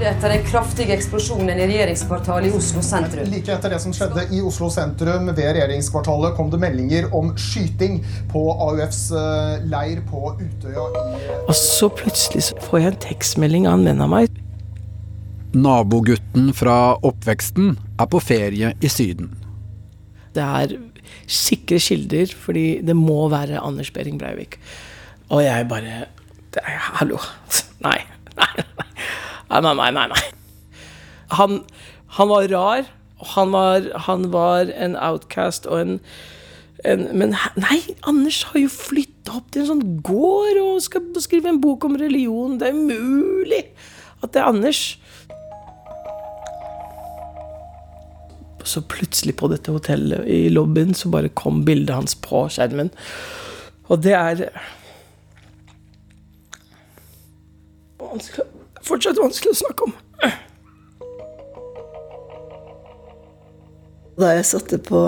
Etter 0.09 0.33
den 0.33 0.43
kraftige 0.45 0.93
eksplosjonen 0.95 1.51
i 1.53 1.65
regjeringskvartalet 1.67 2.51
i 2.51 2.57
Oslo 2.57 2.81
sentrum. 2.85 3.27
Like 3.31 3.53
etter 3.55 3.73
det 3.73 3.79
som 3.83 3.93
skjedde 3.95 4.25
i 4.35 4.41
Oslo 4.43 4.69
sentrum 4.73 5.29
ved 5.31 5.41
regjeringskvartalet, 5.43 6.35
kom 6.37 6.51
det 6.53 6.59
meldinger 6.61 7.09
om 7.15 7.31
skyting 7.39 7.99
på 8.31 8.43
AUFs 8.67 9.03
eh, 9.17 9.65
leir 9.71 10.03
på 10.09 10.35
Utøya 10.39 10.85
Og 11.47 11.53
så 11.57 11.89
plutselig 11.91 12.47
så 12.49 12.63
får 12.67 12.81
jeg 12.81 12.93
en 12.93 13.01
tekstmelding 13.07 13.67
av 13.69 13.79
en 13.79 13.87
venn 13.89 14.05
av 14.05 14.11
meg. 14.13 14.39
Nabogutten 15.53 16.49
fra 16.57 16.77
oppveksten 17.05 17.75
er 18.01 18.09
på 18.09 18.23
ferie 18.23 18.73
i 18.81 18.89
Syden. 18.89 19.29
Det 20.33 20.43
er 20.43 20.79
sikre 21.29 21.77
kilder, 21.81 22.33
fordi 22.45 22.67
det 22.85 22.95
må 22.97 23.27
være 23.31 23.61
Anders 23.61 23.93
Behring 23.93 24.17
Breivik. 24.21 24.57
Og 25.29 25.45
jeg 25.45 25.69
bare 25.69 26.05
Hallo. 26.99 27.17
Nei. 27.87 27.99
Nei, 29.61 29.73
nei, 29.77 29.91
nei. 29.93 30.07
nei. 30.09 30.23
Han, 31.37 31.63
han 32.17 32.29
var 32.29 32.47
rar. 32.49 32.85
Han 33.35 33.51
var, 33.51 33.85
han 34.07 34.31
var 34.33 34.71
en 34.75 34.95
outcast 34.99 35.67
og 35.69 35.79
en, 35.79 35.99
en 36.83 37.05
Men 37.15 37.35
nei, 37.55 37.77
Anders 38.09 38.41
har 38.49 38.59
jo 38.59 38.71
flytta 38.71 39.37
opp 39.39 39.53
til 39.53 39.63
en 39.63 39.69
sånn 39.69 39.85
gård 40.03 40.59
og 40.59 40.81
skal 40.83 41.07
skrive 41.23 41.53
en 41.53 41.61
bok 41.63 41.85
om 41.87 41.95
religion. 41.99 42.57
Det 42.59 42.67
er 42.67 42.75
umulig 42.75 43.63
at 44.23 44.33
det 44.33 44.41
er 44.41 44.49
Anders. 44.49 44.81
Så 48.63 48.83
plutselig 48.87 49.35
på 49.39 49.49
dette 49.51 49.71
hotellet 49.75 50.27
i 50.27 50.47
lobbyen 50.51 50.93
så 50.95 51.11
bare 51.11 51.31
kom 51.35 51.63
bildet 51.67 51.95
hans 51.95 52.15
på 52.15 52.45
skjermen. 52.51 52.91
Og 53.91 54.03
det 54.03 54.15
er 54.15 54.45
vanskelig, 57.99 58.62
fortsatt 58.87 59.21
vanskelig 59.21 59.53
å 59.53 59.61
snakke 59.63 59.87
om. 59.89 59.93
Da 64.19 64.35
jeg 64.35 64.45
satte 64.45 64.77
på 64.83 64.99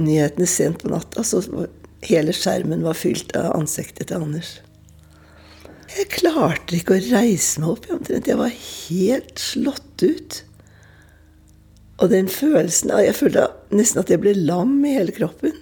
nyhetene 0.00 0.48
sent 0.48 0.80
på 0.82 0.92
natta, 0.92 1.24
så 1.24 1.42
var 1.52 1.68
hele 2.06 2.32
skjermen 2.36 2.84
var 2.86 2.96
fylt 2.96 3.34
av 3.36 3.52
ansiktet 3.58 4.08
til 4.08 4.22
Anders. 4.22 4.56
Jeg 5.96 6.10
klarte 6.12 6.76
ikke 6.76 6.96
å 6.96 7.04
reise 7.10 7.62
meg 7.62 7.72
opp. 7.72 7.86
omtrent. 7.92 8.28
Jeg 8.28 8.40
var 8.40 8.52
helt 8.52 9.38
slått 9.40 10.02
ut. 10.02 10.42
Og 12.02 12.10
den 12.12 12.28
følelsen 12.28 12.90
Jeg 12.90 13.16
følte 13.16 13.46
nesten 13.72 14.02
at 14.02 14.10
jeg 14.12 14.20
ble 14.20 14.34
lam 14.36 14.84
i 14.84 14.96
hele 14.98 15.14
kroppen. 15.16 15.54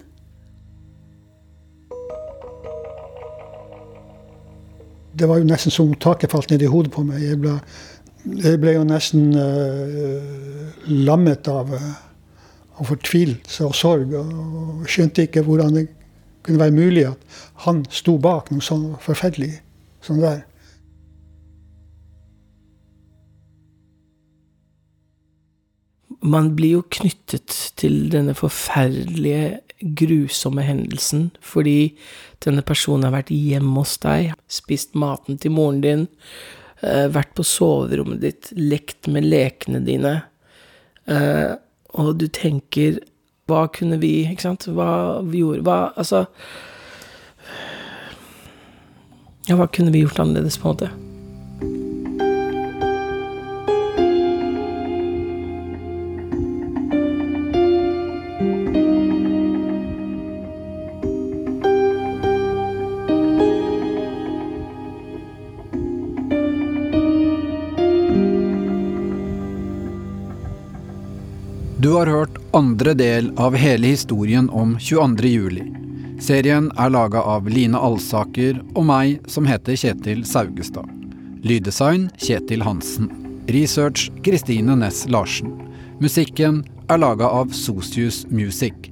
Det 5.15 5.29
var 5.31 5.39
jo 5.39 5.49
nesten 5.49 5.71
som 5.71 5.93
taket 5.95 6.33
falt 6.33 6.51
ned 6.51 6.62
i 6.62 6.71
hodet 6.71 6.93
på 6.95 7.05
meg. 7.07 7.23
Jeg 7.23 7.39
ble, 7.43 7.59
jeg 8.43 8.61
ble 8.62 8.75
jo 8.75 8.87
nesten 8.89 9.35
uh, 9.37 10.81
lammet 10.91 11.47
av, 11.51 11.71
uh, 11.71 11.93
av 12.81 12.89
fortvilelse 12.91 13.69
og 13.69 13.77
sorg. 13.79 14.17
Og 14.19 14.89
skjønte 14.91 15.29
ikke 15.29 15.45
hvordan 15.47 15.79
det 15.79 15.87
kunne 16.45 16.61
være 16.61 16.77
mulig 16.77 17.07
at 17.09 17.39
han 17.65 17.85
sto 17.95 18.19
bak 18.21 18.51
noe 18.53 18.65
sånn 18.65 18.91
forferdelig 19.03 19.55
det 20.05 20.21
der. 20.21 20.43
Man 26.25 26.55
blir 26.57 26.79
jo 26.79 26.83
knyttet 26.89 27.53
til 27.77 28.09
denne 28.12 28.35
forferdelige 28.37 29.61
grusomme 29.85 30.64
hendelsen 30.64 31.28
fordi 31.45 31.95
denne 32.45 32.64
personen 32.66 33.09
har 33.09 33.16
vært 33.18 33.32
hjemme 33.35 33.82
hos 33.82 33.97
deg, 34.03 34.32
spist 34.51 34.97
maten 34.99 35.39
til 35.41 35.55
moren 35.55 35.80
din, 35.85 36.07
eh, 36.82 37.07
vært 37.12 37.35
på 37.37 37.45
soverommet 37.45 38.20
ditt, 38.24 38.53
lekt 38.57 39.09
med 39.09 39.28
lekene 39.28 39.85
dine, 39.85 40.14
eh, 41.07 41.57
og 41.95 42.16
du 42.18 42.26
tenker 42.28 43.01
Hva 43.47 43.68
kunne 43.68 44.01
vi 44.01 44.24
Ikke 44.24 44.41
sant? 44.41 44.64
Hva 44.66 45.20
vi 45.22 45.43
gjorde 45.43 45.62
Hva 45.62 45.93
Altså 46.01 46.24
Ja, 49.45 49.55
hva 49.55 49.68
kunne 49.68 49.93
vi 49.93 50.01
gjort 50.01 50.18
annerledes, 50.18 50.57
på 50.59 50.70
en 50.70 50.74
måte? 50.74 51.04
Du 71.85 71.91
har 71.93 72.07
hørt 72.07 72.39
andre 72.57 72.95
del 72.95 73.26
av 73.37 73.55
hele 73.61 73.87
historien 73.87 74.47
om 74.51 74.78
22. 74.80 75.28
juli. 75.28 75.64
Serien 76.16 76.70
er 76.80 76.89
laga 76.89 77.20
av 77.20 77.45
Line 77.53 77.76
Alsaker 77.76 78.57
og 78.72 78.87
meg, 78.89 79.18
som 79.28 79.45
heter 79.45 79.76
Kjetil 79.76 80.22
Saugestad. 80.24 80.89
Lyddesign 81.45 82.07
Kjetil 82.16 82.64
Hansen. 82.64 83.11
Research 83.53 84.07
Kristine 84.24 84.78
Næss 84.80 85.03
Larsen. 85.12 85.53
Musikken 86.01 86.62
er 86.89 87.03
laga 87.05 87.28
av 87.28 87.53
Sosius 87.53 88.22
Music. 88.32 88.89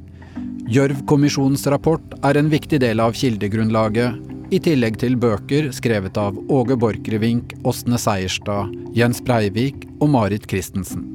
Gjørv-kommisjonens 0.68 1.64
rapport 1.72 2.18
er 2.20 2.42
en 2.42 2.52
viktig 2.52 2.82
del 2.84 3.00
av 3.00 3.16
kildegrunnlaget, 3.16 4.20
i 4.52 4.60
tillegg 4.60 5.00
til 5.00 5.16
bøker 5.16 5.72
skrevet 5.72 6.20
av 6.20 6.36
Åge 6.52 6.76
Borchgrevink, 6.76 7.56
Åsne 7.64 7.96
Seierstad, 7.96 8.76
Jens 8.92 9.24
Breivik 9.24 9.88
og 9.96 10.12
Marit 10.12 10.44
Christensen. 10.44 11.11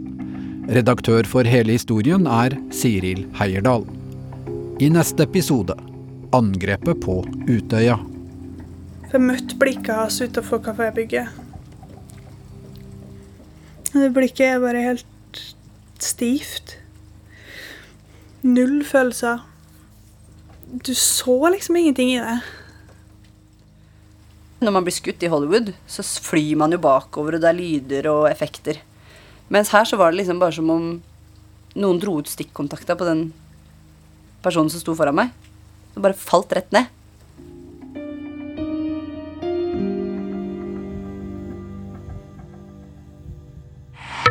Redaktør 0.68 1.24
for 1.24 1.47
hele 1.47 1.78
historien 1.78 2.26
er 2.28 2.51
Siril 2.76 3.22
Heierdal. 3.39 3.86
I 4.84 4.89
neste 4.91 5.24
episode 5.24 5.78
angrepet 6.36 6.99
på 7.05 7.22
Utøya. 7.47 7.95
Jeg 9.07 9.22
møtte 9.24 9.55
blikket 9.61 9.93
hans 9.95 10.18
utenfor 10.20 10.59
kafébygget. 10.65 11.32
Det 13.93 14.09
blikket 14.18 14.43
er 14.49 14.59
bare 14.65 14.82
helt 14.89 15.39
stivt. 16.03 16.76
Null 18.43 18.84
følelser. 18.84 19.47
Du 20.84 20.91
så 20.91 21.38
liksom 21.55 21.80
ingenting 21.80 22.11
i 22.18 22.20
det. 22.20 22.36
Når 24.59 24.76
man 24.76 24.84
blir 24.84 24.99
skutt 24.99 25.24
i 25.24 25.32
Hollywood, 25.32 25.72
så 25.88 26.03
flyr 26.03 26.59
man 26.59 26.76
jo 26.76 26.84
bakover, 26.84 27.38
og 27.38 27.41
det 27.45 27.53
er 27.53 27.59
lyder 27.61 28.11
og 28.11 28.28
effekter. 28.28 28.84
Mens 29.48 29.72
her 29.72 29.86
så 29.88 29.95
var 30.00 30.12
det 30.12 30.20
liksom 30.22 30.39
bare 30.41 30.56
som 30.56 30.70
om 30.70 30.88
noen 31.78 32.00
dro 32.02 32.18
ut 32.20 32.28
stikkontakta 32.28 32.98
på 33.00 33.08
den 33.08 33.30
personen 34.43 34.72
som 34.72 34.82
sto 34.84 34.95
foran 34.98 35.16
meg. 35.16 35.32
Det 35.93 36.04
bare 36.04 36.18
falt 36.18 36.52
rett 36.58 36.72
ned. 36.76 36.91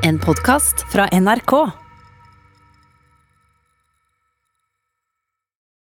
En 0.07 0.21
podkast 0.23 0.85
fra 0.93 1.09
NRK. 1.11 1.86